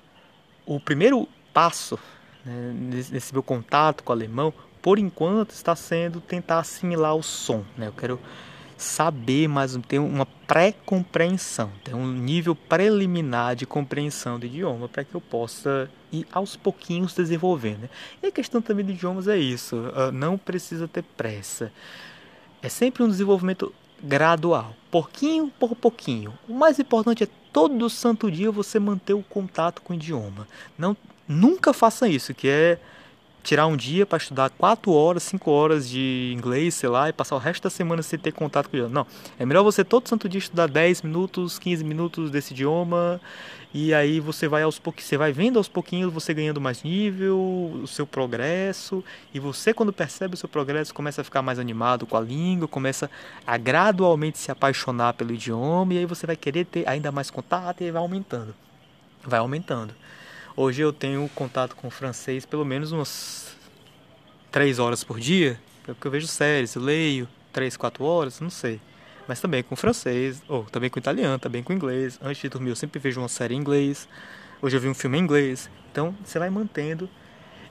o 0.67 0.79
primeiro 0.81 1.29
passo 1.53 1.99
né, 2.45 2.73
nesse, 2.75 3.13
nesse 3.13 3.33
meu 3.33 3.43
contato 3.43 4.03
com 4.03 4.13
o 4.13 4.17
alemão, 4.17 4.53
por 4.83 4.99
enquanto, 4.99 5.51
está 5.51 5.75
sendo 5.75 6.21
tentar 6.21 6.59
assimilar 6.59 7.15
o 7.15 7.23
som, 7.23 7.65
né? 7.77 7.89
Eu 7.89 7.93
quero 7.93 8.21
saber 8.77 9.49
mais, 9.49 9.79
ter 9.89 9.99
uma 9.99 10.27
pré-compreensão, 10.27 11.71
ter 11.83 11.95
um 11.95 12.07
nível 12.07 12.55
preliminar 12.55 13.55
de 13.55 13.65
compreensão 13.65 14.39
do 14.39 14.47
idioma 14.47 14.89
para 14.89 15.05
que 15.05 15.15
eu 15.15 15.21
possa 15.21 15.89
ir 16.13 16.27
aos 16.33 16.57
pouquinhos 16.57 17.15
desenvolvendo. 17.15 17.83
Né? 17.83 17.89
E 18.23 18.27
a 18.27 18.33
questão 18.33 18.61
também 18.61 18.85
de 18.85 18.93
idiomas 18.93 19.29
é 19.29 19.39
isso, 19.39 19.77
ah, 19.95 20.11
não 20.11 20.37
precisa 20.37 20.89
ter 20.89 21.03
pressa. 21.03 21.73
É 22.65 22.69
sempre 22.71 23.03
um 23.03 23.09
desenvolvimento 23.11 23.75
gradual, 24.03 24.75
pouquinho 24.91 25.53
por 25.61 25.77
pouquinho. 25.77 26.33
O 26.49 26.55
mais 26.55 26.79
importante 26.79 27.23
é 27.23 27.29
todo 27.53 27.91
santo 27.91 28.31
dia 28.31 28.51
você 28.51 28.79
manter 28.79 29.13
o 29.13 29.23
contato 29.23 29.83
com 29.83 29.93
o 29.93 29.97
idioma. 29.97 30.49
Não 30.79 30.97
nunca 31.29 31.75
façam 31.75 32.09
isso, 32.09 32.33
que 32.33 32.49
é 32.49 32.79
tirar 33.45 33.67
um 33.67 33.77
dia 33.77 34.07
para 34.07 34.17
estudar 34.17 34.49
4 34.51 34.91
horas, 34.91 35.23
5 35.25 35.51
horas 35.51 35.89
de 35.89 36.33
inglês, 36.35 36.75
sei 36.75 36.89
lá, 36.89 37.11
e 37.11 37.13
passar 37.13 37.37
o 37.37 37.39
resto 37.39 37.63
da 37.65 37.71
semana 37.71 38.03
sem 38.03 38.19
ter 38.19 38.33
contato 38.33 38.69
com 38.69 38.77
o 38.77 38.81
idioma. 38.81 38.95
Não, 38.95 39.07
é 39.39 39.45
melhor 39.45 39.63
você 39.63 39.85
todo 39.85 40.09
santo 40.09 40.29
dia 40.29 40.39
estudar 40.39 40.67
10 40.67 41.03
minutos, 41.03 41.59
15 41.59 41.85
minutos 41.85 42.31
desse 42.31 42.55
idioma, 42.55 43.21
e 43.73 43.93
aí 43.93 44.19
você 44.19 44.49
vai 44.49 44.63
aos 44.63 44.79
pouquinhos, 44.79 45.09
você 45.09 45.19
vai 45.19 45.31
vendo 45.31 45.59
aos 45.59 45.69
pouquinhos 45.69 46.13
você 46.13 46.33
ganhando 46.33 46.61
mais 46.61 46.83
nível, 46.83 47.39
o 47.83 47.87
seu 47.87 48.07
progresso, 48.07 49.05
e 49.35 49.39
você 49.39 49.75
quando 49.75 49.93
percebe 49.93 50.35
o 50.35 50.37
seu 50.39 50.49
progresso 50.49 50.95
começa 50.95 51.21
a 51.21 51.25
ficar 51.25 51.43
mais 51.43 51.59
animado 51.59 52.07
com 52.07 52.17
a 52.17 52.21
língua, 52.21 52.67
começa 52.67 53.11
a 53.47 53.59
gradualmente 53.59 54.39
se 54.39 54.51
apaixonar 54.51 55.13
pelo 55.13 55.35
idioma, 55.35 55.93
e 55.93 55.99
aí 55.99 56.07
você 56.07 56.27
vai 56.27 56.37
querer 56.37 56.65
ter 56.65 56.89
ainda 56.89 57.13
mais 57.13 57.31
contato 57.31 57.83
e 57.85 57.91
vai 57.91 58.01
aumentando. 58.01 58.55
Vai 59.23 59.39
aumentando. 59.39 59.95
Hoje 60.57 60.83
eu 60.83 60.93
tenho 60.93 61.29
contato 61.35 61.75
com 61.75 61.91
francês 61.91 62.47
pelo 62.47 62.65
menos 62.65 62.93
umas 62.93 63.57
3 64.53 64.79
horas 64.79 65.03
por 65.03 65.19
dia, 65.19 65.61
porque 65.85 66.07
eu 66.07 66.13
vejo 66.13 66.29
séries, 66.29 66.77
leio 66.77 67.29
3, 67.53 67.77
4 67.77 68.05
horas, 68.05 68.39
não 68.39 68.51
sei. 68.51 68.81
Mas 69.27 69.41
também 69.41 69.65
com 69.65 69.75
francês, 69.75 70.41
ou 70.47 70.63
também 70.67 70.89
com 70.89 70.97
italiano, 70.97 71.41
também 71.41 71.61
com 71.61 71.73
inglês. 71.73 72.21
Antes 72.23 72.41
de 72.41 72.49
dormir 72.49 72.71
eu 72.71 72.77
sempre 72.77 73.01
vejo 73.01 73.21
uma 73.21 73.27
série 73.27 73.53
em 73.53 73.59
inglês. 73.59 74.09
Hoje 74.63 74.77
eu 74.77 74.81
vi 74.81 74.89
um 74.89 74.95
filme 74.95 75.19
em 75.19 75.23
inglês. 75.23 75.69
Então 75.91 76.15
você 76.25 76.39
vai 76.39 76.51
mantendo. 76.51 77.11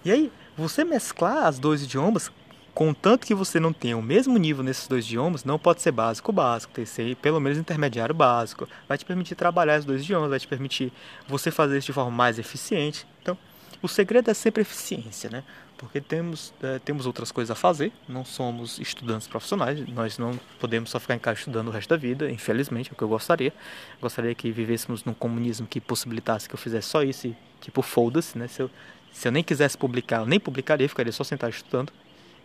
E 0.03 0.11
aí, 0.11 0.29
você 0.57 0.83
mesclar 0.83 1.45
as 1.45 1.57
dois 1.57 1.83
idiomas 1.83 2.29
Contanto 2.73 3.27
que 3.27 3.35
você 3.35 3.59
não 3.59 3.71
tenha 3.71 3.95
o 3.95 4.01
mesmo 4.01 4.35
nível 4.37 4.63
nesses 4.63 4.87
dois 4.87 5.05
idiomas, 5.05 5.43
não 5.43 5.59
pode 5.59 5.81
ser 5.81 5.91
básico 5.91 6.31
básico, 6.31 6.73
que 6.73 6.85
ser 6.87 7.15
pelo 7.17 7.39
menos 7.39 7.59
intermediário 7.59 8.15
básico. 8.15 8.67
Vai 8.87 8.97
te 8.97 9.05
permitir 9.05 9.35
trabalhar 9.35 9.79
os 9.79 9.85
dois 9.85 10.01
idiomas, 10.01 10.31
vai 10.31 10.39
te 10.39 10.47
permitir 10.47 10.91
você 11.27 11.51
fazer 11.51 11.77
isso 11.77 11.87
de 11.87 11.93
forma 11.93 12.09
mais 12.09 12.39
eficiente. 12.39 13.05
Então, 13.21 13.37
o 13.79 13.87
segredo 13.87 14.31
é 14.31 14.33
sempre 14.33 14.63
eficiência, 14.63 15.29
né? 15.29 15.43
Porque 15.77 16.01
temos, 16.01 16.51
é, 16.63 16.79
temos 16.79 17.05
outras 17.05 17.31
coisas 17.31 17.51
a 17.51 17.55
fazer, 17.55 17.91
não 18.07 18.25
somos 18.25 18.79
estudantes 18.79 19.27
profissionais, 19.27 19.79
nós 19.89 20.17
não 20.17 20.39
podemos 20.59 20.89
só 20.89 20.99
ficar 20.99 21.13
em 21.13 21.19
casa 21.19 21.39
estudando 21.39 21.67
o 21.67 21.71
resto 21.71 21.89
da 21.89 21.97
vida, 21.97 22.31
infelizmente, 22.31 22.89
é 22.89 22.93
o 22.93 22.95
que 22.95 23.03
eu 23.03 23.09
gostaria. 23.09 23.53
Gostaria 24.01 24.33
que 24.33 24.49
vivêssemos 24.49 25.03
num 25.03 25.13
comunismo 25.13 25.67
que 25.67 25.79
possibilitasse 25.79 26.49
que 26.49 26.55
eu 26.55 26.59
fizesse 26.59 26.87
só 26.87 27.03
isso 27.03 27.27
e, 27.27 27.37
tipo, 27.61 27.83
foda-se, 27.83 28.35
né? 28.35 28.47
Se 28.47 28.63
eu, 28.63 28.71
se 29.11 29.27
eu 29.27 29.31
nem 29.31 29.43
quisesse 29.43 29.77
publicar, 29.77 30.21
eu 30.21 30.25
nem 30.25 30.39
publicaria, 30.39 30.89
ficaria 30.89 31.11
só 31.11 31.23
sentado 31.23 31.51
estudando 31.51 31.93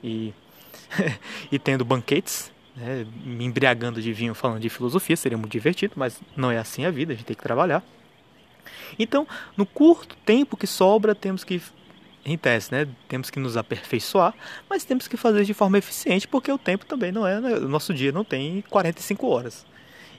e, 0.02 0.32
e 1.50 1.58
tendo 1.58 1.84
banquetes, 1.84 2.50
né, 2.76 3.06
me 3.24 3.44
embriagando 3.44 4.00
de 4.00 4.12
vinho 4.12 4.34
falando 4.34 4.60
de 4.60 4.68
filosofia, 4.68 5.16
seria 5.16 5.36
muito 5.36 5.52
divertido, 5.52 5.94
mas 5.96 6.20
não 6.36 6.50
é 6.50 6.58
assim 6.58 6.84
a 6.84 6.90
vida, 6.90 7.12
a 7.12 7.16
gente 7.16 7.26
tem 7.26 7.36
que 7.36 7.42
trabalhar. 7.42 7.82
Então, 8.98 9.26
no 9.56 9.66
curto 9.66 10.16
tempo 10.24 10.56
que 10.56 10.66
sobra, 10.66 11.14
temos 11.14 11.44
que, 11.44 11.60
em 12.24 12.38
tese, 12.38 12.70
né, 12.72 12.86
temos 13.08 13.30
que 13.30 13.40
nos 13.40 13.56
aperfeiçoar, 13.56 14.34
mas 14.68 14.84
temos 14.84 15.08
que 15.08 15.16
fazer 15.16 15.44
de 15.44 15.54
forma 15.54 15.78
eficiente, 15.78 16.28
porque 16.28 16.50
o 16.50 16.58
tempo 16.58 16.86
também 16.86 17.10
não 17.10 17.26
é, 17.26 17.40
né, 17.40 17.54
o 17.54 17.68
nosso 17.68 17.92
dia 17.92 18.12
não 18.12 18.24
tem 18.24 18.62
45 18.70 19.26
horas. 19.26 19.66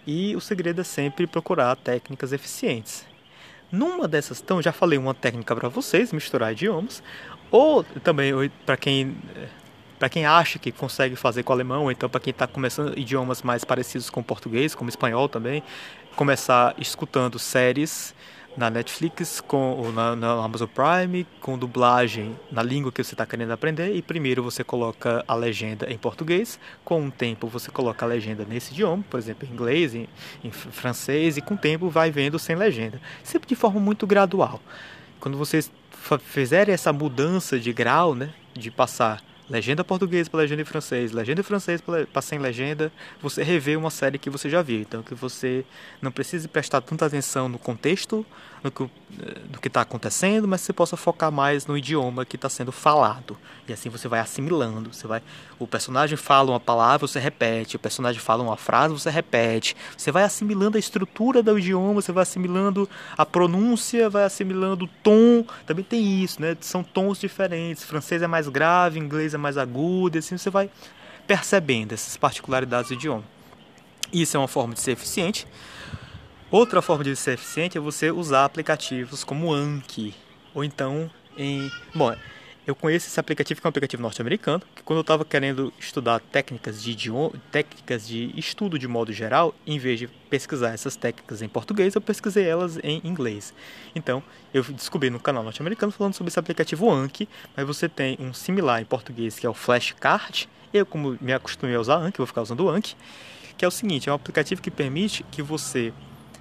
E 0.05 0.36
o 0.36 0.41
segredo 0.41 0.82
é 0.82 0.84
sempre 0.84 1.27
procurar 1.27 1.75
técnicas 1.75 2.34
eficientes. 2.34 3.05
Numa 3.71 4.07
dessas, 4.07 4.41
então, 4.41 4.61
já 4.61 4.71
falei 4.71 4.97
uma 4.97 5.13
técnica 5.13 5.55
para 5.55 5.69
vocês, 5.69 6.11
misturar 6.11 6.51
idiomas, 6.51 7.03
ou 7.51 7.84
também 7.84 8.34
para 8.65 8.75
quem 8.75 9.15
para 10.00 10.10
quem 10.10 10.26
acha 10.26 10.58
que 10.58 10.72
consegue 10.72 11.16
fazer 11.18 11.43
com 11.43 11.52
o 11.52 11.56
alemão, 11.56 11.84
ou 11.84 11.91
então 11.91 12.10
para 12.10 12.22
quem 12.22 12.32
está 12.32 12.47
começando 12.47 12.97
idiomas 12.97 13.41
mais 13.41 13.66
parecidos 13.66 14.10
com 14.10 14.22
o 14.22 14.24
português, 14.24 14.74
como 14.74 14.88
o 14.88 14.89
espanhol 14.89 15.28
também, 15.28 15.62
começar 16.16 16.74
escutando 16.78 17.38
séries 17.38 18.16
na 18.58 18.70
Netflix 18.70 19.41
com, 19.41 19.72
ou 19.74 19.91
na, 19.91 20.16
na 20.16 20.32
Amazon 20.43 20.68
Prime 20.68 21.26
com 21.39 21.58
dublagem 21.58 22.38
na 22.52 22.64
língua 22.64 22.91
que 22.91 23.04
você 23.04 23.14
está 23.14 23.26
querendo 23.26 23.52
aprender 23.52 23.95
e 23.95 24.02
primeiro 24.02 24.41
você 24.41 24.64
coloca 24.64 25.24
a 25.28 25.36
legenda 25.36 25.91
em 25.91 25.97
português, 25.97 26.60
com 26.84 27.06
o 27.08 27.12
tempo 27.12 27.47
você 27.47 27.70
coloca 27.70 28.06
a 28.06 28.10
legenda 28.10 28.45
nesse 28.47 28.72
idioma, 28.72 29.04
por 29.10 29.20
exemplo, 29.20 29.47
em 29.47 29.54
inglês, 29.54 29.93
em, 29.93 30.08
em 30.43 30.52
francês 30.52 31.38
e 31.38 31.41
com 31.41 31.54
o 31.54 31.58
tempo 31.58 31.89
vai 31.89 32.10
vendo 32.10 32.39
sem 32.39 32.56
legenda, 32.56 33.00
sempre 33.24 33.47
de 33.47 33.56
forma 33.56 33.80
muito 33.80 34.08
gradual. 34.08 34.60
Quando 35.20 35.38
vocês 35.38 35.72
fizerem 36.22 36.74
essa 36.74 36.91
mudança 36.91 37.60
de 37.60 37.72
grau, 37.74 38.16
né, 38.16 38.34
de 38.54 38.72
passar 38.72 39.22
legenda 39.50 39.84
portuguesa 39.84 40.30
para 40.30 40.41
legenda 40.41 40.62
em 40.62 40.66
francês, 40.66 41.12
legenda 41.12 41.41
em 41.41 41.43
francês 41.43 41.82
para 41.82 42.22
sem 42.22 42.38
legenda, 42.39 42.91
você 43.22 43.43
revê 43.43 43.76
uma 43.76 43.89
série 43.89 44.18
que 44.18 44.30
você 44.30 44.50
já 44.50 44.62
viu. 44.62 44.82
Então 44.82 45.02
que 45.02 45.16
você 45.16 45.66
não 46.02 46.12
precise 46.12 46.47
prestar 46.47 46.82
tanta 46.82 47.06
atenção 47.06 47.50
no 47.50 47.58
contexto, 47.58 48.26
no 48.64 48.72
que 48.72 48.89
do 49.49 49.60
que 49.60 49.68
está 49.68 49.82
acontecendo, 49.82 50.47
mas 50.47 50.62
você 50.62 50.72
possa 50.72 50.95
focar 50.95 51.32
mais 51.32 51.66
no 51.66 51.78
idioma 51.78 52.26
que 52.26 52.36
está 52.36 52.47
sendo 52.47 52.72
falado. 52.72 53.38
E 53.68 53.74
assim 53.74 53.89
você 53.89 54.07
vai 54.07 54.20
assimilando. 54.20 54.93
Você 54.93 55.07
vai, 55.07 55.22
o 55.57 55.68
personagem 55.68 56.16
fala 56.16 56.51
uma 56.51 56.60
palavra, 56.60 57.07
você 57.07 57.20
repete. 57.20 57.76
O 57.76 57.80
personagem 57.80 58.22
fala 58.22 58.43
uma 58.43 58.55
frase, 58.55 58.93
você 58.93 59.10
repete. 59.10 59.76
Você 59.97 60.12
vai 60.12 60.24
assimilando 60.24 60.78
a 60.78 60.80
estrutura 60.80 61.41
do 61.41 61.57
idioma, 61.57 62.01
você 62.01 62.12
vai 62.12 62.22
assimilando 62.22 62.89
a 63.18 63.26
pronúncia, 63.26 64.10
vai 64.10 64.24
assimilando 64.24 64.86
o 64.86 64.89
tom. 65.03 65.45
Também 65.66 65.84
tem 65.84 66.24
isso, 66.24 66.41
né? 66.41 66.55
São 66.62 66.84
tons 66.84 67.20
diferentes. 67.20 67.84
Francês 67.84 68.22
é 68.22 68.28
mais 68.28 68.47
grave, 68.47 68.99
inglês 68.99 69.34
é 69.34 69.38
mais 69.38 69.57
agudo. 69.57 70.18
E 70.18 70.20
assim 70.20 70.38
você 70.38 70.49
vai 70.49 70.70
percebendo 71.28 71.93
essas 71.93 72.16
particularidades 72.16 72.89
do 72.89 72.93
idioma. 72.93 73.24
Isso 74.14 74.38
é 74.38 74.39
uma 74.39 74.47
forma 74.47 74.74
de 74.74 74.80
ser 74.80 74.91
eficiente. 74.91 75.47
Outra 76.52 76.82
forma 76.82 77.04
de 77.04 77.16
ser 77.16 77.34
eficiente 77.34 77.78
é 77.78 77.82
você 77.82 78.10
usar 78.10 78.43
aplicativos 78.43 79.24
como 79.24 79.54
Anki, 79.54 80.16
ou 80.52 80.64
então 80.64 81.08
em... 81.38 81.72
Bom, 81.93 82.16
eu 82.66 82.74
conheço 82.74 83.06
esse 83.06 83.20
aplicativo 83.20 83.62
que 83.62 83.68
é 83.68 83.68
um 83.68 83.70
aplicativo 83.70 84.02
norte-americano, 84.02 84.64
que 84.76 84.82
quando 84.82 84.97
eu 84.97 85.02
estava 85.02 85.24
querendo 85.24 85.72
estudar 85.78 86.20
técnicas 86.20 86.82
de 86.82 86.89
idioma, 86.89 87.34
técnicas 87.52 88.08
de 88.08 88.34
estudo 88.36 88.80
de 88.80 88.88
modo 88.88 89.14
geral, 89.14 89.54
em 89.66 89.78
vez 89.78 90.00
de 90.00 90.08
pesquisar 90.08 90.70
essas 90.70 90.95
técnicas 90.95 91.43
em 91.43 91.47
português, 91.47 91.93
eu 91.93 92.02
pesquisei 92.02 92.45
elas 92.45 92.80
em 92.82 93.00
inglês. 93.04 93.54
Então, 93.93 94.24
eu 94.52 94.64
descobri 94.64 95.12
no 95.12 95.20
canal 95.20 95.43
norte-americano 95.43 95.91
falando 95.91 96.16
sobre 96.16 96.30
esse 96.30 96.39
aplicativo 96.39 96.91
Anki, 96.91 97.30
mas 97.56 97.68
você 97.68 97.88
tem 97.88 98.18
um 98.20 98.34
similar 98.34 98.82
em 98.82 98.86
português 98.86 99.38
que 99.38 99.45
é 99.45 99.50
o 99.50 99.54
Flashcard. 99.54 100.50
Eu, 100.74 100.84
como 100.84 101.16
me 101.22 101.32
acostumei 101.32 101.76
a 101.76 101.80
usar 101.80 101.97
Anki, 101.97 102.18
vou 102.18 102.26
ficar 102.26 102.41
usando 102.41 102.62
o 102.62 102.70
Anki, 102.70 102.95
que 103.56 103.64
é 103.64 103.68
o 103.68 103.72
seguinte, 103.72 104.10
é 104.10 104.12
um 104.12 104.16
aplicativo 104.16 104.64
que 104.64 104.72
permite 104.72 105.24
que 105.32 105.43
você 105.43 105.93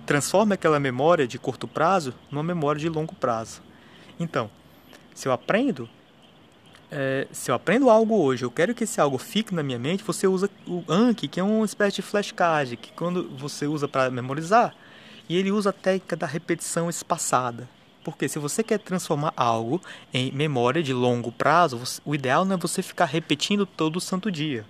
transforme 0.09 0.55
aquela 0.55 0.81
memória 0.81 1.29
de 1.29 1.39
curto 1.39 1.69
prazo 1.69 2.15
numa 2.31 2.43
memória 2.43 2.81
de 2.81 2.89
longo 2.89 3.15
prazo. 3.15 3.61
Então, 4.19 4.51
se 5.15 5.29
eu 5.29 5.33
aprendo, 5.33 5.87
é, 6.91 7.29
se 7.31 7.51
eu 7.51 7.55
aprendo 7.55 7.91
algo 7.91 8.17
hoje, 8.17 8.43
eu 8.43 8.51
quero 8.51 8.75
que 8.75 8.85
esse 8.85 9.03
algo 9.03 9.19
fique 9.19 9.55
na 9.55 9.63
minha 9.63 9.79
mente, 9.79 10.03
você 10.03 10.27
usa 10.27 10.49
o 10.67 10.83
Anki, 10.89 11.29
que 11.29 11.39
é 11.39 11.43
uma 11.43 11.63
espécie 11.63 11.97
de 11.97 12.03
flashcard, 12.03 12.79
que 12.79 12.91
quando 12.93 13.29
você 13.37 13.67
usa 13.67 13.87
para 13.87 14.11
memorizar, 14.11 14.75
e 15.29 15.37
ele 15.37 15.53
usa 15.53 15.69
a 15.69 15.75
técnica 15.75 16.17
da 16.17 16.27
repetição 16.27 16.89
espaçada. 16.89 17.69
Porque 18.03 18.31
se 18.31 18.39
você 18.39 18.63
quer 18.63 18.79
transformar 18.79 19.35
algo 19.37 19.79
em 20.11 20.33
memória 20.33 20.83
de 20.83 20.95
longo 20.95 21.31
prazo, 21.31 21.83
o 22.03 22.15
ideal 22.15 22.47
não 22.47 22.55
é 22.55 22.59
você 22.59 22.83
ficar 22.83 23.05
repetindo 23.05 23.67
todo 23.67 24.01
santo 24.01 24.33
dia. 24.33 24.65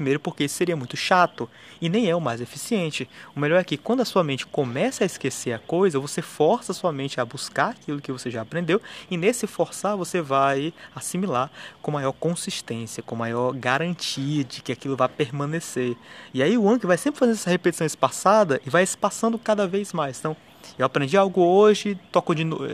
Primeiro, 0.00 0.18
porque 0.18 0.44
isso 0.44 0.54
seria 0.54 0.74
muito 0.74 0.96
chato 0.96 1.46
e 1.78 1.86
nem 1.86 2.08
é 2.08 2.16
o 2.16 2.20
mais 2.22 2.40
eficiente. 2.40 3.06
O 3.36 3.38
melhor 3.38 3.60
é 3.60 3.64
que 3.64 3.76
quando 3.76 4.00
a 4.00 4.04
sua 4.06 4.24
mente 4.24 4.46
começa 4.46 5.04
a 5.04 5.06
esquecer 5.06 5.52
a 5.52 5.58
coisa, 5.58 6.00
você 6.00 6.22
força 6.22 6.72
a 6.72 6.74
sua 6.74 6.90
mente 6.90 7.20
a 7.20 7.24
buscar 7.26 7.72
aquilo 7.72 8.00
que 8.00 8.10
você 8.10 8.30
já 8.30 8.40
aprendeu 8.40 8.80
e 9.10 9.18
nesse 9.18 9.46
forçar 9.46 9.98
você 9.98 10.22
vai 10.22 10.72
assimilar 10.96 11.50
com 11.82 11.90
maior 11.90 12.12
consistência, 12.12 13.02
com 13.02 13.14
maior 13.14 13.52
garantia 13.52 14.42
de 14.42 14.62
que 14.62 14.72
aquilo 14.72 14.96
vai 14.96 15.06
permanecer. 15.06 15.94
E 16.32 16.42
aí 16.42 16.56
o 16.56 16.66
Anki 16.66 16.86
vai 16.86 16.96
sempre 16.96 17.20
fazer 17.20 17.32
essa 17.32 17.50
repetição 17.50 17.86
espaçada 17.86 18.58
e 18.64 18.70
vai 18.70 18.82
espaçando 18.82 19.38
cada 19.38 19.66
vez 19.66 19.92
mais. 19.92 20.18
Então, 20.18 20.34
eu 20.78 20.86
aprendi 20.86 21.14
algo 21.14 21.42
hoje, 21.42 21.98
toco 22.10 22.34
de 22.34 22.44
novo. 22.44 22.64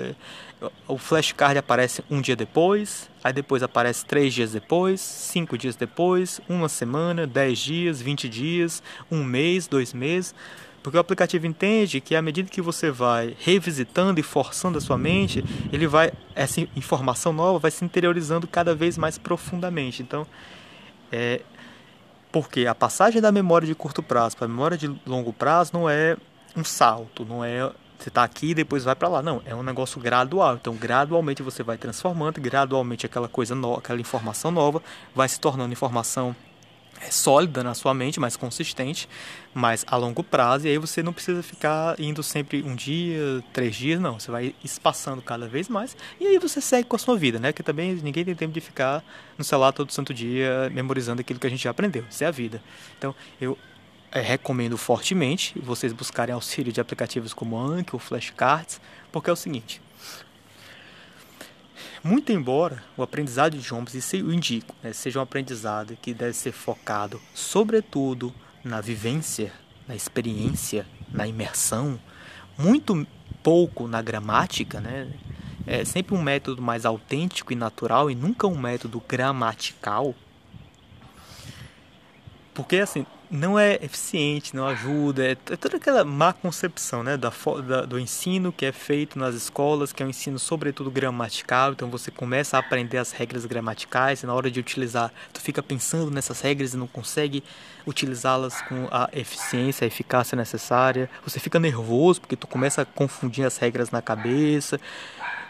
O 0.88 0.96
flashcard 0.96 1.58
aparece 1.58 2.02
um 2.10 2.20
dia 2.20 2.34
depois, 2.34 3.10
aí 3.22 3.32
depois 3.32 3.62
aparece 3.62 4.06
três 4.06 4.32
dias 4.32 4.52
depois, 4.52 5.00
cinco 5.02 5.58
dias 5.58 5.76
depois, 5.76 6.40
uma 6.48 6.68
semana, 6.68 7.26
dez 7.26 7.58
dias, 7.58 8.00
vinte 8.00 8.26
dias, 8.26 8.82
um 9.10 9.22
mês, 9.22 9.68
dois 9.68 9.92
meses. 9.92 10.34
Porque 10.82 10.96
o 10.96 11.00
aplicativo 11.00 11.46
entende 11.46 12.00
que 12.00 12.14
à 12.14 12.22
medida 12.22 12.48
que 12.48 12.62
você 12.62 12.90
vai 12.90 13.36
revisitando 13.40 14.18
e 14.18 14.22
forçando 14.22 14.78
a 14.78 14.80
sua 14.80 14.96
mente, 14.96 15.44
ele 15.72 15.86
vai 15.86 16.12
essa 16.34 16.60
informação 16.76 17.32
nova 17.32 17.58
vai 17.58 17.70
se 17.70 17.84
interiorizando 17.84 18.46
cada 18.46 18.74
vez 18.74 18.96
mais 18.96 19.18
profundamente. 19.18 20.00
Então, 20.00 20.26
é 21.12 21.42
porque 22.32 22.66
a 22.66 22.74
passagem 22.74 23.20
da 23.20 23.32
memória 23.32 23.66
de 23.66 23.74
curto 23.74 24.02
prazo 24.02 24.36
para 24.36 24.46
a 24.46 24.48
memória 24.48 24.78
de 24.78 24.88
longo 25.04 25.32
prazo 25.32 25.72
não 25.74 25.90
é 25.90 26.16
um 26.56 26.64
salto, 26.64 27.24
não 27.24 27.44
é 27.44 27.70
você 27.98 28.08
está 28.08 28.24
aqui 28.24 28.50
e 28.50 28.54
depois 28.54 28.84
vai 28.84 28.94
para 28.94 29.08
lá. 29.08 29.22
Não, 29.22 29.42
é 29.44 29.54
um 29.54 29.62
negócio 29.62 30.00
gradual. 30.00 30.56
Então, 30.56 30.74
gradualmente 30.74 31.42
você 31.42 31.62
vai 31.62 31.76
transformando, 31.76 32.40
gradualmente 32.40 33.06
aquela 33.06 33.28
coisa 33.28 33.54
nova, 33.54 33.78
aquela 33.78 34.00
informação 34.00 34.50
nova 34.50 34.82
vai 35.14 35.28
se 35.28 35.40
tornando 35.40 35.72
informação 35.72 36.34
é 37.00 37.10
sólida 37.10 37.62
na 37.62 37.74
sua 37.74 37.92
mente, 37.92 38.18
mais 38.18 38.36
consistente, 38.36 39.08
mas 39.52 39.84
a 39.86 39.96
longo 39.96 40.22
prazo. 40.22 40.66
E 40.66 40.70
aí 40.70 40.78
você 40.78 41.02
não 41.02 41.12
precisa 41.12 41.42
ficar 41.42 41.98
indo 42.00 42.22
sempre 42.22 42.62
um 42.62 42.74
dia, 42.74 43.44
três 43.52 43.76
dias, 43.76 44.00
não. 44.00 44.18
Você 44.18 44.30
vai 44.30 44.54
espaçando 44.64 45.20
cada 45.20 45.46
vez 45.46 45.68
mais 45.68 45.96
e 46.20 46.26
aí 46.26 46.38
você 46.38 46.60
segue 46.60 46.88
com 46.88 46.96
a 46.96 46.98
sua 46.98 47.16
vida, 47.16 47.38
né? 47.38 47.52
Que 47.52 47.62
também 47.62 47.94
ninguém 47.96 48.24
tem 48.24 48.34
tempo 48.34 48.52
de 48.52 48.60
ficar 48.60 49.04
no 49.36 49.44
celular 49.44 49.72
todo 49.72 49.92
santo 49.92 50.14
dia 50.14 50.70
memorizando 50.72 51.20
aquilo 51.20 51.38
que 51.38 51.46
a 51.46 51.50
gente 51.50 51.64
já 51.64 51.70
aprendeu. 51.70 52.04
Isso 52.10 52.24
é 52.24 52.26
a 52.26 52.30
vida. 52.30 52.62
Então 52.96 53.14
eu 53.40 53.58
recomendo 54.12 54.76
fortemente 54.76 55.58
vocês 55.58 55.92
buscarem 55.92 56.34
auxílio 56.34 56.72
de 56.72 56.80
aplicativos 56.80 57.34
como 57.34 57.58
Anki 57.58 57.94
ou 57.94 57.98
Flashcards, 57.98 58.80
porque 59.12 59.30
é 59.30 59.32
o 59.32 59.36
seguinte 59.36 59.80
muito 62.06 62.30
embora 62.30 62.84
o 62.96 63.02
aprendizado 63.02 63.52
de 63.52 63.58
idiomas, 63.58 63.92
isso 63.94 64.14
eu 64.14 64.32
indico, 64.32 64.74
né, 64.80 64.92
seja 64.92 65.18
um 65.18 65.22
aprendizado 65.22 65.98
que 66.00 66.14
deve 66.14 66.34
ser 66.34 66.52
focado 66.52 67.20
sobretudo 67.34 68.32
na 68.62 68.80
vivência, 68.80 69.52
na 69.88 69.94
experiência, 69.94 70.86
na 71.12 71.26
imersão, 71.26 71.98
muito 72.56 73.06
pouco 73.42 73.88
na 73.88 74.00
gramática, 74.00 74.80
né? 74.80 75.08
É 75.66 75.84
sempre 75.84 76.14
um 76.14 76.22
método 76.22 76.62
mais 76.62 76.86
autêntico 76.86 77.52
e 77.52 77.56
natural 77.56 78.08
e 78.08 78.14
nunca 78.14 78.46
um 78.46 78.56
método 78.56 79.02
gramatical. 79.06 80.14
Porque 82.54 82.76
assim, 82.76 83.04
não 83.30 83.58
é 83.58 83.74
eficiente, 83.82 84.54
não 84.54 84.66
ajuda, 84.66 85.26
é, 85.26 85.30
é 85.32 85.56
toda 85.56 85.76
aquela 85.76 86.04
má 86.04 86.32
concepção 86.32 87.02
né, 87.02 87.16
da, 87.16 87.32
da, 87.66 87.82
do 87.84 87.98
ensino 87.98 88.52
que 88.52 88.64
é 88.64 88.72
feito 88.72 89.18
nas 89.18 89.34
escolas, 89.34 89.92
que 89.92 90.02
é 90.02 90.06
um 90.06 90.10
ensino 90.10 90.38
sobretudo 90.38 90.90
gramatical, 90.90 91.72
então 91.72 91.90
você 91.90 92.10
começa 92.10 92.56
a 92.56 92.60
aprender 92.60 92.98
as 92.98 93.12
regras 93.12 93.44
gramaticais 93.44 94.22
e 94.22 94.26
na 94.26 94.34
hora 94.34 94.50
de 94.50 94.60
utilizar, 94.60 95.12
tu 95.32 95.40
fica 95.40 95.62
pensando 95.62 96.10
nessas 96.10 96.40
regras 96.40 96.74
e 96.74 96.76
não 96.76 96.86
consegue 96.86 97.42
utilizá-las 97.86 98.60
com 98.62 98.88
a 98.90 99.08
eficiência, 99.12 99.84
a 99.84 99.88
eficácia 99.88 100.36
necessária, 100.36 101.08
você 101.24 101.40
fica 101.40 101.58
nervoso 101.58 102.20
porque 102.20 102.36
tu 102.36 102.46
começa 102.46 102.82
a 102.82 102.84
confundir 102.84 103.44
as 103.44 103.56
regras 103.56 103.90
na 103.90 104.02
cabeça. 104.02 104.80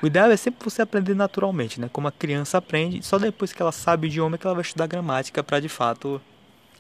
O 0.03 0.07
ideal 0.07 0.31
é 0.31 0.37
sempre 0.37 0.63
você 0.63 0.83
aprender 0.83 1.15
naturalmente, 1.15 1.81
né? 1.81 1.89
Como 1.91 2.07
a 2.07 2.13
criança 2.13 2.59
aprende, 2.59 3.03
só 3.03 3.19
depois 3.19 3.53
que 3.53 3.63
ela 3.63 3.73
sabe 3.73 4.07
o 4.07 4.09
idioma 4.09 4.37
é 4.37 4.39
que 4.39 4.47
ela 4.47 4.55
vai 4.55 4.63
estudar 4.63 4.87
gramática 4.87 5.43
para 5.43 5.59
de 5.59 5.71
fato 5.71 6.21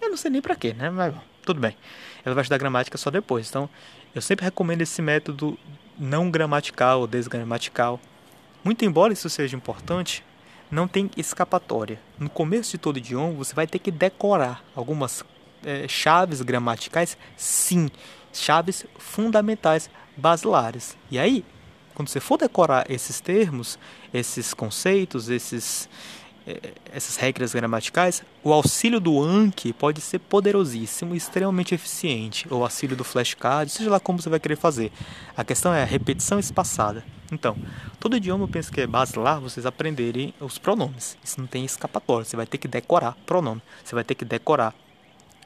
eu 0.07 0.11
não 0.11 0.16
sei 0.16 0.30
nem 0.30 0.40
para 0.40 0.57
quê, 0.57 0.72
né? 0.72 0.90
Mas 0.90 1.14
tudo 1.44 1.61
bem. 1.61 1.76
Ela 2.24 2.34
vai 2.34 2.42
estudar 2.42 2.59
gramática 2.59 2.98
só 2.98 3.11
depois. 3.11 3.48
Então, 3.48 3.68
eu 4.14 4.22
sempre 4.22 4.44
recomendo 4.44 4.82
esse 4.82 5.00
método 5.02 5.59
não 5.98 6.30
gramatical 6.30 7.00
ou 7.00 7.07
desgramatical. 7.07 8.00
Muito 8.64 8.84
embora 8.84 9.12
isso 9.12 9.28
seja 9.30 9.57
importante, 9.57 10.24
não 10.70 10.88
tem 10.88 11.11
escapatória. 11.16 12.00
No 12.18 12.28
começo 12.28 12.72
de 12.72 12.78
todo 12.78 12.98
idioma, 12.98 13.32
você 13.34 13.54
vai 13.54 13.66
ter 13.66 13.78
que 13.78 13.90
decorar 13.90 14.64
algumas 14.74 15.24
é, 15.64 15.86
chaves 15.86 16.42
gramaticais, 16.42 17.16
sim, 17.36 17.88
chaves 18.32 18.86
fundamentais, 18.98 19.88
basilares. 20.16 20.96
E 21.11 21.18
aí, 21.18 21.44
quando 21.94 22.09
você 22.09 22.20
for 22.20 22.36
decorar 22.36 22.90
esses 22.90 23.20
termos, 23.20 23.78
esses 24.12 24.52
conceitos, 24.52 25.28
esses 25.28 25.88
essas 26.92 27.16
regras 27.16 27.53
gramaticais, 27.53 28.22
o 28.44 28.53
auxílio 28.53 29.01
do 29.01 29.20
Anki 29.22 29.72
pode 29.72 30.01
ser 30.01 30.20
poderosíssimo 30.20 31.14
e 31.14 31.16
extremamente 31.16 31.74
eficiente, 31.74 32.47
ou 32.49 32.62
auxílio 32.62 32.97
do 32.97 33.03
flashcard, 33.03 33.70
seja 33.70 33.90
lá 33.90 33.99
como 33.99 34.22
você 34.22 34.28
vai 34.28 34.38
querer 34.38 34.57
fazer. 34.57 34.92
A 35.36 35.42
questão 35.42 35.74
é 35.74 35.82
a 35.82 35.86
repetição 35.86 36.38
espaçada. 36.38 37.05
Então, 37.32 37.57
todo 37.99 38.16
idioma 38.16 38.44
eu 38.44 38.49
penso 38.49 38.70
que 38.70 38.80
é 38.80 38.86
base 38.86 39.18
lá 39.18 39.40
vocês 39.40 39.66
aprenderem 39.66 40.32
os 40.38 40.59
pronomes. 40.59 41.18
Isso 41.24 41.40
não 41.40 41.49
tem 41.49 41.64
escapatória, 41.64 42.24
você 42.24 42.36
vai 42.36 42.47
ter 42.47 42.59
que 42.59 42.68
decorar 42.68 43.16
pronome, 43.26 43.61
você 43.84 43.94
vai 43.94 44.05
ter 44.05 44.14
que 44.14 44.24
decorar 44.24 44.72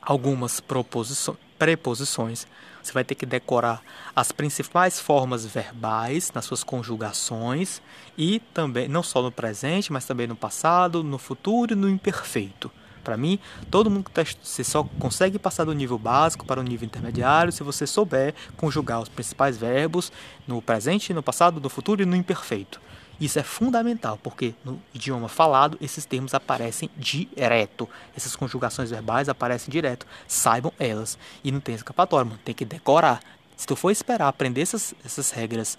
algumas 0.03 0.61
preposições, 0.61 2.46
você 2.82 2.92
vai 2.92 3.04
ter 3.04 3.14
que 3.14 3.26
decorar 3.26 3.82
as 4.14 4.32
principais 4.32 5.00
formas 5.00 5.44
verbais 5.44 6.32
nas 6.32 6.44
suas 6.44 6.64
conjugações 6.64 7.80
e 8.16 8.40
também 8.52 8.88
não 8.88 9.02
só 9.02 9.22
no 9.22 9.32
presente, 9.32 9.92
mas 9.92 10.04
também 10.04 10.26
no 10.26 10.36
passado, 10.36 11.02
no 11.02 11.18
futuro 11.18 11.72
e 11.72 11.76
no 11.76 11.88
imperfeito. 11.88 12.70
Para 13.03 13.16
mim, 13.16 13.38
todo 13.70 13.90
mundo 13.90 14.05
que 14.05 14.11
tá, 14.11 14.22
você 14.42 14.62
só 14.62 14.84
consegue 14.98 15.38
passar 15.38 15.64
do 15.64 15.72
nível 15.72 15.98
básico 15.98 16.44
para 16.44 16.61
o 16.61 16.62
nível 16.62 16.86
intermediário 16.86 17.53
se 17.53 17.62
você 17.62 17.86
souber 17.86 18.34
conjugar 18.57 19.01
os 19.01 19.09
principais 19.09 19.57
verbos 19.57 20.12
no 20.46 20.61
presente, 20.61 21.12
no 21.12 21.22
passado, 21.22 21.61
no 21.61 21.68
futuro 21.68 22.03
e 22.03 22.07
no 22.07 22.16
imperfeito. 22.16 22.80
Isso 23.20 23.38
é 23.38 23.42
fundamental, 23.42 24.18
porque 24.22 24.55
no 24.64 24.80
idioma 24.94 25.28
falado 25.28 25.76
esses 25.80 26.07
termos 26.07 26.32
aparecem 26.32 26.88
direto. 26.96 27.86
Essas 28.16 28.34
conjugações 28.34 28.88
verbais 28.88 29.28
aparecem 29.28 29.70
direto. 29.70 30.07
Saibam 30.26 30.72
elas. 30.78 31.18
E 31.44 31.53
não 31.53 31.61
tem 31.61 31.74
escapatória, 31.74 32.24
mano. 32.24 32.40
Tem 32.42 32.55
que 32.55 32.64
decorar. 32.64 33.20
Se 33.59 33.66
tu 33.66 33.76
for 33.76 33.90
esperar 33.90 34.28
aprender 34.28 34.62
essas, 34.62 34.94
essas 35.05 35.30
regras 35.32 35.76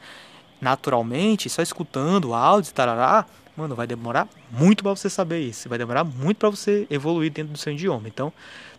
naturalmente, 0.61 1.49
só 1.49 1.63
escutando 1.63 2.35
áudio, 2.35 2.71
tarará, 2.71 3.25
mano, 3.55 3.75
vai 3.75 3.85
demorar 3.87 4.27
muito 4.49 4.83
para 4.83 4.91
você 4.91 5.09
saber 5.09 5.39
isso. 5.39 5.69
Vai 5.69 5.77
demorar 5.77 6.03
muito 6.03 6.37
para 6.37 6.49
você 6.49 6.87
evoluir 6.89 7.31
dentro 7.31 7.53
do 7.53 7.57
seu 7.57 7.73
idioma. 7.73 8.07
Então, 8.07 8.31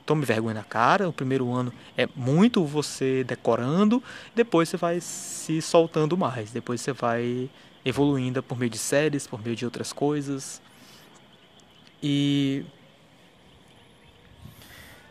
tome 0.04 0.24
vergonha 0.24 0.54
na 0.54 0.64
cara. 0.64 1.08
O 1.08 1.12
primeiro 1.12 1.52
ano 1.52 1.72
é 1.96 2.08
muito 2.14 2.64
você 2.64 3.24
decorando, 3.24 4.02
depois 4.34 4.68
você 4.68 4.76
vai 4.76 5.00
se 5.00 5.60
soltando 5.62 6.16
mais. 6.16 6.50
Depois 6.50 6.80
você 6.80 6.92
vai 6.92 7.50
evoluindo 7.84 8.42
por 8.42 8.58
meio 8.58 8.70
de 8.70 8.78
séries, 8.78 9.26
por 9.26 9.42
meio 9.42 9.56
de 9.56 9.64
outras 9.64 9.92
coisas. 9.92 10.60
E 12.02 12.64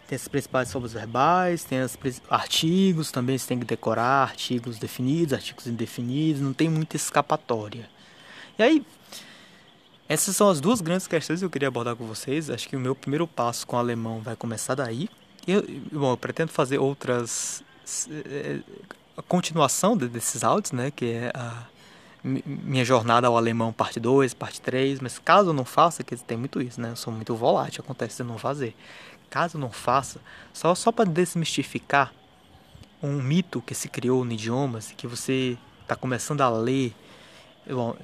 tem 0.07 0.17
as 0.17 0.27
principais 0.27 0.69
formas 0.69 0.91
verbais, 0.91 1.63
tem 1.63 1.81
os 1.81 1.97
artigos, 2.29 3.11
também 3.11 3.37
você 3.37 3.47
tem 3.47 3.59
que 3.59 3.65
decorar 3.65 4.23
artigos 4.23 4.77
definidos, 4.77 5.33
artigos 5.33 5.67
indefinidos, 5.67 6.41
não 6.41 6.51
tem 6.51 6.67
muita 6.67 6.97
escapatória. 6.97 7.89
E 8.59 8.63
aí, 8.63 8.85
essas 10.11 10.35
são 10.35 10.49
as 10.49 10.59
duas 10.59 10.81
grandes 10.81 11.07
questões 11.07 11.39
que 11.39 11.45
eu 11.45 11.49
queria 11.49 11.69
abordar 11.69 11.95
com 11.95 12.05
vocês. 12.05 12.49
Acho 12.49 12.67
que 12.67 12.75
o 12.75 12.79
meu 12.79 12.93
primeiro 12.93 13.25
passo 13.25 13.65
com 13.65 13.77
o 13.77 13.79
alemão 13.79 14.19
vai 14.19 14.35
começar 14.35 14.75
daí. 14.75 15.07
Eu, 15.47 15.63
bom, 15.89 16.11
eu 16.11 16.17
pretendo 16.17 16.51
fazer 16.51 16.79
outras. 16.79 17.63
Eh, 18.09 18.59
a 19.15 19.21
continuação 19.21 19.95
desses 19.95 20.43
áudios, 20.43 20.73
né? 20.73 20.91
Que 20.91 21.05
é 21.13 21.31
a 21.33 21.63
minha 22.23 22.83
jornada 22.83 23.27
ao 23.27 23.37
alemão 23.37 23.71
parte 23.71 24.01
2, 24.01 24.33
parte 24.33 24.59
3, 24.59 24.99
mas 24.99 25.17
caso 25.17 25.51
eu 25.51 25.53
não 25.53 25.63
faça, 25.63 26.03
que 26.03 26.13
tem 26.17 26.37
muito 26.37 26.61
isso, 26.61 26.81
né? 26.81 26.89
Eu 26.89 26.97
sou 26.97 27.13
muito 27.13 27.33
volátil, 27.33 27.81
acontece 27.81 28.21
de 28.21 28.27
não 28.27 28.37
fazer. 28.37 28.75
Caso 29.29 29.55
eu 29.55 29.61
não 29.61 29.71
faça, 29.71 30.19
só 30.51 30.75
só 30.75 30.91
para 30.91 31.05
desmistificar 31.09 32.13
um 33.01 33.13
mito 33.13 33.61
que 33.61 33.73
se 33.73 33.87
criou 33.87 34.25
no 34.25 34.33
idiomas, 34.33 34.91
que 34.91 35.07
você 35.07 35.57
está 35.81 35.95
começando 35.95 36.41
a 36.41 36.49
ler, 36.49 36.93
bom, 37.65 37.95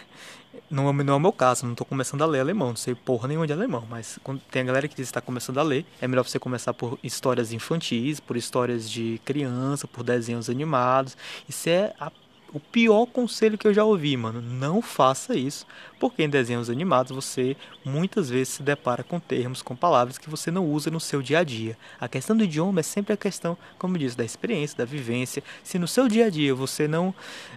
não, 0.70 0.92
não 0.92 1.14
é 1.14 1.16
o 1.16 1.20
meu 1.20 1.32
caso, 1.32 1.64
não 1.64 1.72
estou 1.72 1.86
começando 1.86 2.22
a 2.22 2.26
ler 2.26 2.40
alemão, 2.40 2.68
não 2.68 2.76
sei 2.76 2.94
porra 2.94 3.28
nenhuma 3.28 3.46
de 3.46 3.52
alemão, 3.52 3.84
mas 3.88 4.18
quando 4.22 4.40
tem 4.50 4.62
a 4.62 4.64
galera 4.64 4.88
que 4.88 4.94
diz 4.94 5.06
que 5.06 5.10
está 5.10 5.20
começando 5.20 5.58
a 5.58 5.62
ler, 5.62 5.84
é 6.00 6.08
melhor 6.08 6.24
você 6.24 6.38
começar 6.38 6.74
por 6.74 6.98
histórias 7.02 7.52
infantis, 7.52 8.20
por 8.20 8.36
histórias 8.36 8.88
de 8.88 9.20
criança, 9.24 9.86
por 9.86 10.02
desenhos 10.02 10.48
animados. 10.48 11.16
Isso 11.48 11.68
é 11.68 11.92
a 12.00 12.10
o 12.52 12.60
pior 12.60 13.06
conselho 13.06 13.56
que 13.56 13.66
eu 13.66 13.74
já 13.74 13.84
ouvi, 13.84 14.16
mano. 14.16 14.40
Não 14.40 14.82
faça 14.82 15.36
isso, 15.36 15.66
porque 15.98 16.22
em 16.22 16.28
desenhos 16.28 16.68
animados 16.68 17.12
você 17.12 17.56
muitas 17.84 18.28
vezes 18.30 18.54
se 18.54 18.62
depara 18.62 19.02
com 19.02 19.20
termos, 19.20 19.62
com 19.62 19.76
palavras 19.76 20.18
que 20.18 20.28
você 20.28 20.50
não 20.50 20.66
usa 20.66 20.90
no 20.90 21.00
seu 21.00 21.22
dia 21.22 21.38
a 21.40 21.44
dia. 21.44 21.76
A 22.00 22.08
questão 22.08 22.36
do 22.36 22.44
idioma 22.44 22.80
é 22.80 22.82
sempre 22.82 23.12
a 23.12 23.16
questão, 23.16 23.56
como 23.78 23.98
disse, 23.98 24.16
da 24.16 24.24
experiência, 24.24 24.76
da 24.76 24.84
vivência. 24.84 25.42
Se 25.62 25.78
no 25.78 25.86
seu 25.86 26.08
dia 26.08 26.26
a 26.26 26.30
dia 26.30 26.54
você 26.54 26.88
não 26.88 27.14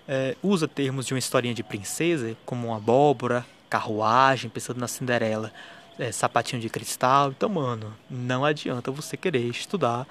é, 0.07 0.35
usa 0.43 0.67
termos 0.67 1.05
de 1.05 1.13
uma 1.13 1.19
historinha 1.19 1.53
de 1.53 1.63
princesa, 1.63 2.35
como 2.45 2.67
uma 2.67 2.77
abóbora, 2.77 3.45
carruagem, 3.69 4.49
pensando 4.49 4.79
na 4.79 4.87
Cinderela, 4.87 5.51
é, 5.97 6.11
sapatinho 6.11 6.61
de 6.61 6.69
cristal, 6.69 7.29
então, 7.29 7.49
mano, 7.49 7.93
não 8.09 8.43
adianta 8.43 8.91
você 8.91 9.15
querer 9.15 9.45
estudar 9.47 10.07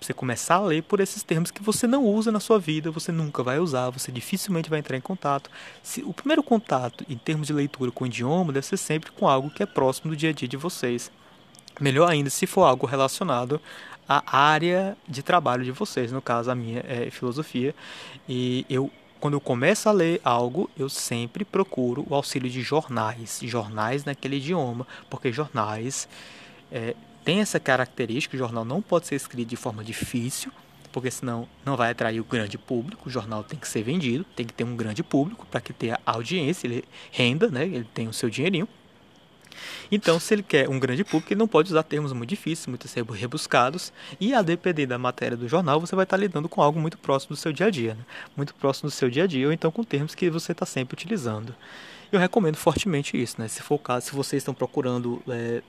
você 0.00 0.12
começar 0.12 0.56
a 0.56 0.60
ler 0.60 0.82
por 0.82 1.00
esses 1.00 1.22
termos 1.22 1.50
que 1.50 1.62
você 1.62 1.86
não 1.86 2.04
usa 2.04 2.30
na 2.30 2.40
sua 2.40 2.58
vida, 2.58 2.90
você 2.90 3.10
nunca 3.10 3.42
vai 3.42 3.58
usar, 3.58 3.90
você 3.90 4.12
dificilmente 4.12 4.68
vai 4.68 4.78
entrar 4.78 4.96
em 4.96 5.00
contato. 5.00 5.50
Se, 5.82 6.02
o 6.02 6.12
primeiro 6.12 6.42
contato 6.42 7.04
em 7.08 7.16
termos 7.16 7.46
de 7.46 7.52
leitura 7.52 7.90
com 7.90 8.04
o 8.04 8.06
idioma 8.06 8.52
deve 8.52 8.66
ser 8.66 8.76
sempre 8.76 9.10
com 9.10 9.28
algo 9.28 9.50
que 9.50 9.62
é 9.62 9.66
próximo 9.66 10.10
do 10.10 10.16
dia 10.16 10.30
a 10.30 10.32
dia 10.32 10.48
de 10.48 10.56
vocês. 10.56 11.10
Melhor 11.80 12.10
ainda 12.10 12.30
se 12.30 12.46
for 12.46 12.64
algo 12.64 12.86
relacionado 12.86 13.60
à 14.08 14.38
área 14.38 14.96
de 15.08 15.22
trabalho 15.22 15.64
de 15.64 15.72
vocês, 15.72 16.12
no 16.12 16.22
caso 16.22 16.50
a 16.50 16.54
minha 16.54 16.84
é 16.86 17.10
filosofia, 17.10 17.74
e 18.28 18.64
eu 18.68 18.90
quando 19.18 19.32
eu 19.32 19.40
começo 19.40 19.88
a 19.88 19.92
ler 19.92 20.20
algo, 20.22 20.70
eu 20.78 20.90
sempre 20.90 21.42
procuro 21.44 22.06
o 22.08 22.14
auxílio 22.14 22.50
de 22.50 22.60
jornais, 22.60 23.40
jornais 23.42 24.04
naquele 24.04 24.36
idioma, 24.36 24.86
porque 25.08 25.32
jornais 25.32 26.06
é, 26.70 26.94
tem 27.26 27.40
essa 27.40 27.58
característica, 27.58 28.36
o 28.36 28.38
jornal 28.38 28.64
não 28.64 28.80
pode 28.80 29.08
ser 29.08 29.16
escrito 29.16 29.48
de 29.48 29.56
forma 29.56 29.82
difícil, 29.82 30.52
porque 30.92 31.10
senão 31.10 31.48
não 31.64 31.76
vai 31.76 31.90
atrair 31.90 32.20
o 32.20 32.24
grande 32.24 32.56
público. 32.56 33.08
O 33.08 33.10
jornal 33.10 33.42
tem 33.42 33.58
que 33.58 33.66
ser 33.66 33.82
vendido, 33.82 34.24
tem 34.36 34.46
que 34.46 34.52
ter 34.52 34.62
um 34.62 34.76
grande 34.76 35.02
público 35.02 35.44
para 35.50 35.60
que 35.60 35.72
tenha 35.72 35.98
audiência, 36.06 36.68
ele 36.68 36.84
renda, 37.10 37.48
né? 37.48 37.64
ele 37.64 37.86
tem 37.92 38.06
o 38.06 38.12
seu 38.12 38.30
dinheirinho. 38.30 38.68
Então, 39.90 40.20
se 40.20 40.34
ele 40.34 40.44
quer 40.44 40.68
um 40.68 40.78
grande 40.78 41.02
público, 41.02 41.32
ele 41.32 41.40
não 41.40 41.48
pode 41.48 41.68
usar 41.68 41.82
termos 41.82 42.12
muito 42.12 42.30
difíceis, 42.30 42.68
muito 42.68 42.86
rebuscados, 43.12 43.92
e 44.20 44.32
a 44.32 44.40
depender 44.40 44.86
da 44.86 44.96
matéria 44.96 45.36
do 45.36 45.48
jornal, 45.48 45.80
você 45.80 45.96
vai 45.96 46.04
estar 46.04 46.16
lidando 46.16 46.48
com 46.48 46.62
algo 46.62 46.78
muito 46.78 46.96
próximo 46.96 47.34
do 47.34 47.40
seu 47.40 47.52
dia 47.52 47.66
a 47.66 47.70
dia, 47.70 47.94
né? 47.94 48.04
muito 48.36 48.54
próximo 48.54 48.88
do 48.88 48.92
seu 48.92 49.10
dia 49.10 49.24
a 49.24 49.26
dia, 49.26 49.48
ou 49.48 49.52
então 49.52 49.72
com 49.72 49.82
termos 49.82 50.14
que 50.14 50.30
você 50.30 50.52
está 50.52 50.64
sempre 50.64 50.94
utilizando. 50.94 51.52
Eu 52.12 52.20
recomendo 52.20 52.54
fortemente 52.54 53.20
isso, 53.20 53.40
né? 53.40 53.48
Se 53.48 53.60
for 53.62 53.74
o 53.74 53.78
caso, 53.80 54.06
se 54.06 54.14
vocês 54.14 54.40
estão 54.40 54.54
procurando 54.54 55.20
é, 55.28 55.60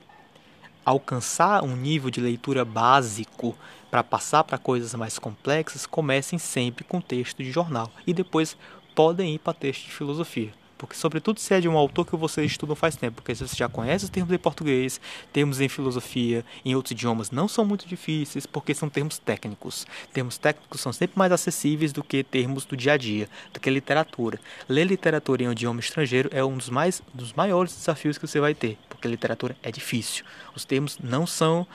alcançar 0.87 1.65
um 1.65 1.75
nível 1.75 2.09
de 2.09 2.21
leitura 2.21 2.63
básico 2.63 3.53
para 3.91 4.01
passar 4.01 4.45
para 4.45 4.57
coisas 4.57 4.95
mais 4.95 5.19
complexas, 5.19 5.85
comecem 5.85 6.39
sempre 6.39 6.85
com 6.85 7.01
texto 7.01 7.43
de 7.43 7.51
jornal 7.51 7.91
e 8.07 8.13
depois 8.13 8.55
podem 8.95 9.35
ir 9.35 9.39
para 9.39 9.51
texto 9.51 9.83
de 9.83 9.91
filosofia. 9.91 10.53
Porque, 10.77 10.95
sobretudo, 10.95 11.41
se 11.41 11.53
é 11.53 11.59
de 11.59 11.67
um 11.67 11.75
autor 11.75 12.05
que 12.05 12.15
você 12.15 12.45
estuda 12.45 12.73
faz 12.73 12.95
tempo, 12.95 13.15
porque 13.15 13.35
se 13.35 13.45
você 13.45 13.55
já 13.55 13.67
conhece 13.67 14.05
os 14.05 14.09
termos 14.09 14.31
em 14.31 14.37
português, 14.37 15.01
termos 15.33 15.59
em 15.59 15.67
filosofia, 15.67 16.45
em 16.63 16.73
outros 16.73 16.91
idiomas, 16.91 17.31
não 17.31 17.49
são 17.49 17.65
muito 17.65 17.85
difíceis, 17.85 18.45
porque 18.45 18.73
são 18.73 18.87
termos 18.87 19.17
técnicos. 19.17 19.85
Termos 20.13 20.37
técnicos 20.37 20.79
são 20.79 20.93
sempre 20.93 21.17
mais 21.17 21.31
acessíveis 21.31 21.91
do 21.91 22.03
que 22.03 22.23
termos 22.23 22.63
do 22.63 22.77
dia 22.77 22.93
a 22.93 22.97
dia, 22.97 23.27
do 23.51 23.59
que 23.59 23.69
literatura. 23.69 24.39
Ler 24.69 24.85
literatura 24.85 25.43
em 25.43 25.47
um 25.49 25.51
idioma 25.51 25.81
estrangeiro 25.81 26.29
é 26.31 26.45
um 26.45 26.55
dos, 26.55 26.69
mais, 26.69 27.01
dos 27.13 27.33
maiores 27.33 27.75
desafios 27.75 28.17
que 28.17 28.27
você 28.27 28.39
vai 28.39 28.53
ter, 28.53 28.77
porque 28.97 29.07
literatura 29.07 29.55
é 29.63 29.71
difícil. 29.71 30.25
Os 30.55 30.65
termos 30.65 30.97
não 30.99 31.25
são 31.25 31.65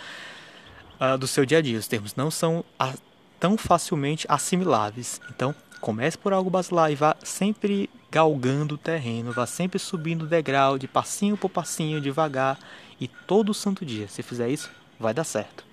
uh, 1.01 1.17
do 1.17 1.27
seu 1.27 1.47
dia 1.47 1.59
a 1.59 1.63
dia, 1.63 1.79
os 1.79 1.87
termos 1.87 2.15
não 2.17 2.31
são 2.31 2.65
a, 2.79 2.93
tão 3.39 3.57
facilmente 3.57 4.27
assimiláveis. 4.29 5.21
Então, 5.31 5.55
comece 5.81 6.19
por 6.19 6.33
algo 6.33 6.51
basilar 6.51 6.91
e 6.91 6.95
vá 6.95 7.17
sempre 7.23 7.89
galgando 8.11 8.75
o 8.75 8.79
terreno, 8.79 9.33
vá 9.33 9.47
sempre 9.47 9.79
subindo 9.79 10.23
o 10.23 10.27
degrau 10.27 10.79
de 10.79 10.87
passinho 10.87 11.37
por 11.37 11.49
passinho, 11.49 12.01
devagar 12.01 12.59
e 13.01 13.09
todo 13.09 13.55
santo 13.55 13.87
dia. 13.87 14.07
Se 14.09 14.23
fizer 14.23 14.49
isso, 14.51 14.71
vai 14.99 15.15
dar 15.15 15.25
certo. 15.25 15.65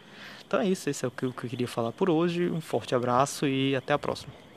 Então 0.48 0.60
é 0.60 0.68
isso, 0.68 0.90
esse 0.90 1.04
é 1.04 1.08
o 1.08 1.12
que 1.12 1.24
eu 1.24 1.34
queria 1.34 1.68
falar 1.68 1.92
por 1.92 2.10
hoje. 2.10 2.50
Um 2.50 2.62
forte 2.62 2.96
abraço 2.96 3.46
e 3.46 3.76
até 3.76 3.94
a 3.94 4.00
próxima. 4.00 4.49